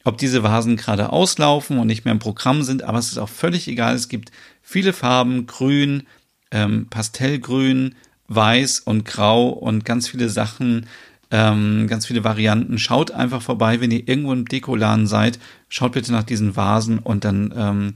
ob 0.04 0.16
diese 0.16 0.42
Vasen 0.42 0.76
gerade 0.76 1.12
auslaufen 1.12 1.78
und 1.78 1.86
nicht 1.86 2.06
mehr 2.06 2.12
im 2.12 2.18
Programm 2.18 2.62
sind, 2.62 2.82
aber 2.82 2.98
es 2.98 3.12
ist 3.12 3.18
auch 3.18 3.28
völlig 3.28 3.68
egal. 3.68 3.94
Es 3.94 4.08
gibt 4.08 4.32
viele 4.62 4.94
Farben, 4.94 5.46
grün, 5.46 6.04
ähm, 6.50 6.86
pastellgrün, 6.88 7.94
weiß 8.28 8.80
und 8.80 9.04
grau 9.04 9.48
und 9.48 9.84
ganz 9.84 10.08
viele 10.08 10.28
Sachen, 10.28 10.86
ähm, 11.30 11.86
ganz 11.88 12.06
viele 12.06 12.24
Varianten. 12.24 12.78
Schaut 12.78 13.10
einfach 13.10 13.42
vorbei, 13.42 13.80
wenn 13.80 13.90
ihr 13.90 14.06
irgendwo 14.06 14.32
im 14.32 14.44
Dekoladen 14.44 15.06
seid. 15.06 15.38
Schaut 15.68 15.92
bitte 15.92 16.12
nach 16.12 16.22
diesen 16.22 16.56
Vasen 16.56 16.98
und 16.98 17.24
dann 17.24 17.52
ähm, 17.56 17.94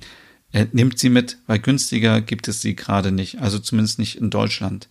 äh, 0.52 0.66
nehmt 0.72 0.98
sie 0.98 1.08
mit, 1.08 1.38
weil 1.46 1.58
günstiger 1.58 2.20
gibt 2.20 2.48
es 2.48 2.60
sie 2.60 2.74
gerade 2.74 3.12
nicht. 3.12 3.40
Also 3.40 3.58
zumindest 3.58 3.98
nicht 3.98 4.18
in 4.18 4.30
Deutschland. 4.30 4.88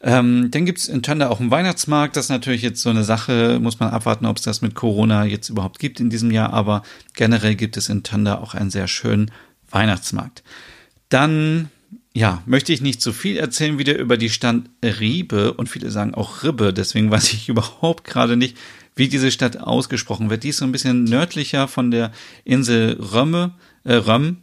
Ähm, 0.00 0.50
dann 0.50 0.64
gibt 0.64 0.78
es 0.78 0.88
in 0.88 1.02
Tönder 1.02 1.30
auch 1.30 1.40
einen 1.40 1.50
Weihnachtsmarkt. 1.50 2.16
Das 2.16 2.26
ist 2.26 2.30
natürlich 2.30 2.62
jetzt 2.62 2.80
so 2.80 2.90
eine 2.90 3.04
Sache, 3.04 3.58
muss 3.60 3.80
man 3.80 3.90
abwarten, 3.90 4.26
ob 4.26 4.36
es 4.36 4.44
das 4.44 4.62
mit 4.62 4.74
Corona 4.74 5.24
jetzt 5.24 5.48
überhaupt 5.48 5.78
gibt 5.78 5.98
in 5.98 6.08
diesem 6.08 6.30
Jahr. 6.30 6.52
Aber 6.52 6.82
generell 7.14 7.56
gibt 7.56 7.76
es 7.76 7.88
in 7.88 8.02
Tönder 8.02 8.40
auch 8.40 8.54
einen 8.54 8.70
sehr 8.70 8.86
schönen 8.86 9.30
Weihnachtsmarkt. 9.70 10.42
Dann 11.08 11.70
ja, 12.14 12.42
möchte 12.46 12.72
ich 12.72 12.80
nicht 12.80 13.00
zu 13.00 13.12
viel 13.12 13.36
erzählen 13.36 13.78
wieder 13.78 13.96
über 13.96 14.16
die 14.16 14.30
Stadt 14.30 14.62
Riebe 14.82 15.52
und 15.54 15.68
viele 15.68 15.90
sagen 15.90 16.14
auch 16.14 16.42
Ribbe, 16.42 16.72
deswegen 16.72 17.10
weiß 17.10 17.32
ich 17.32 17.48
überhaupt 17.48 18.04
gerade 18.04 18.36
nicht, 18.36 18.56
wie 18.96 19.08
diese 19.08 19.30
Stadt 19.30 19.58
ausgesprochen 19.58 20.28
wird. 20.28 20.42
Die 20.42 20.48
ist 20.48 20.56
so 20.58 20.64
ein 20.64 20.72
bisschen 20.72 21.04
nördlicher 21.04 21.68
von 21.68 21.90
der 21.90 22.10
Insel 22.44 22.98
Römme, 23.00 23.54
äh, 23.84 23.94
Röm 23.94 24.38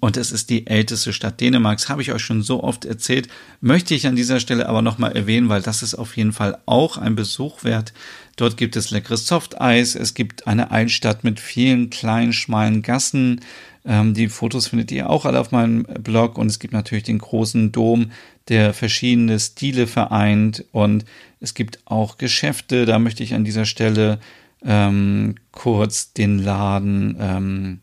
Und 0.00 0.16
es 0.16 0.32
ist 0.32 0.50
die 0.50 0.66
älteste 0.66 1.12
Stadt 1.12 1.40
Dänemarks, 1.40 1.88
habe 1.88 2.02
ich 2.02 2.12
euch 2.12 2.22
schon 2.22 2.42
so 2.42 2.62
oft 2.62 2.84
erzählt, 2.84 3.28
möchte 3.60 3.94
ich 3.94 4.06
an 4.06 4.16
dieser 4.16 4.40
Stelle 4.40 4.68
aber 4.68 4.82
nochmal 4.82 5.16
erwähnen, 5.16 5.48
weil 5.48 5.62
das 5.62 5.82
ist 5.82 5.94
auf 5.94 6.16
jeden 6.16 6.32
Fall 6.32 6.58
auch 6.66 6.96
ein 6.98 7.16
Besuch 7.16 7.64
wert. 7.64 7.92
Dort 8.36 8.56
gibt 8.56 8.76
es 8.76 8.90
leckeres 8.90 9.26
Softeis, 9.26 9.94
es 9.94 10.14
gibt 10.14 10.46
eine 10.46 10.70
Altstadt 10.70 11.24
mit 11.24 11.40
vielen 11.40 11.90
kleinen, 11.90 12.32
schmalen 12.32 12.82
Gassen. 12.82 13.40
Ähm, 13.86 14.14
die 14.14 14.28
Fotos 14.28 14.68
findet 14.68 14.90
ihr 14.90 15.08
auch 15.08 15.24
alle 15.24 15.40
auf 15.40 15.52
meinem 15.52 15.84
Blog 15.84 16.38
und 16.38 16.48
es 16.48 16.58
gibt 16.58 16.74
natürlich 16.74 17.04
den 17.04 17.18
großen 17.18 17.72
Dom, 17.72 18.10
der 18.48 18.74
verschiedene 18.74 19.38
Stile 19.38 19.86
vereint 19.86 20.64
und 20.72 21.04
es 21.40 21.54
gibt 21.54 21.80
auch 21.84 22.18
Geschäfte, 22.18 22.84
da 22.84 22.98
möchte 22.98 23.22
ich 23.22 23.34
an 23.34 23.44
dieser 23.44 23.64
Stelle 23.64 24.18
ähm, 24.64 25.36
kurz 25.52 26.12
den 26.12 26.38
Laden 26.38 27.16
ähm, 27.20 27.80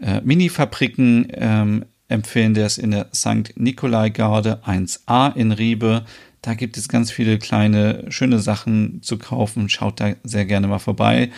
äh, 0.00 0.20
Mini-Fabriken 0.22 1.28
ähm, 1.32 1.84
empfehlen, 2.08 2.54
der 2.54 2.66
ist 2.66 2.78
in 2.78 2.90
der 2.90 3.08
St. 3.14 3.56
Nikolai-Garde 3.56 4.60
1a 4.64 5.34
in 5.34 5.52
Riebe. 5.52 6.04
Da 6.42 6.54
gibt 6.54 6.76
es 6.76 6.88
ganz 6.88 7.10
viele 7.10 7.38
kleine, 7.38 8.04
schöne 8.10 8.38
Sachen 8.38 9.02
zu 9.02 9.16
kaufen. 9.16 9.70
Schaut 9.70 10.00
da 10.00 10.14
sehr 10.24 10.44
gerne 10.44 10.66
mal 10.66 10.78
vorbei. 10.78 11.30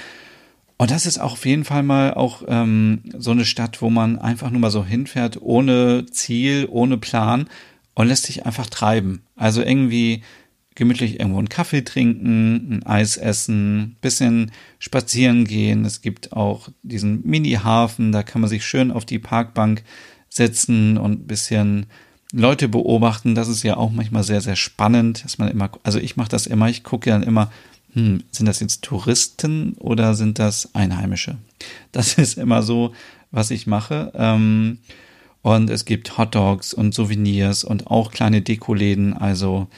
Und 0.79 0.91
das 0.91 1.07
ist 1.07 1.19
auch 1.19 1.33
auf 1.33 1.47
jeden 1.47 1.65
Fall 1.65 1.83
mal 1.83 2.13
auch 2.15 2.43
ähm, 2.49 3.03
so 3.17 3.31
eine 3.31 3.47
Stadt, 3.47 3.81
wo 3.81 3.89
man 3.89 4.19
einfach 4.19 4.51
nur 4.51 4.61
mal 4.61 4.71
so 4.71 4.85
hinfährt, 4.85 5.41
ohne 5.41 6.05
Ziel, 6.11 6.69
ohne 6.71 6.99
Plan 6.99 7.49
und 7.95 8.09
lässt 8.09 8.25
sich 8.25 8.45
einfach 8.45 8.67
treiben. 8.67 9.23
Also 9.37 9.63
irgendwie 9.63 10.23
gemütlich 10.75 11.19
irgendwo 11.19 11.39
einen 11.39 11.49
Kaffee 11.49 11.83
trinken, 11.83 12.71
ein 12.71 12.83
Eis 12.87 13.17
essen, 13.17 13.97
bisschen 14.03 14.53
spazieren 14.79 15.47
gehen. 15.47 15.87
Es 15.87 16.03
gibt 16.03 16.33
auch 16.35 16.69
diesen 16.83 17.27
Mini-Hafen, 17.27 18.13
da 18.13 18.23
kann 18.23 18.43
man 18.43 18.51
sich 18.51 18.65
schön 18.65 18.91
auf 18.91 19.07
die 19.07 19.19
Parkbank 19.19 19.83
setzen 20.29 20.99
und 20.99 21.13
ein 21.23 21.27
bisschen 21.27 21.87
Leute 22.33 22.69
beobachten. 22.69 23.35
Das 23.35 23.49
ist 23.49 23.63
ja 23.63 23.79
auch 23.79 23.91
manchmal 23.91 24.23
sehr, 24.23 24.43
sehr 24.43 24.57
spannend, 24.57 25.25
dass 25.25 25.39
man 25.39 25.49
immer, 25.49 25.71
also 25.83 25.99
ich 25.99 26.17
mache 26.17 26.29
das 26.29 26.47
immer, 26.47 26.69
ich 26.69 26.85
gucke 26.85 27.09
dann 27.09 27.23
immer, 27.23 27.51
hm, 27.97 28.25
sind 28.31 28.45
das 28.45 28.61
jetzt 28.61 28.83
Touristen 28.83 29.73
oder 29.79 30.15
sind 30.15 30.39
das 30.39 30.75
Einheimische? 30.75 31.39
Das 31.93 32.19
ist 32.19 32.37
immer 32.37 32.63
so, 32.63 32.93
was 33.31 33.51
ich 33.51 33.67
mache. 33.67 34.13
Ähm, 34.15 34.79
und 35.41 35.71
es 35.71 35.87
gibt 35.87 36.19
Hotdogs 36.19 36.75
und 36.75 36.93
Souvenirs 36.93 37.65
und 37.65 37.87
auch 37.87 38.11
kleine 38.11 38.43
Dekoläden. 38.43 39.15
Also 39.15 39.69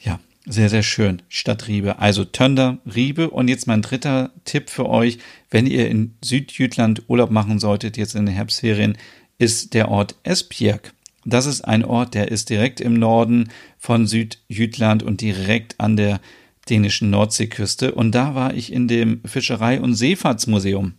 ja, 0.00 0.18
sehr, 0.46 0.68
sehr 0.68 0.82
schön. 0.82 1.22
Stadt 1.28 1.68
Riebe. 1.68 2.00
Also 2.00 2.24
Tönder, 2.24 2.78
Riebe. 2.92 3.30
Und 3.30 3.46
jetzt 3.46 3.68
mein 3.68 3.82
dritter 3.82 4.32
Tipp 4.44 4.68
für 4.68 4.88
euch, 4.88 5.18
wenn 5.48 5.68
ihr 5.68 5.88
in 5.88 6.14
Südjütland 6.24 7.04
Urlaub 7.06 7.30
machen 7.30 7.60
solltet, 7.60 7.96
jetzt 7.96 8.16
in 8.16 8.26
den 8.26 8.34
Herbstferien, 8.34 8.98
ist 9.38 9.74
der 9.74 9.90
Ort 9.90 10.16
Esbjerg. 10.24 10.92
Das 11.24 11.46
ist 11.46 11.60
ein 11.60 11.84
Ort, 11.84 12.14
der 12.14 12.32
ist 12.32 12.50
direkt 12.50 12.80
im 12.80 12.94
Norden 12.94 13.50
von 13.78 14.08
Südjütland 14.08 15.04
und 15.04 15.20
direkt 15.20 15.78
an 15.78 15.96
der 15.96 16.20
dänischen 16.70 17.10
Nordseeküste. 17.10 17.92
Und 17.92 18.14
da 18.14 18.34
war 18.34 18.54
ich 18.54 18.72
in 18.72 18.88
dem 18.88 19.22
Fischerei- 19.24 19.80
und 19.80 19.94
Seefahrtsmuseum. 19.94 20.94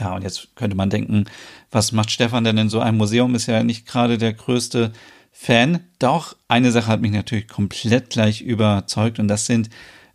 Ja, 0.00 0.14
und 0.14 0.22
jetzt 0.22 0.54
könnte 0.56 0.76
man 0.76 0.90
denken, 0.90 1.24
was 1.70 1.92
macht 1.92 2.10
Stefan 2.10 2.44
denn 2.44 2.58
in 2.58 2.68
so 2.68 2.80
einem 2.80 2.98
Museum? 2.98 3.34
Ist 3.34 3.46
ja 3.46 3.62
nicht 3.62 3.86
gerade 3.86 4.18
der 4.18 4.32
größte 4.32 4.92
Fan. 5.32 5.80
Doch 5.98 6.36
eine 6.48 6.72
Sache 6.72 6.88
hat 6.88 7.00
mich 7.00 7.12
natürlich 7.12 7.48
komplett 7.48 8.10
gleich 8.10 8.40
überzeugt 8.40 9.18
und 9.18 9.28
das 9.28 9.46
sind 9.46 9.70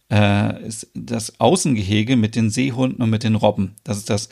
äh, 0.10 0.54
das 0.94 1.40
Außengehege 1.40 2.16
mit 2.18 2.36
den 2.36 2.50
Seehunden 2.50 3.02
und 3.02 3.10
mit 3.10 3.24
den 3.24 3.36
Robben. 3.36 3.76
Das 3.84 3.98
ist 3.98 4.10
das 4.10 4.30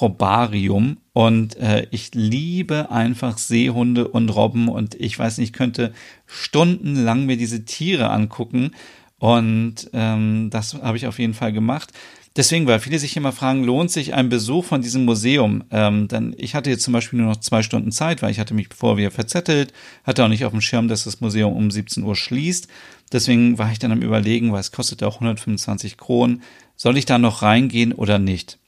Robarium 0.00 0.98
und 1.12 1.56
äh, 1.56 1.86
ich 1.90 2.14
liebe 2.14 2.90
einfach 2.90 3.38
Seehunde 3.38 4.08
und 4.08 4.28
Robben 4.28 4.68
und 4.68 4.94
ich 4.94 5.18
weiß 5.18 5.38
nicht, 5.38 5.48
ich 5.48 5.52
könnte 5.52 5.92
stundenlang 6.26 7.26
mir 7.26 7.36
diese 7.36 7.64
Tiere 7.64 8.10
angucken 8.10 8.72
und 9.18 9.90
ähm, 9.92 10.48
das 10.50 10.74
habe 10.74 10.96
ich 10.96 11.06
auf 11.06 11.18
jeden 11.18 11.34
Fall 11.34 11.52
gemacht. 11.52 11.92
Deswegen, 12.36 12.68
weil 12.68 12.78
viele 12.78 13.00
sich 13.00 13.16
immer 13.16 13.32
fragen, 13.32 13.64
lohnt 13.64 13.90
sich 13.90 14.14
ein 14.14 14.28
Besuch 14.28 14.64
von 14.64 14.80
diesem 14.80 15.04
Museum? 15.04 15.64
Ähm, 15.72 16.06
dann, 16.06 16.34
ich 16.38 16.54
hatte 16.54 16.70
jetzt 16.70 16.84
zum 16.84 16.92
Beispiel 16.92 17.18
nur 17.18 17.30
noch 17.30 17.40
zwei 17.40 17.64
Stunden 17.64 17.90
Zeit, 17.90 18.22
weil 18.22 18.30
ich 18.30 18.38
hatte 18.38 18.54
mich 18.54 18.68
bevor 18.68 18.96
wir 18.96 19.10
verzettelt, 19.10 19.72
hatte 20.04 20.24
auch 20.24 20.28
nicht 20.28 20.44
auf 20.44 20.52
dem 20.52 20.60
Schirm, 20.60 20.86
dass 20.86 21.02
das 21.02 21.20
Museum 21.20 21.52
um 21.52 21.70
17 21.72 22.04
Uhr 22.04 22.14
schließt. 22.14 22.68
Deswegen 23.10 23.58
war 23.58 23.72
ich 23.72 23.80
dann 23.80 23.90
am 23.90 24.02
überlegen, 24.02 24.52
weil 24.52 24.60
es 24.60 24.70
kostet 24.70 25.02
auch 25.02 25.14
125 25.14 25.96
Kronen, 25.96 26.42
soll 26.76 26.96
ich 26.96 27.06
da 27.06 27.18
noch 27.18 27.42
reingehen 27.42 27.92
oder 27.92 28.20
nicht? 28.20 28.58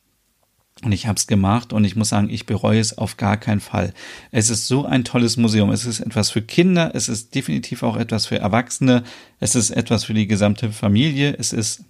Und 0.83 0.93
ich 0.93 1.07
habe 1.07 1.17
es 1.17 1.27
gemacht 1.27 1.75
und 1.75 1.85
ich 1.85 1.95
muss 1.95 2.09
sagen, 2.09 2.31
ich 2.31 2.47
bereue 2.47 2.81
es 2.81 2.97
auf 2.97 3.19
gar 3.19 3.37
keinen 3.37 3.61
Fall. 3.61 3.93
Es 4.31 4.49
ist 4.49 4.67
so 4.67 4.87
ein 4.87 5.05
tolles 5.05 5.37
Museum. 5.37 5.71
Es 5.71 5.85
ist 5.85 6.01
etwas 6.01 6.31
für 6.31 6.41
Kinder, 6.41 6.93
es 6.95 7.09
ist 7.09 7.35
definitiv 7.35 7.83
auch 7.83 7.97
etwas 7.97 8.27
für 8.27 8.39
Erwachsene, 8.39 9.03
es 9.41 9.55
ist 9.55 9.71
etwas 9.71 10.05
für 10.05 10.15
die 10.15 10.27
gesamte 10.27 10.73
Familie, 10.73 11.37
es 11.39 11.53
ist 11.53 11.85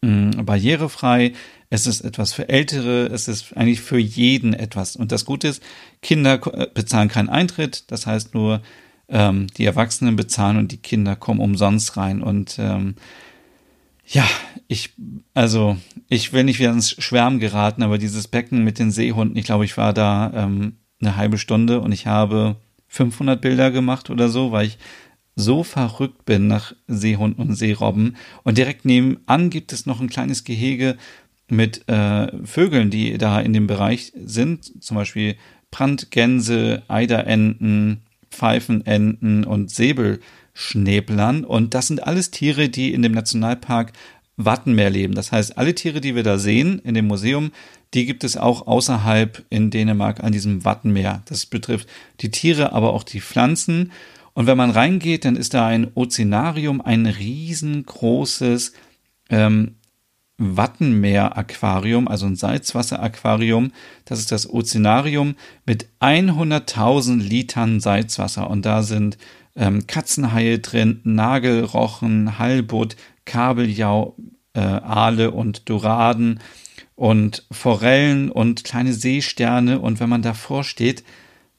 mh, 0.00 0.42
barrierefrei, 0.44 1.32
es 1.68 1.86
ist 1.86 2.00
etwas 2.00 2.32
für 2.32 2.48
Ältere, 2.48 3.06
es 3.06 3.28
ist 3.28 3.54
eigentlich 3.54 3.82
für 3.82 3.98
jeden 3.98 4.54
etwas. 4.54 4.96
Und 4.96 5.12
das 5.12 5.26
Gute 5.26 5.48
ist, 5.48 5.62
Kinder 6.00 6.40
äh, 6.54 6.68
bezahlen 6.72 7.08
keinen 7.08 7.28
Eintritt, 7.28 7.90
das 7.90 8.06
heißt 8.06 8.34
nur, 8.34 8.62
ähm, 9.08 9.48
die 9.58 9.66
Erwachsenen 9.66 10.16
bezahlen 10.16 10.56
und 10.56 10.72
die 10.72 10.78
Kinder 10.78 11.16
kommen 11.16 11.40
umsonst 11.40 11.96
rein. 11.96 12.22
Und 12.22 12.56
ähm, 12.58 12.94
ja, 14.06 14.26
ich, 14.68 14.94
also, 15.32 15.76
ich 16.08 16.32
will 16.32 16.44
nicht 16.44 16.58
wieder 16.58 16.72
ins 16.72 16.90
Schwärmen 16.90 17.40
geraten, 17.40 17.82
aber 17.82 17.98
dieses 17.98 18.28
Becken 18.28 18.64
mit 18.64 18.78
den 18.78 18.90
Seehunden, 18.90 19.36
ich 19.36 19.44
glaube, 19.44 19.64
ich 19.64 19.76
war 19.76 19.92
da 19.92 20.32
ähm, 20.34 20.76
eine 21.00 21.16
halbe 21.16 21.38
Stunde 21.38 21.80
und 21.80 21.92
ich 21.92 22.06
habe 22.06 22.56
500 22.88 23.40
Bilder 23.40 23.70
gemacht 23.70 24.10
oder 24.10 24.28
so, 24.28 24.52
weil 24.52 24.66
ich 24.66 24.78
so 25.36 25.64
verrückt 25.64 26.24
bin 26.24 26.46
nach 26.46 26.74
Seehunden 26.86 27.44
und 27.44 27.54
Seerobben. 27.56 28.16
Und 28.44 28.56
direkt 28.58 28.84
nebenan 28.84 29.50
gibt 29.50 29.72
es 29.72 29.86
noch 29.86 30.00
ein 30.00 30.08
kleines 30.08 30.44
Gehege 30.44 30.96
mit 31.48 31.88
äh, 31.88 32.28
Vögeln, 32.46 32.90
die 32.90 33.18
da 33.18 33.40
in 33.40 33.52
dem 33.52 33.66
Bereich 33.66 34.12
sind. 34.14 34.82
Zum 34.82 34.96
Beispiel 34.96 35.36
Brandgänse, 35.70 36.82
Eiderenten, 36.88 38.02
Pfeifenenten 38.30 39.44
und 39.44 39.70
Säbelschnäblern. 40.54 41.44
Und 41.44 41.74
das 41.74 41.88
sind 41.88 42.06
alles 42.06 42.30
Tiere, 42.30 42.68
die 42.68 42.92
in 42.92 43.02
dem 43.02 43.12
Nationalpark 43.12 43.92
Wattenmeer 44.36 44.90
leben. 44.90 45.14
Das 45.14 45.30
heißt, 45.30 45.58
alle 45.58 45.74
Tiere, 45.74 46.00
die 46.00 46.14
wir 46.14 46.22
da 46.22 46.38
sehen 46.38 46.80
in 46.80 46.94
dem 46.94 47.06
Museum, 47.06 47.52
die 47.92 48.06
gibt 48.06 48.24
es 48.24 48.36
auch 48.36 48.66
außerhalb 48.66 49.44
in 49.50 49.70
Dänemark 49.70 50.22
an 50.24 50.32
diesem 50.32 50.64
Wattenmeer. 50.64 51.22
Das 51.26 51.46
betrifft 51.46 51.88
die 52.20 52.30
Tiere, 52.30 52.72
aber 52.72 52.92
auch 52.92 53.04
die 53.04 53.20
Pflanzen. 53.20 53.92
Und 54.32 54.48
wenn 54.48 54.56
man 54.56 54.70
reingeht, 54.70 55.24
dann 55.24 55.36
ist 55.36 55.54
da 55.54 55.66
ein 55.68 55.92
Ozeanarium, 55.94 56.80
ein 56.80 57.06
riesengroßes 57.06 58.72
ähm, 59.30 59.76
Wattenmeer-Aquarium, 60.38 62.08
also 62.08 62.26
ein 62.26 62.34
Salzwasser-Aquarium. 62.34 63.70
Das 64.04 64.18
ist 64.18 64.32
das 64.32 64.50
Ozeanarium 64.50 65.36
mit 65.64 65.86
100.000 66.00 67.18
Litern 67.18 67.78
Salzwasser. 67.78 68.50
Und 68.50 68.66
da 68.66 68.82
sind 68.82 69.16
ähm, 69.56 69.86
Katzenhaie 69.86 70.58
drin, 70.58 71.00
Nagelrochen, 71.04 72.38
Halbutt, 72.38 72.96
Kabeljau, 73.24 74.16
äh, 74.54 74.60
Aale 74.60 75.30
und 75.30 75.68
Doraden 75.68 76.40
und 76.96 77.44
Forellen 77.50 78.30
und 78.30 78.64
kleine 78.64 78.92
Seesterne. 78.92 79.80
Und 79.80 80.00
wenn 80.00 80.08
man 80.08 80.22
davor 80.22 80.64
steht, 80.64 81.04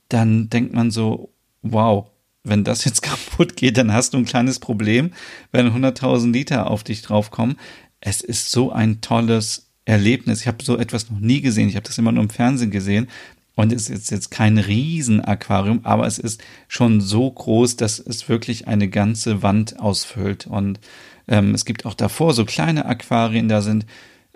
dann 0.09 0.49
denkt 0.49 0.73
man 0.73 0.91
so, 0.91 1.29
wow, 1.61 2.07
wenn 2.43 2.63
das 2.63 2.85
jetzt 2.85 3.01
kaputt 3.01 3.55
geht, 3.55 3.77
dann 3.77 3.93
hast 3.93 4.13
du 4.13 4.17
ein 4.17 4.25
kleines 4.25 4.59
Problem, 4.59 5.11
wenn 5.51 5.67
100.000 5.67 6.31
Liter 6.31 6.69
auf 6.69 6.83
dich 6.83 7.01
draufkommen. 7.01 7.57
Es 7.99 8.21
ist 8.21 8.51
so 8.51 8.71
ein 8.71 9.01
tolles 9.01 9.65
Erlebnis. 9.85 10.41
Ich 10.41 10.47
habe 10.47 10.63
so 10.63 10.77
etwas 10.77 11.09
noch 11.09 11.19
nie 11.19 11.41
gesehen. 11.41 11.69
Ich 11.69 11.75
habe 11.75 11.85
das 11.87 11.97
immer 11.97 12.11
nur 12.11 12.23
im 12.23 12.29
Fernsehen 12.29 12.71
gesehen. 12.71 13.07
Und 13.55 13.71
es 13.71 13.89
ist 13.89 14.11
jetzt 14.11 14.31
kein 14.31 14.57
Riesenaquarium, 14.57 15.81
aber 15.83 16.05
es 16.05 16.19
ist 16.19 16.43
schon 16.67 16.99
so 16.99 17.31
groß, 17.31 17.77
dass 17.77 17.99
es 17.99 18.27
wirklich 18.27 18.67
eine 18.67 18.89
ganze 18.89 19.41
Wand 19.43 19.79
ausfüllt. 19.79 20.45
Und 20.45 20.79
ähm, 21.27 21.55
es 21.55 21.63
gibt 21.63 21.85
auch 21.85 21.93
davor 21.93 22.33
so 22.33 22.43
kleine 22.45 22.85
Aquarien, 22.85 23.47
da 23.47 23.61
sind 23.61 23.85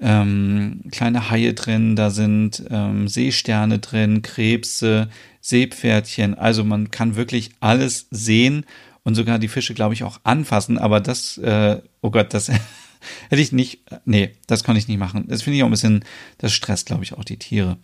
ähm, 0.01 0.81
kleine 0.91 1.29
Haie 1.29 1.53
drin, 1.53 1.97
da 1.97 2.09
sind 2.09 2.63
ähm, 2.69 3.09
Seesterne 3.09 3.79
drin, 3.79 4.21
Krebse, 4.21 5.09
Seepferdchen. 5.41 6.35
Also 6.35 6.63
man 6.63 6.89
kann 6.89 7.17
wirklich 7.17 7.51
alles 7.59 8.07
sehen 8.11 8.65
und 9.03 9.15
sogar 9.15 9.39
die 9.39 9.47
Fische, 9.49 9.73
glaube 9.73 9.93
ich, 9.93 10.03
auch 10.03 10.19
anfassen. 10.23 10.77
Aber 10.77 11.01
das, 11.01 11.37
äh, 11.39 11.81
oh 12.01 12.11
Gott, 12.11 12.33
das 12.33 12.49
hätte 13.29 13.41
ich 13.41 13.51
nicht, 13.51 13.81
nee, 14.05 14.31
das 14.47 14.63
konnte 14.63 14.79
ich 14.79 14.87
nicht 14.87 14.99
machen. 14.99 15.25
Das 15.27 15.41
finde 15.41 15.57
ich 15.57 15.63
auch 15.63 15.67
ein 15.67 15.71
bisschen, 15.71 16.05
das 16.37 16.53
stresst, 16.53 16.87
glaube 16.87 17.03
ich, 17.03 17.13
auch 17.13 17.25
die 17.25 17.37
Tiere. 17.37 17.77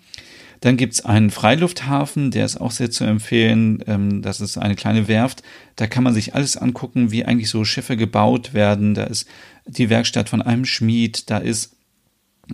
Dann 0.61 0.77
gibt's 0.77 1.03
einen 1.03 1.31
Freilufthafen, 1.31 2.31
der 2.31 2.45
ist 2.45 2.57
auch 2.57 2.71
sehr 2.71 2.91
zu 2.91 3.03
empfehlen. 3.03 3.83
Ähm, 3.87 4.21
das 4.21 4.41
ist 4.41 4.57
eine 4.57 4.75
kleine 4.75 5.07
Werft. 5.07 5.43
Da 5.75 5.87
kann 5.87 6.03
man 6.03 6.13
sich 6.13 6.35
alles 6.35 6.57
angucken, 6.57 7.11
wie 7.11 7.25
eigentlich 7.25 7.49
so 7.49 7.65
Schiffe 7.65 7.97
gebaut 7.97 8.53
werden. 8.53 8.93
Da 8.93 9.03
ist 9.03 9.27
die 9.65 9.89
Werkstatt 9.89 10.29
von 10.29 10.41
einem 10.41 10.65
Schmied, 10.65 11.29
da 11.29 11.37
ist 11.37 11.73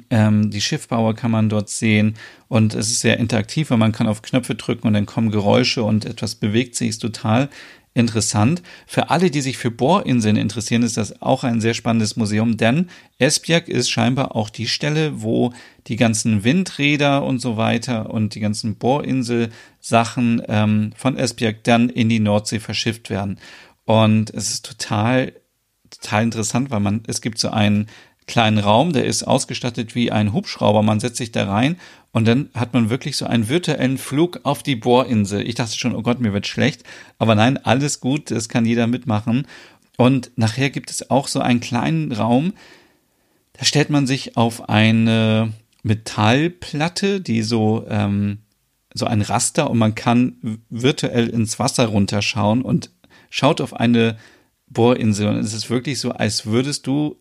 Ähm, 0.10 0.52
die 0.52 0.62
Schiffbauer 0.62 1.16
kann 1.16 1.32
man 1.32 1.50
dort 1.50 1.70
sehen 1.70 2.16
und 2.48 2.74
es 2.74 2.90
ist 2.90 3.02
sehr 3.02 3.20
interaktiv, 3.20 3.72
weil 3.72 3.78
man 3.78 3.92
kann 3.92 4.08
auf 4.08 4.22
Knöpfe 4.22 4.56
drücken 4.56 4.88
und 4.88 4.94
dann 4.94 5.06
kommen 5.06 5.32
Geräusche 5.32 5.84
und 5.84 6.06
etwas 6.06 6.36
bewegt 6.36 6.76
sich. 6.78 6.98
Total 6.98 7.50
interessant. 7.94 8.62
Für 8.88 9.10
alle, 9.10 9.30
die 9.30 9.42
sich 9.42 9.58
für 9.58 9.72
Bohrinseln 9.72 10.38
interessieren, 10.38 10.84
ist 10.84 10.98
das 10.98 11.22
auch 11.22 11.44
ein 11.44 11.60
sehr 11.60 11.74
spannendes 11.74 12.16
Museum, 12.16 12.58
denn 12.58 12.90
Esbjerg 13.18 13.68
ist 13.68 13.90
scheinbar 13.90 14.36
auch 14.36 14.50
die 14.50 14.68
Stelle, 14.68 15.22
wo 15.22 15.54
die 15.88 15.98
ganzen 15.98 16.44
Windräder 16.44 17.24
und 17.24 17.40
so 17.40 17.58
weiter 17.58 18.10
und 18.10 18.36
die 18.36 18.40
ganzen 18.40 18.76
Bohrinsel-Sachen 18.76 20.42
ähm, 20.48 20.94
von 20.96 21.18
Esbjerg 21.18 21.64
dann 21.64 21.90
in 21.90 22.08
die 22.08 22.20
Nordsee 22.20 22.60
verschifft 22.60 23.10
werden. 23.10 23.40
Und 23.86 24.30
es 24.30 24.52
ist 24.52 24.66
total, 24.66 25.34
total 25.90 26.24
interessant, 26.24 26.72
weil 26.72 26.80
man, 26.80 27.04
es 27.08 27.22
gibt 27.22 27.40
so 27.40 27.50
einen 27.50 27.88
kleinen 28.32 28.58
Raum, 28.58 28.94
der 28.94 29.06
ist 29.06 29.24
ausgestattet 29.24 29.94
wie 29.94 30.12
ein 30.12 30.32
Hubschrauber. 30.32 30.82
Man 30.82 31.02
setzt 31.02 31.18
sich 31.18 31.32
da 31.32 31.52
rein 31.52 31.76
und 32.14 32.28
dann 32.28 32.50
hat 32.56 32.74
man 32.74 32.90
wirklich 32.90 33.18
so 33.18 33.26
einen 33.26 33.50
virtuellen 33.50 33.98
Flug 33.98 34.40
auf 34.44 34.64
die 34.64 34.78
Bohrinsel. 34.78 35.46
Ich 35.48 35.56
dachte 35.56 35.78
schon, 35.78 35.94
oh 35.94 36.02
Gott, 36.02 36.22
mir 36.22 36.32
wird 36.32 36.48
schlecht. 36.48 36.84
Aber 37.20 37.36
nein, 37.36 37.58
alles 37.58 38.00
gut, 38.00 38.32
das 38.32 38.48
kann 38.48 38.66
jeder 38.66 38.88
mitmachen. 38.88 39.46
Und 39.98 40.32
nachher 40.38 40.70
gibt 40.70 40.90
es 40.90 41.10
auch 41.10 41.28
so 41.28 41.42
einen 41.42 41.60
kleinen 41.60 42.12
Raum, 42.14 42.54
da 43.54 43.66
stellt 43.66 43.90
man 43.90 44.08
sich 44.08 44.38
auf 44.38 44.70
eine 44.70 45.52
Metallplatte, 45.84 47.22
die 47.22 47.44
so, 47.44 47.86
ähm, 47.90 48.40
so 48.94 49.06
ein 49.06 49.22
Raster 49.22 49.70
und 49.70 49.78
man 49.78 49.94
kann 49.94 50.62
virtuell 50.70 51.28
ins 51.28 51.60
Wasser 51.60 51.88
runterschauen 51.88 52.62
und 52.62 52.92
schaut 53.30 53.62
auf 53.62 53.74
eine 53.74 54.18
Bohrinsel. 54.68 55.28
Und 55.28 55.36
es 55.36 55.54
ist 55.54 55.70
wirklich 55.70 56.00
so, 56.00 56.12
als 56.12 56.46
würdest 56.46 56.88
du 56.88 57.21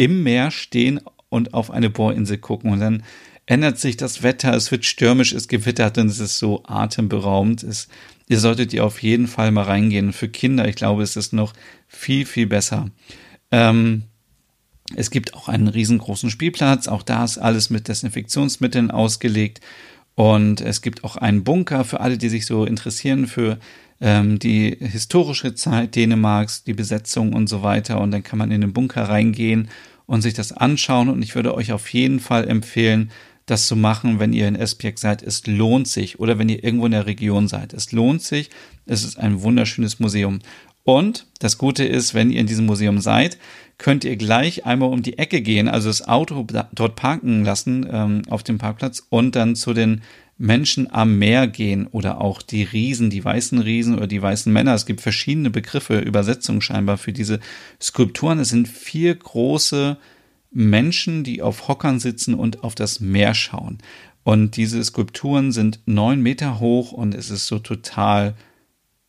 im 0.00 0.22
Meer 0.22 0.50
stehen 0.50 0.98
und 1.28 1.52
auf 1.52 1.70
eine 1.70 1.90
Bohrinsel 1.90 2.38
gucken 2.38 2.72
und 2.72 2.80
dann 2.80 3.02
ändert 3.44 3.78
sich 3.78 3.98
das 3.98 4.22
Wetter, 4.22 4.54
es 4.54 4.70
wird 4.70 4.86
stürmisch, 4.86 5.34
es 5.34 5.46
gewittert 5.46 5.98
und 5.98 6.06
es 6.06 6.20
ist 6.20 6.38
so 6.38 6.62
atemberaubend. 6.66 7.62
Es, 7.62 7.88
ihr 8.28 8.38
solltet 8.38 8.72
ihr 8.72 8.84
auf 8.84 9.02
jeden 9.02 9.26
Fall 9.26 9.50
mal 9.50 9.64
reingehen. 9.64 10.12
Für 10.12 10.28
Kinder, 10.28 10.66
ich 10.68 10.76
glaube, 10.76 11.02
es 11.02 11.16
ist 11.16 11.32
noch 11.32 11.52
viel, 11.86 12.24
viel 12.24 12.46
besser. 12.46 12.86
Ähm, 13.50 14.04
es 14.94 15.10
gibt 15.10 15.34
auch 15.34 15.48
einen 15.48 15.68
riesengroßen 15.68 16.30
Spielplatz, 16.30 16.88
auch 16.88 17.02
da 17.02 17.24
ist 17.24 17.38
alles 17.38 17.68
mit 17.68 17.88
Desinfektionsmitteln 17.88 18.90
ausgelegt. 18.90 19.60
Und 20.14 20.60
es 20.60 20.80
gibt 20.80 21.04
auch 21.04 21.16
einen 21.16 21.44
Bunker 21.44 21.84
für 21.84 22.00
alle, 22.00 22.18
die 22.18 22.28
sich 22.28 22.46
so 22.46 22.64
interessieren 22.64 23.26
für 23.26 23.58
ähm, 24.00 24.38
die 24.38 24.76
historische 24.80 25.54
Zeit 25.54 25.94
Dänemarks, 25.94 26.64
die 26.64 26.74
Besetzung 26.74 27.34
und 27.34 27.48
so 27.48 27.62
weiter. 27.62 28.00
Und 28.00 28.12
dann 28.12 28.22
kann 28.22 28.38
man 28.38 28.50
in 28.50 28.62
den 28.62 28.72
Bunker 28.72 29.08
reingehen 29.08 29.68
und 30.10 30.22
sich 30.22 30.34
das 30.34 30.50
anschauen. 30.50 31.08
Und 31.08 31.22
ich 31.22 31.36
würde 31.36 31.54
euch 31.54 31.70
auf 31.70 31.92
jeden 31.92 32.18
Fall 32.18 32.48
empfehlen, 32.48 33.12
das 33.46 33.68
zu 33.68 33.76
machen, 33.76 34.18
wenn 34.18 34.32
ihr 34.32 34.48
in 34.48 34.56
Esbjerg 34.56 34.98
seid. 34.98 35.22
Es 35.22 35.46
lohnt 35.46 35.86
sich. 35.86 36.18
Oder 36.18 36.36
wenn 36.36 36.48
ihr 36.48 36.64
irgendwo 36.64 36.86
in 36.86 36.92
der 36.92 37.06
Region 37.06 37.46
seid. 37.46 37.72
Es 37.72 37.92
lohnt 37.92 38.20
sich. 38.20 38.50
Es 38.86 39.04
ist 39.04 39.20
ein 39.20 39.42
wunderschönes 39.42 40.00
Museum. 40.00 40.40
Und 40.82 41.26
das 41.38 41.58
Gute 41.58 41.84
ist, 41.84 42.12
wenn 42.12 42.32
ihr 42.32 42.40
in 42.40 42.48
diesem 42.48 42.66
Museum 42.66 42.98
seid, 42.98 43.38
könnt 43.78 44.04
ihr 44.04 44.16
gleich 44.16 44.66
einmal 44.66 44.88
um 44.90 45.04
die 45.04 45.16
Ecke 45.16 45.42
gehen, 45.42 45.68
also 45.68 45.88
das 45.88 46.08
Auto 46.08 46.44
dort 46.72 46.96
parken 46.96 47.44
lassen 47.44 47.86
ähm, 47.88 48.22
auf 48.28 48.42
dem 48.42 48.58
Parkplatz 48.58 49.06
und 49.10 49.36
dann 49.36 49.54
zu 49.54 49.74
den 49.74 50.02
Menschen 50.40 50.90
am 50.90 51.18
Meer 51.18 51.46
gehen 51.46 51.86
oder 51.86 52.18
auch 52.18 52.40
die 52.40 52.62
Riesen, 52.62 53.10
die 53.10 53.22
weißen 53.22 53.58
Riesen 53.58 53.94
oder 53.94 54.06
die 54.06 54.22
weißen 54.22 54.50
Männer. 54.50 54.72
Es 54.72 54.86
gibt 54.86 55.02
verschiedene 55.02 55.50
Begriffe, 55.50 55.98
Übersetzungen 55.98 56.62
scheinbar 56.62 56.96
für 56.96 57.12
diese 57.12 57.40
Skulpturen. 57.80 58.38
Es 58.38 58.48
sind 58.48 58.66
vier 58.66 59.14
große 59.14 59.98
Menschen, 60.50 61.24
die 61.24 61.42
auf 61.42 61.68
Hockern 61.68 62.00
sitzen 62.00 62.32
und 62.32 62.64
auf 62.64 62.74
das 62.74 63.00
Meer 63.00 63.34
schauen. 63.34 63.78
Und 64.22 64.56
diese 64.56 64.82
Skulpturen 64.82 65.52
sind 65.52 65.80
neun 65.84 66.22
Meter 66.22 66.58
hoch 66.58 66.92
und 66.92 67.14
es 67.14 67.28
ist 67.28 67.46
so 67.46 67.58
total 67.58 68.34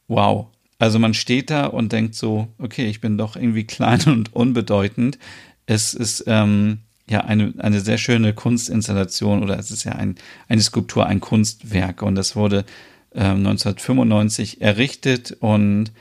wow. 0.09 0.47
Also 0.79 0.99
man 0.99 1.13
steht 1.13 1.49
da 1.49 1.67
und 1.67 1.93
denkt 1.93 2.13
so, 2.13 2.49
okay, 2.57 2.87
ich 2.87 2.99
bin 2.99 3.17
doch 3.17 3.37
irgendwie 3.37 3.63
klein 3.63 4.01
und 4.07 4.35
unbedeutend. 4.35 5.17
Es 5.65 5.93
ist 5.93 6.25
ähm, 6.27 6.79
ja 7.09 7.21
eine, 7.21 7.53
eine 7.57 7.81
sehr 7.81 7.97
schöne 7.97 8.33
Kunstinstallation 8.33 9.43
oder 9.43 9.57
es 9.59 9.71
ist 9.71 9.83
ja 9.83 9.93
ein, 9.93 10.15
eine 10.47 10.61
Skulptur, 10.61 11.05
ein 11.05 11.19
Kunstwerk 11.19 12.01
und 12.01 12.15
das 12.15 12.35
wurde 12.35 12.65
ähm, 13.13 13.45
1995 13.45 14.61
errichtet 14.61 15.35
und 15.39 15.91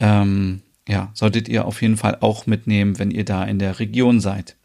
ähm, 0.00 0.62
ja, 0.88 1.10
solltet 1.14 1.48
ihr 1.48 1.66
auf 1.66 1.82
jeden 1.82 1.96
Fall 1.96 2.18
auch 2.20 2.46
mitnehmen, 2.46 2.98
wenn 2.98 3.10
ihr 3.10 3.24
da 3.24 3.44
in 3.44 3.58
der 3.58 3.78
Region 3.78 4.20
seid. 4.20 4.56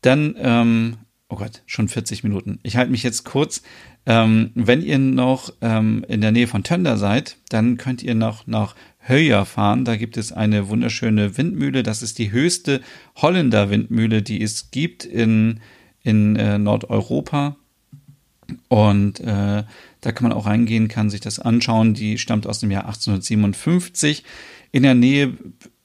Dann, 0.00 0.34
ähm, 0.38 0.96
oh 1.28 1.36
Gott, 1.36 1.62
schon 1.66 1.88
40 1.88 2.24
Minuten. 2.24 2.58
Ich 2.62 2.76
halte 2.76 2.90
mich 2.90 3.04
jetzt 3.04 3.24
kurz. 3.24 3.62
Ähm, 4.04 4.50
wenn 4.54 4.82
ihr 4.82 4.98
noch 4.98 5.52
ähm, 5.60 6.04
in 6.08 6.20
der 6.20 6.32
Nähe 6.32 6.48
von 6.48 6.64
Tönder 6.64 6.96
seid, 6.96 7.36
dann 7.50 7.76
könnt 7.76 8.02
ihr 8.02 8.16
noch 8.16 8.48
nach 8.48 8.74
Höyer 9.02 9.44
fahren. 9.44 9.84
Da 9.84 9.96
gibt 9.96 10.16
es 10.16 10.32
eine 10.32 10.68
wunderschöne 10.68 11.36
Windmühle. 11.36 11.82
Das 11.82 12.02
ist 12.02 12.18
die 12.18 12.32
höchste 12.32 12.80
Holländer 13.16 13.70
Windmühle, 13.70 14.22
die 14.22 14.42
es 14.42 14.70
gibt 14.70 15.04
in, 15.04 15.60
in 16.02 16.36
äh, 16.36 16.58
Nordeuropa. 16.58 17.56
Und 18.68 19.20
äh, 19.20 19.64
da 20.00 20.12
kann 20.12 20.28
man 20.28 20.32
auch 20.32 20.46
reingehen, 20.46 20.88
kann 20.88 21.10
sich 21.10 21.20
das 21.20 21.38
anschauen. 21.38 21.94
Die 21.94 22.18
stammt 22.18 22.46
aus 22.46 22.60
dem 22.60 22.70
Jahr 22.70 22.86
1857. 22.86 24.24
In 24.70 24.82
der 24.82 24.94
Nähe 24.94 25.36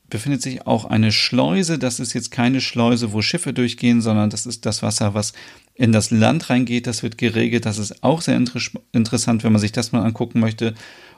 befindet 0.10 0.42
sich 0.42 0.66
auch 0.66 0.86
eine 0.86 1.12
Schleuse. 1.12 1.78
Das 1.78 2.00
ist 2.00 2.14
jetzt 2.14 2.32
keine 2.32 2.62
Schleuse, 2.62 3.14
wo 3.14 3.22
Schiffe 3.22 3.54
durchgehen, 3.54 4.02
sondern 4.02 4.30
das 4.30 4.46
ist 4.46 4.66
das 4.66 4.82
Wasser, 4.82 5.14
was 5.14 5.34
in 5.76 5.92
das 5.92 6.12
Land 6.12 6.50
reingeht. 6.50 6.88
Das 6.88 7.04
wird 7.04 7.18
geregelt. 7.18 7.66
Das 7.66 7.78
ist 7.78 8.04
auch 8.04 8.22
sehr 8.22 8.36
inter 8.36 8.60
interessant, 8.92 9.44
wenn 9.44 9.52
man 9.52 9.62
sich 9.62 9.72
das 9.72 9.92
mal 9.92 10.04
angucken 10.04 10.40
möchte. 10.40 10.74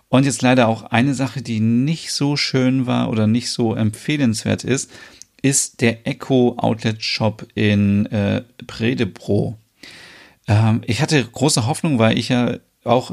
Und 0.09 0.25
jetzt 0.25 0.41
leider 0.41 0.67
auch 0.67 0.83
eine 0.83 1.13
Sache, 1.13 1.41
die 1.41 1.59
nicht 1.59 2.11
so 2.11 2.35
schön 2.35 2.87
war 2.87 3.09
oder 3.09 3.27
nicht 3.27 3.51
so 3.51 3.75
empfehlenswert 3.75 4.63
ist, 4.63 4.91
ist 5.41 5.81
der 5.81 6.07
Echo 6.07 6.55
Outlet 6.57 7.03
Shop 7.03 7.47
in 7.53 8.07
äh, 8.07 8.43
Predebro. 8.65 9.57
Ähm, 10.47 10.81
ich 10.85 11.01
hatte 11.01 11.23
große 11.23 11.67
Hoffnung, 11.67 11.99
weil 11.99 12.17
ich 12.17 12.29
ja 12.29 12.57
auch 12.83 13.11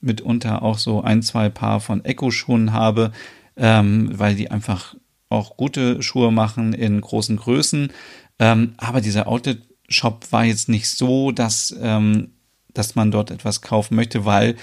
mitunter 0.00 0.62
auch 0.62 0.78
so 0.78 1.02
ein, 1.02 1.22
zwei 1.22 1.48
Paar 1.48 1.80
von 1.80 2.04
Echo-Schuhen 2.04 2.72
habe, 2.72 3.12
ähm, 3.56 4.10
weil 4.12 4.34
die 4.34 4.50
einfach 4.50 4.94
auch 5.28 5.56
gute 5.56 6.02
Schuhe 6.02 6.32
machen 6.32 6.72
in 6.72 7.00
großen 7.00 7.36
Größen. 7.36 7.92
Ähm, 8.38 8.74
aber 8.78 9.00
dieser 9.00 9.28
Outlet-Shop 9.28 10.26
war 10.30 10.44
jetzt 10.44 10.68
nicht 10.68 10.88
so, 10.88 11.32
dass, 11.32 11.74
ähm, 11.80 12.32
dass 12.72 12.94
man 12.94 13.10
dort 13.10 13.30
etwas 13.30 13.60
kaufen 13.60 13.94
möchte, 13.94 14.24
weil 14.24 14.56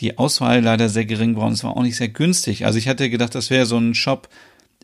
die 0.00 0.18
Auswahl 0.18 0.60
leider 0.60 0.88
sehr 0.88 1.04
gering 1.04 1.36
war 1.36 1.46
und 1.46 1.52
es 1.52 1.64
war 1.64 1.76
auch 1.76 1.82
nicht 1.82 1.96
sehr 1.96 2.08
günstig. 2.08 2.64
Also 2.66 2.78
ich 2.78 2.88
hatte 2.88 3.10
gedacht, 3.10 3.34
das 3.34 3.50
wäre 3.50 3.66
so 3.66 3.78
ein 3.78 3.94
Shop 3.94 4.28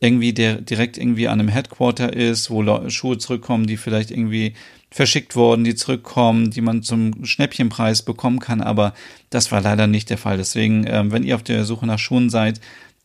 irgendwie, 0.01 0.33
der 0.33 0.61
direkt 0.61 0.99
irgendwie 0.99 1.29
an 1.29 1.41
einem 1.41 1.49
Headquarter 1.49 2.13
ist, 2.13 2.51
wo 2.51 2.89
Schuhe 2.91 3.19
zurückkommen, 3.19 3.67
die 3.67 3.77
vielleicht 3.77 4.11
irgendwie 4.11 4.55
verschickt 4.91 5.35
wurden, 5.37 5.65
die 5.65 5.75
zurückkommen, 5.75 6.51
die 6.51 6.61
man 6.61 6.83
zum 6.83 7.25
Schnäppchenpreis 7.25 8.03
bekommen 8.03 8.39
kann, 8.39 8.61
aber 8.61 8.95
das 9.31 9.51
war 9.51 9.61
leider 9.61 9.87
nicht 9.87 10.11
der 10.11 10.19
Fall. 10.19 10.37
Deswegen, 10.37 10.85
ähm, 10.87 11.11
wenn 11.11 11.25
ihr 11.25 11.35
auf 11.35 11.43
der 11.43 11.65
Suche 11.65 11.87
nach 11.87 11.99
Schuhen 11.99 12.31
seid, 12.31 12.61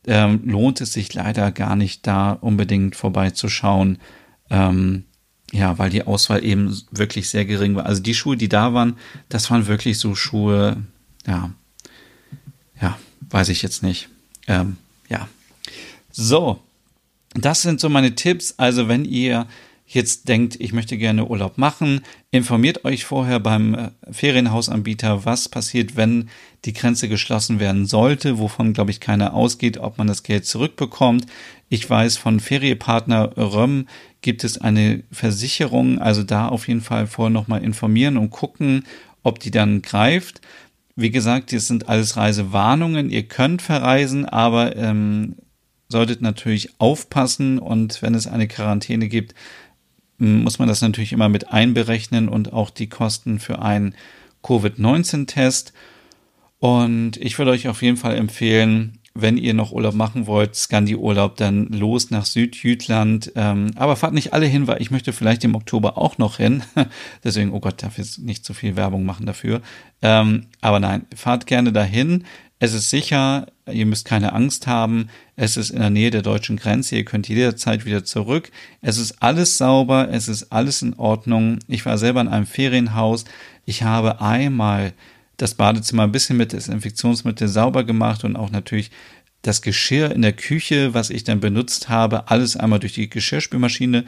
ähm, 0.06 0.40
lohnt 0.44 0.80
es 0.80 0.92
sich 0.92 1.12
leider 1.14 1.52
gar 1.52 1.76
nicht, 1.76 2.06
da 2.06 2.32
unbedingt 2.32 2.96
vorbeizuschauen. 2.96 3.98
Ähm, 4.50 5.04
ja, 5.52 5.78
weil 5.78 5.90
die 5.90 6.04
Auswahl 6.04 6.44
eben 6.44 6.80
wirklich 6.92 7.28
sehr 7.28 7.44
gering 7.44 7.74
war. 7.74 7.86
Also 7.86 8.02
die 8.02 8.14
Schuhe, 8.14 8.36
die 8.36 8.48
da 8.48 8.72
waren, 8.72 8.96
das 9.28 9.50
waren 9.50 9.66
wirklich 9.66 9.98
so 9.98 10.14
Schuhe, 10.14 10.84
ja, 11.26 11.32
ja, 11.32 11.50
weiß 13.30 13.48
ich 13.48 13.62
jetzt 13.62 13.82
nicht. 13.82 14.08
Ähm, 14.46 14.76
ja. 15.08 15.28
So, 16.12 16.60
das 17.34 17.62
sind 17.62 17.80
so 17.80 17.88
meine 17.88 18.14
Tipps. 18.14 18.54
Also 18.56 18.88
wenn 18.88 19.04
ihr 19.04 19.46
jetzt 19.86 20.28
denkt, 20.28 20.56
ich 20.60 20.72
möchte 20.72 20.96
gerne 20.96 21.26
Urlaub 21.26 21.58
machen, 21.58 22.02
informiert 22.30 22.84
euch 22.84 23.04
vorher 23.04 23.40
beim 23.40 23.74
äh, 23.74 23.90
Ferienhausanbieter, 24.10 25.24
was 25.24 25.48
passiert, 25.48 25.96
wenn 25.96 26.28
die 26.64 26.72
Grenze 26.72 27.08
geschlossen 27.08 27.58
werden 27.58 27.86
sollte, 27.86 28.38
wovon, 28.38 28.72
glaube 28.72 28.92
ich, 28.92 29.00
keiner 29.00 29.34
ausgeht, 29.34 29.78
ob 29.78 29.98
man 29.98 30.06
das 30.06 30.22
Geld 30.22 30.46
zurückbekommt. 30.46 31.26
Ich 31.68 31.88
weiß, 31.88 32.18
von 32.18 32.38
Feriepartner 32.38 33.36
Röm 33.36 33.86
gibt 34.22 34.44
es 34.44 34.58
eine 34.58 35.02
Versicherung, 35.10 35.98
also 35.98 36.22
da 36.22 36.48
auf 36.48 36.68
jeden 36.68 36.82
Fall 36.82 37.06
vorher 37.06 37.30
nochmal 37.30 37.64
informieren 37.64 38.16
und 38.16 38.30
gucken, 38.30 38.84
ob 39.22 39.40
die 39.40 39.50
dann 39.50 39.82
greift. 39.82 40.40
Wie 41.00 41.10
gesagt, 41.10 41.54
das 41.54 41.66
sind 41.66 41.88
alles 41.88 42.18
Reisewarnungen. 42.18 43.08
Ihr 43.08 43.22
könnt 43.22 43.62
verreisen, 43.62 44.26
aber 44.26 44.76
ähm, 44.76 45.36
solltet 45.88 46.20
natürlich 46.20 46.78
aufpassen 46.78 47.58
und 47.58 48.02
wenn 48.02 48.14
es 48.14 48.26
eine 48.26 48.46
Quarantäne 48.46 49.08
gibt, 49.08 49.34
muss 50.18 50.58
man 50.58 50.68
das 50.68 50.82
natürlich 50.82 51.14
immer 51.14 51.30
mit 51.30 51.48
einberechnen 51.48 52.28
und 52.28 52.52
auch 52.52 52.68
die 52.68 52.90
Kosten 52.90 53.38
für 53.38 53.62
einen 53.62 53.94
Covid-19-Test. 54.42 55.72
Und 56.58 57.16
ich 57.16 57.38
würde 57.38 57.52
euch 57.52 57.68
auf 57.68 57.80
jeden 57.80 57.96
Fall 57.96 58.16
empfehlen, 58.16 58.98
wenn 59.14 59.36
ihr 59.36 59.54
noch 59.54 59.72
Urlaub 59.72 59.94
machen 59.94 60.26
wollt, 60.26 60.54
Scandi-Urlaub, 60.54 61.36
dann 61.36 61.66
los 61.66 62.10
nach 62.10 62.24
Südjütland. 62.24 63.32
Ähm, 63.34 63.72
aber 63.74 63.96
fahrt 63.96 64.14
nicht 64.14 64.32
alle 64.32 64.46
hin, 64.46 64.66
weil 64.66 64.80
ich 64.80 64.90
möchte 64.90 65.12
vielleicht 65.12 65.44
im 65.44 65.54
Oktober 65.54 65.98
auch 65.98 66.18
noch 66.18 66.36
hin. 66.36 66.62
Deswegen, 67.24 67.52
oh 67.52 67.60
Gott, 67.60 67.82
darf 67.82 67.98
jetzt 67.98 68.20
nicht 68.20 68.44
zu 68.44 68.54
viel 68.54 68.76
Werbung 68.76 69.04
machen 69.04 69.26
dafür. 69.26 69.62
Ähm, 70.00 70.46
aber 70.60 70.78
nein, 70.78 71.06
fahrt 71.14 71.46
gerne 71.46 71.72
dahin. 71.72 72.24
Es 72.62 72.74
ist 72.74 72.90
sicher, 72.90 73.46
ihr 73.72 73.86
müsst 73.86 74.04
keine 74.04 74.34
Angst 74.34 74.66
haben. 74.66 75.08
Es 75.34 75.56
ist 75.56 75.70
in 75.70 75.80
der 75.80 75.90
Nähe 75.90 76.10
der 76.10 76.22
deutschen 76.22 76.56
Grenze. 76.56 76.94
Ihr 76.94 77.06
könnt 77.06 77.26
jederzeit 77.26 77.86
wieder 77.86 78.04
zurück. 78.04 78.50
Es 78.82 78.98
ist 78.98 79.22
alles 79.22 79.56
sauber. 79.56 80.08
Es 80.12 80.28
ist 80.28 80.52
alles 80.52 80.82
in 80.82 80.94
Ordnung. 80.94 81.58
Ich 81.68 81.86
war 81.86 81.96
selber 81.96 82.20
in 82.20 82.28
einem 82.28 82.46
Ferienhaus. 82.46 83.24
Ich 83.64 83.82
habe 83.82 84.20
einmal 84.20 84.92
das 85.40 85.54
Badezimmer 85.54 86.04
ein 86.04 86.12
bisschen 86.12 86.36
mit 86.36 86.52
Desinfektionsmittel 86.52 87.48
sauber 87.48 87.84
gemacht 87.84 88.24
und 88.24 88.36
auch 88.36 88.50
natürlich 88.50 88.90
das 89.42 89.62
Geschirr 89.62 90.10
in 90.10 90.22
der 90.22 90.34
Küche, 90.34 90.92
was 90.92 91.08
ich 91.08 91.24
dann 91.24 91.40
benutzt 91.40 91.88
habe, 91.88 92.28
alles 92.28 92.56
einmal 92.56 92.78
durch 92.78 92.92
die 92.92 93.08
Geschirrspülmaschine 93.08 94.04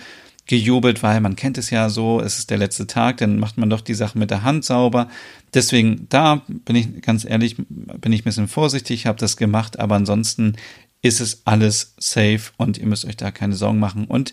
gejubelt, 0.47 1.03
weil 1.03 1.21
man 1.21 1.37
kennt 1.37 1.57
es 1.57 1.71
ja 1.71 1.89
so, 1.89 2.21
es 2.21 2.39
ist 2.39 2.51
der 2.51 2.59
letzte 2.59 2.87
Tag, 2.87 3.19
dann 3.19 3.39
macht 3.39 3.57
man 3.57 3.71
doch 3.71 3.81
die 3.81 3.95
Sachen 3.95 4.19
mit 4.19 4.31
der 4.31 4.43
Hand 4.43 4.65
sauber. 4.65 5.09
Deswegen, 5.55 6.07
da 6.11 6.43
bin 6.49 6.77
ich 6.77 7.01
ganz 7.01 7.25
ehrlich, 7.25 7.57
bin 7.57 8.13
ich 8.13 8.23
ein 8.23 8.25
bisschen 8.25 8.49
vorsichtig, 8.49 9.07
habe 9.07 9.19
das 9.19 9.37
gemacht, 9.37 9.79
aber 9.79 9.95
ansonsten 9.95 10.57
ist 11.01 11.21
es 11.21 11.43
alles 11.47 11.95
safe 11.99 12.53
und 12.59 12.77
ihr 12.77 12.87
müsst 12.87 13.05
euch 13.07 13.17
da 13.17 13.31
keine 13.31 13.55
Sorgen 13.55 13.79
machen. 13.79 14.05
Und 14.05 14.33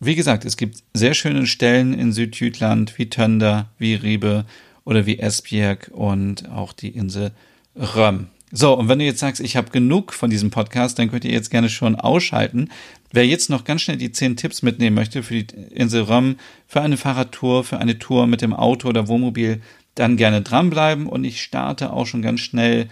wie 0.00 0.14
gesagt, 0.14 0.44
es 0.44 0.56
gibt 0.56 0.82
sehr 0.94 1.14
schöne 1.14 1.46
Stellen 1.46 1.92
in 1.92 2.12
Südjütland, 2.12 2.96
wie 2.98 3.10
Tönder, 3.10 3.68
wie 3.78 3.94
Riebe 3.94 4.46
oder 4.88 5.04
wie 5.04 5.18
Esbjerg 5.18 5.90
und 5.92 6.50
auch 6.50 6.72
die 6.72 6.88
Insel 6.88 7.32
Röm. 7.76 8.28
So, 8.50 8.72
und 8.72 8.88
wenn 8.88 8.98
du 8.98 9.04
jetzt 9.04 9.20
sagst, 9.20 9.42
ich 9.42 9.54
habe 9.54 9.68
genug 9.68 10.14
von 10.14 10.30
diesem 10.30 10.50
Podcast, 10.50 10.98
dann 10.98 11.10
könnt 11.10 11.26
ihr 11.26 11.30
jetzt 11.30 11.50
gerne 11.50 11.68
schon 11.68 11.94
ausschalten. 11.94 12.70
Wer 13.12 13.26
jetzt 13.26 13.50
noch 13.50 13.64
ganz 13.64 13.82
schnell 13.82 13.98
die 13.98 14.12
zehn 14.12 14.38
Tipps 14.38 14.62
mitnehmen 14.62 14.96
möchte 14.96 15.22
für 15.22 15.42
die 15.42 15.54
Insel 15.74 16.04
Röm, 16.04 16.36
für 16.66 16.80
eine 16.80 16.96
Fahrradtour, 16.96 17.64
für 17.64 17.76
eine 17.76 17.98
Tour 17.98 18.26
mit 18.26 18.40
dem 18.40 18.54
Auto 18.54 18.88
oder 18.88 19.08
Wohnmobil, 19.08 19.60
dann 19.94 20.16
gerne 20.16 20.40
dranbleiben. 20.40 21.06
Und 21.06 21.24
ich 21.24 21.42
starte 21.42 21.92
auch 21.92 22.06
schon 22.06 22.22
ganz 22.22 22.40
schnell 22.40 22.88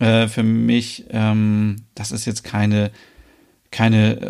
äh, 0.00 0.28
für 0.28 0.42
mich, 0.42 1.06
ähm, 1.08 1.76
das 1.94 2.12
ist 2.12 2.26
jetzt 2.26 2.44
keine 2.44 2.90
keine 3.70 4.20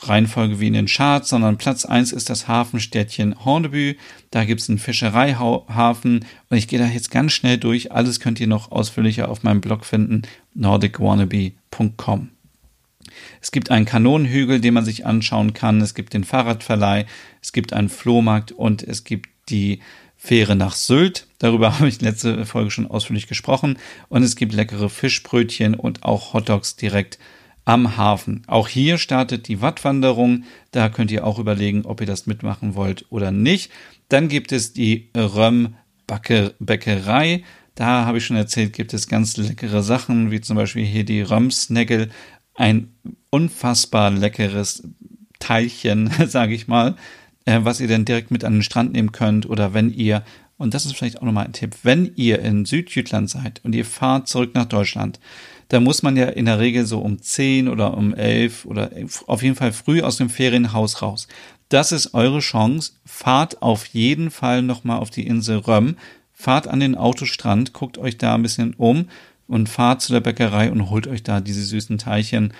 äh, 0.00 0.06
Reihenfolge 0.06 0.60
wie 0.60 0.66
in 0.66 0.74
den 0.74 0.86
Charts, 0.86 1.30
sondern 1.30 1.58
Platz 1.58 1.84
eins 1.84 2.12
ist 2.12 2.28
das 2.28 2.48
Hafenstädtchen 2.48 3.44
Horneby. 3.44 3.98
Da 4.30 4.44
gibt's 4.44 4.68
einen 4.68 4.78
Fischereihafen 4.78 6.24
und 6.50 6.56
ich 6.56 6.68
gehe 6.68 6.78
da 6.78 6.86
jetzt 6.86 7.10
ganz 7.10 7.32
schnell 7.32 7.58
durch. 7.58 7.92
Alles 7.92 8.20
könnt 8.20 8.40
ihr 8.40 8.46
noch 8.46 8.70
ausführlicher 8.70 9.28
auf 9.28 9.42
meinem 9.42 9.60
Blog 9.60 9.84
finden, 9.84 10.22
nordicwannabe.com. 10.54 12.28
Es 13.40 13.52
gibt 13.52 13.70
einen 13.70 13.86
Kanonenhügel, 13.86 14.60
den 14.60 14.74
man 14.74 14.84
sich 14.84 15.06
anschauen 15.06 15.54
kann. 15.54 15.80
Es 15.80 15.94
gibt 15.94 16.12
den 16.14 16.24
Fahrradverleih, 16.24 17.06
es 17.40 17.52
gibt 17.52 17.72
einen 17.72 17.88
Flohmarkt 17.88 18.52
und 18.52 18.82
es 18.82 19.04
gibt 19.04 19.28
die 19.48 19.80
Fähre 20.16 20.56
nach 20.56 20.74
Sylt. 20.74 21.26
Darüber 21.38 21.74
habe 21.78 21.88
ich 21.88 22.00
letzte 22.00 22.46
Folge 22.46 22.70
schon 22.70 22.86
ausführlich 22.86 23.26
gesprochen. 23.26 23.78
Und 24.08 24.22
es 24.22 24.36
gibt 24.36 24.52
leckere 24.52 24.88
Fischbrötchen 24.88 25.74
und 25.74 26.04
auch 26.04 26.34
Hotdogs 26.34 26.76
direkt 26.76 27.18
am 27.64 27.96
Hafen. 27.96 28.42
Auch 28.46 28.68
hier 28.68 28.98
startet 28.98 29.48
die 29.48 29.60
Wattwanderung. 29.60 30.44
Da 30.70 30.88
könnt 30.88 31.10
ihr 31.10 31.26
auch 31.26 31.38
überlegen, 31.38 31.84
ob 31.84 32.00
ihr 32.00 32.06
das 32.06 32.26
mitmachen 32.26 32.74
wollt 32.74 33.06
oder 33.10 33.30
nicht. 33.30 33.70
Dann 34.08 34.28
gibt 34.28 34.52
es 34.52 34.72
die 34.72 35.10
Röm-Bäckerei. 35.16 35.84
Da 37.74 38.04
habe 38.04 38.18
ich 38.18 38.26
schon 38.26 38.36
erzählt, 38.36 38.74
gibt 38.74 38.92
es 38.92 39.08
ganz 39.08 39.36
leckere 39.36 39.82
Sachen, 39.82 40.30
wie 40.30 40.40
zum 40.40 40.56
Beispiel 40.56 40.84
hier 40.84 41.04
die 41.04 41.22
Röm-Snaggel. 41.22 42.10
Ein 42.54 42.92
unfassbar 43.30 44.10
leckeres 44.10 44.82
Teilchen, 45.38 46.10
sage 46.26 46.54
ich 46.54 46.68
mal, 46.68 46.96
äh, 47.44 47.60
was 47.62 47.80
ihr 47.80 47.88
dann 47.88 48.04
direkt 48.04 48.30
mit 48.30 48.44
an 48.44 48.54
den 48.54 48.62
Strand 48.62 48.92
nehmen 48.92 49.12
könnt. 49.12 49.48
Oder 49.48 49.72
wenn 49.72 49.90
ihr, 49.90 50.22
und 50.58 50.74
das 50.74 50.84
ist 50.84 50.94
vielleicht 50.96 51.18
auch 51.18 51.22
nochmal 51.22 51.46
ein 51.46 51.52
Tipp, 51.52 51.76
wenn 51.82 52.12
ihr 52.16 52.40
in 52.40 52.64
Südjütland 52.64 53.30
seid 53.30 53.60
und 53.64 53.74
ihr 53.74 53.84
fahrt 53.84 54.28
zurück 54.28 54.54
nach 54.54 54.66
Deutschland, 54.66 55.18
da 55.72 55.80
muss 55.80 56.02
man 56.02 56.18
ja 56.18 56.26
in 56.26 56.44
der 56.44 56.58
Regel 56.58 56.84
so 56.84 56.98
um 56.98 57.22
10 57.22 57.66
oder 57.66 57.96
um 57.96 58.12
11 58.12 58.66
oder 58.66 58.90
auf 59.26 59.42
jeden 59.42 59.56
Fall 59.56 59.72
früh 59.72 60.02
aus 60.02 60.18
dem 60.18 60.28
Ferienhaus 60.28 61.00
raus. 61.00 61.28
Das 61.70 61.92
ist 61.92 62.12
eure 62.12 62.40
Chance. 62.40 62.92
Fahrt 63.06 63.62
auf 63.62 63.86
jeden 63.86 64.30
Fall 64.30 64.60
nochmal 64.60 64.98
auf 64.98 65.08
die 65.08 65.26
Insel 65.26 65.56
Röm. 65.56 65.96
Fahrt 66.34 66.68
an 66.68 66.80
den 66.80 66.94
Autostrand, 66.94 67.72
guckt 67.72 67.96
euch 67.96 68.18
da 68.18 68.34
ein 68.34 68.42
bisschen 68.42 68.74
um 68.74 69.08
und 69.46 69.70
fahrt 69.70 70.02
zu 70.02 70.12
der 70.12 70.20
Bäckerei 70.20 70.70
und 70.70 70.90
holt 70.90 71.06
euch 71.06 71.22
da 71.22 71.40
diese 71.40 71.64
süßen 71.64 71.96
Teilchen. 71.96 72.52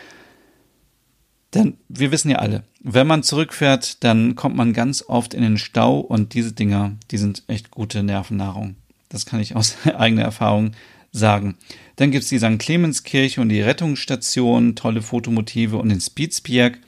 Denn 1.53 1.77
wir 1.91 2.13
wissen 2.13 2.31
ja 2.31 2.39
alle, 2.39 2.65
wenn 2.81 3.07
man 3.07 3.23
zurückfährt, 3.23 4.03
dann 4.05 4.37
kommt 4.37 4.57
man 4.57 4.73
ganz 4.73 5.05
oft 5.07 5.35
in 5.35 5.43
den 5.43 5.59
Stau 5.59 6.01
und 6.01 6.33
diese 6.33 6.53
Dinger, 6.53 6.93
die 7.11 7.19
sind 7.19 7.43
echt 7.47 7.71
gute 7.71 8.03
Nervennahrung. 8.03 8.77
Das 9.11 9.27
kann 9.27 9.39
ich 9.39 9.55
aus 9.55 9.77
eigener 9.85 10.23
Erfahrung 10.23 10.73
sagen. 11.11 11.57
Dann 11.97 12.11
gibt's 12.11 12.29
die 12.29 12.39
St. 12.39 12.59
Clemenskirche 12.59 13.41
und 13.41 13.49
die 13.49 13.61
Rettungsstation, 13.61 14.77
tolle 14.77 15.03
Fotomotive 15.03 15.77
und 15.77 15.91
den 15.91 16.01
Spitzberg, 16.01 16.79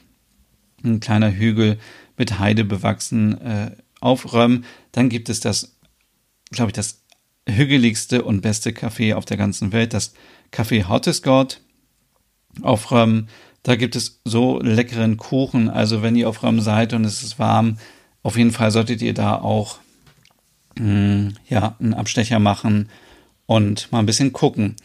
ein 0.83 1.01
kleiner 1.01 1.33
Hügel 1.33 1.79
mit 2.17 2.39
Heide 2.39 2.65
bewachsen 2.65 3.41
äh, 3.41 3.71
auf 4.01 4.33
Röm. 4.33 4.65
Dann 4.93 5.09
gibt 5.09 5.29
es 5.29 5.41
das, 5.41 5.77
glaube 6.51 6.71
ich, 6.71 6.75
das 6.75 7.03
hügeligste 7.49 8.23
und 8.23 8.41
beste 8.41 8.71
Café 8.71 9.15
auf 9.15 9.25
der 9.25 9.37
ganzen 9.37 9.73
Welt, 9.73 9.93
das 9.93 10.15
Café 10.53 10.89
Hottesgott 10.89 11.61
auf 12.63 12.91
Röm. 12.91 13.29
Da 13.63 13.77
gibt 13.77 13.97
es 13.97 14.21
so 14.25 14.61
leckeren 14.61 15.17
Kuchen. 15.17 15.69
Also 15.69 16.03
wenn 16.03 16.17
ihr 16.17 16.29
auf 16.29 16.43
Röm 16.43 16.61
seid 16.61 16.93
und 16.93 17.05
es 17.05 17.23
ist 17.23 17.39
warm, 17.39 17.79
auf 18.23 18.37
jeden 18.37 18.53
Fall 18.53 18.71
solltet 18.71 19.03
ihr 19.03 19.15
da 19.15 19.37
auch 19.37 19.79
mh, 20.79 20.85
hm, 20.85 21.35
ja, 21.49 21.77
einen 21.79 21.95
Abstecher 21.95 22.39
machen 22.39 22.89
und 23.47 23.91
mal 23.93 24.01
ein 24.01 24.07
bisschen 24.07 24.33
gucken. 24.33 24.77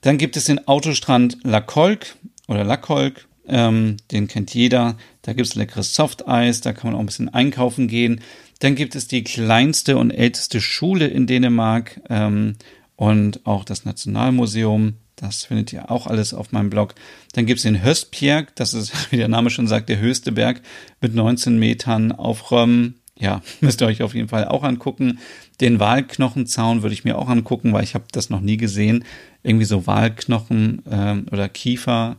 Dann 0.00 0.18
gibt 0.18 0.36
es 0.36 0.44
den 0.44 0.66
Autostrand 0.68 1.38
La 1.42 1.60
Colque 1.60 2.14
oder 2.48 2.64
La 2.64 2.76
Colque, 2.76 3.26
ähm, 3.48 3.96
den 4.12 4.28
kennt 4.28 4.54
jeder. 4.54 4.96
Da 5.22 5.32
gibt 5.32 5.48
es 5.48 5.54
leckeres 5.54 5.94
Softeis, 5.94 6.60
da 6.60 6.72
kann 6.72 6.90
man 6.90 6.96
auch 6.96 7.02
ein 7.02 7.06
bisschen 7.06 7.32
einkaufen 7.32 7.88
gehen. 7.88 8.20
Dann 8.60 8.74
gibt 8.74 8.94
es 8.94 9.08
die 9.08 9.24
kleinste 9.24 9.96
und 9.98 10.10
älteste 10.10 10.60
Schule 10.60 11.06
in 11.06 11.26
Dänemark 11.26 12.00
ähm, 12.08 12.56
und 12.96 13.44
auch 13.46 13.64
das 13.64 13.84
Nationalmuseum. 13.84 14.94
Das 15.16 15.44
findet 15.44 15.72
ihr 15.72 15.90
auch 15.90 16.06
alles 16.06 16.34
auf 16.34 16.52
meinem 16.52 16.70
Blog. 16.70 16.94
Dann 17.32 17.46
gibt 17.46 17.58
es 17.58 17.64
den 17.64 17.82
Höstbjerg, 17.82 18.54
das 18.54 18.74
ist, 18.74 18.92
wie 19.10 19.16
der 19.16 19.28
Name 19.28 19.50
schon 19.50 19.66
sagt, 19.66 19.88
der 19.88 19.98
höchste 19.98 20.32
Berg 20.32 20.62
mit 21.00 21.14
19 21.14 21.58
Metern 21.58 22.12
auf 22.12 22.50
Röm 22.50 22.94
ja, 23.18 23.42
müsst 23.60 23.82
ihr 23.82 23.86
euch 23.86 24.02
auf 24.02 24.14
jeden 24.14 24.28
Fall 24.28 24.46
auch 24.46 24.62
angucken. 24.62 25.18
Den 25.60 25.80
Walknochenzaun 25.80 26.82
würde 26.82 26.94
ich 26.94 27.04
mir 27.04 27.18
auch 27.18 27.28
angucken, 27.28 27.72
weil 27.72 27.84
ich 27.84 27.94
habe 27.94 28.04
das 28.12 28.30
noch 28.30 28.40
nie 28.40 28.56
gesehen. 28.56 29.04
Irgendwie 29.42 29.64
so 29.64 29.86
Walknochen 29.86 30.82
ähm, 30.90 31.26
oder 31.30 31.48
Kiefer. 31.48 32.16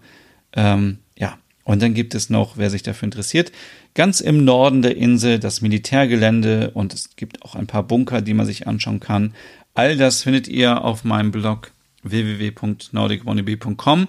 Ähm, 0.54 1.00
ja, 1.18 1.38
und 1.64 1.82
dann 1.82 1.94
gibt 1.94 2.16
es 2.16 2.30
noch, 2.30 2.58
wer 2.58 2.70
sich 2.70 2.84
dafür 2.84 3.08
interessiert, 3.08 3.52
ganz 3.94 4.22
im 4.22 4.46
Norden 4.46 4.82
der 4.82 4.96
Insel 4.96 5.40
das 5.40 5.62
Militärgelände 5.62 6.72
und 6.72 6.94
es 6.94 7.16
gibt 7.16 7.44
auch 7.44 7.56
ein 7.56 7.68
paar 7.68 7.84
Bunker, 7.84 8.22
die 8.22 8.34
man 8.34 8.46
sich 8.46 8.68
anschauen 8.68 9.00
kann. 9.00 9.34
All 9.74 9.98
das 9.98 10.24
findet 10.24 10.48
ihr 10.48 10.84
auf 10.84 11.04
meinem 11.04 11.32
Blog 11.32 11.72
www.nordicwannabe.com. 12.04 14.08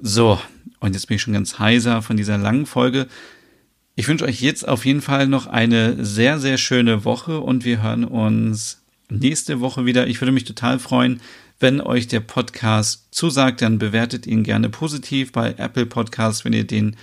So, 0.00 0.38
und 0.80 0.94
jetzt 0.94 1.06
bin 1.06 1.16
ich 1.16 1.22
schon 1.22 1.34
ganz 1.34 1.58
heiser 1.58 2.02
von 2.02 2.16
dieser 2.16 2.38
langen 2.38 2.66
Folge. 2.66 3.06
Ich 3.96 4.08
wünsche 4.08 4.24
euch 4.24 4.40
jetzt 4.40 4.66
auf 4.66 4.86
jeden 4.86 5.02
Fall 5.02 5.26
noch 5.26 5.46
eine 5.46 6.04
sehr, 6.04 6.38
sehr 6.38 6.58
schöne 6.58 7.04
Woche 7.04 7.40
und 7.40 7.64
wir 7.64 7.82
hören 7.82 8.04
uns 8.04 8.82
nächste 9.10 9.60
Woche 9.60 9.84
wieder. 9.84 10.06
Ich 10.06 10.20
würde 10.20 10.32
mich 10.32 10.44
total 10.44 10.78
freuen, 10.78 11.20
wenn 11.58 11.80
euch 11.80 12.08
der 12.08 12.20
Podcast 12.20 13.08
zusagt, 13.10 13.60
dann 13.60 13.78
bewertet 13.78 14.26
ihn 14.26 14.44
gerne 14.44 14.70
positiv 14.70 15.32
bei 15.32 15.54
Apple 15.58 15.84
Podcasts, 15.84 16.44
wenn 16.44 16.54
ihr 16.54 16.66
den 16.66 16.96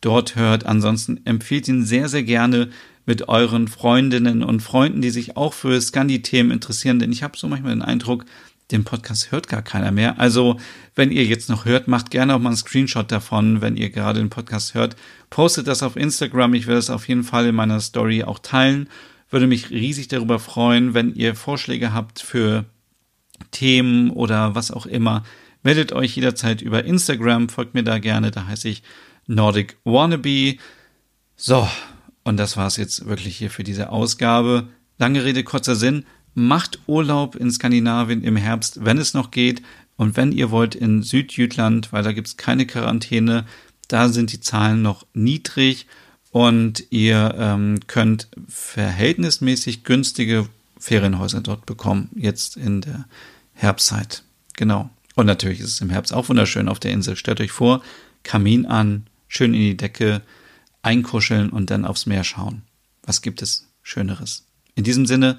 dort 0.00 0.36
hört. 0.36 0.64
Ansonsten 0.64 1.20
empfiehlt 1.26 1.68
ihn 1.68 1.84
sehr, 1.84 2.08
sehr 2.08 2.22
gerne 2.22 2.70
mit 3.04 3.28
euren 3.28 3.68
Freundinnen 3.68 4.42
und 4.42 4.60
Freunden, 4.60 5.02
die 5.02 5.10
sich 5.10 5.36
auch 5.36 5.52
für 5.52 5.80
Scandi-Themen 5.80 6.50
interessieren, 6.50 6.98
denn 6.98 7.12
ich 7.12 7.22
habe 7.22 7.38
so 7.38 7.48
manchmal 7.48 7.72
den 7.72 7.82
Eindruck, 7.82 8.24
den 8.70 8.84
Podcast 8.84 9.32
hört 9.32 9.48
gar 9.48 9.62
keiner 9.62 9.90
mehr. 9.90 10.20
Also, 10.20 10.58
wenn 10.94 11.10
ihr 11.10 11.24
jetzt 11.24 11.48
noch 11.48 11.64
hört, 11.64 11.88
macht 11.88 12.10
gerne 12.10 12.34
auch 12.34 12.38
mal 12.38 12.50
einen 12.50 12.56
Screenshot 12.56 13.10
davon, 13.10 13.62
wenn 13.62 13.76
ihr 13.76 13.90
gerade 13.90 14.20
den 14.20 14.30
Podcast 14.30 14.74
hört. 14.74 14.96
Postet 15.30 15.66
das 15.66 15.82
auf 15.82 15.96
Instagram. 15.96 16.54
Ich 16.54 16.66
werde 16.66 16.78
es 16.78 16.90
auf 16.90 17.08
jeden 17.08 17.24
Fall 17.24 17.46
in 17.46 17.54
meiner 17.54 17.80
Story 17.80 18.24
auch 18.24 18.38
teilen. 18.38 18.88
Würde 19.30 19.46
mich 19.46 19.70
riesig 19.70 20.08
darüber 20.08 20.38
freuen, 20.38 20.94
wenn 20.94 21.14
ihr 21.14 21.34
Vorschläge 21.34 21.92
habt 21.92 22.20
für 22.20 22.66
Themen 23.50 24.10
oder 24.10 24.54
was 24.54 24.70
auch 24.70 24.86
immer. 24.86 25.22
Meldet 25.62 25.92
euch 25.92 26.16
jederzeit 26.16 26.62
über 26.62 26.84
Instagram, 26.84 27.48
folgt 27.48 27.74
mir 27.74 27.84
da 27.84 27.98
gerne, 27.98 28.30
da 28.30 28.46
heiße 28.46 28.68
ich 28.68 28.82
Nordic 29.26 29.76
Wannabe. 29.84 30.56
So, 31.36 31.68
und 32.24 32.36
das 32.36 32.56
war's 32.56 32.76
jetzt 32.76 33.06
wirklich 33.06 33.36
hier 33.36 33.50
für 33.50 33.64
diese 33.64 33.90
Ausgabe. 33.90 34.68
Lange 34.98 35.24
Rede, 35.24 35.44
kurzer 35.44 35.76
Sinn 35.76 36.04
macht 36.38 36.78
Urlaub 36.86 37.34
in 37.36 37.50
Skandinavien 37.50 38.22
im 38.22 38.36
Herbst, 38.36 38.84
wenn 38.84 38.98
es 38.98 39.12
noch 39.12 39.30
geht. 39.30 39.62
Und 39.96 40.16
wenn 40.16 40.32
ihr 40.32 40.50
wollt 40.50 40.74
in 40.74 41.02
Südjütland, 41.02 41.92
weil 41.92 42.04
da 42.04 42.12
gibt 42.12 42.28
es 42.28 42.36
keine 42.36 42.66
Quarantäne, 42.66 43.44
da 43.88 44.08
sind 44.08 44.32
die 44.32 44.40
Zahlen 44.40 44.80
noch 44.80 45.06
niedrig 45.12 45.86
und 46.30 46.84
ihr 46.90 47.34
ähm, 47.36 47.80
könnt 47.86 48.28
verhältnismäßig 48.48 49.82
günstige 49.82 50.48
Ferienhäuser 50.78 51.40
dort 51.40 51.66
bekommen, 51.66 52.10
jetzt 52.14 52.56
in 52.56 52.80
der 52.80 53.06
Herbstzeit. 53.54 54.22
Genau. 54.56 54.90
Und 55.16 55.26
natürlich 55.26 55.58
ist 55.58 55.72
es 55.72 55.80
im 55.80 55.90
Herbst 55.90 56.12
auch 56.12 56.28
wunderschön 56.28 56.68
auf 56.68 56.78
der 56.78 56.92
Insel. 56.92 57.16
Stellt 57.16 57.40
euch 57.40 57.50
vor, 57.50 57.82
Kamin 58.22 58.66
an, 58.66 59.06
schön 59.26 59.52
in 59.54 59.60
die 59.60 59.76
Decke, 59.76 60.22
einkuscheln 60.82 61.50
und 61.50 61.70
dann 61.70 61.84
aufs 61.84 62.06
Meer 62.06 62.22
schauen. 62.22 62.62
Was 63.02 63.20
gibt 63.20 63.42
es 63.42 63.66
Schöneres? 63.82 64.44
In 64.76 64.84
diesem 64.84 65.06
Sinne, 65.06 65.38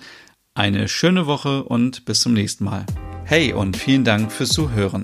eine 0.60 0.90
schöne 0.90 1.26
Woche 1.26 1.64
und 1.64 2.04
bis 2.04 2.20
zum 2.20 2.34
nächsten 2.34 2.66
Mal. 2.66 2.86
Hey 3.24 3.54
und 3.54 3.78
vielen 3.78 4.04
Dank 4.04 4.30
fürs 4.30 4.50
Zuhören. 4.50 5.04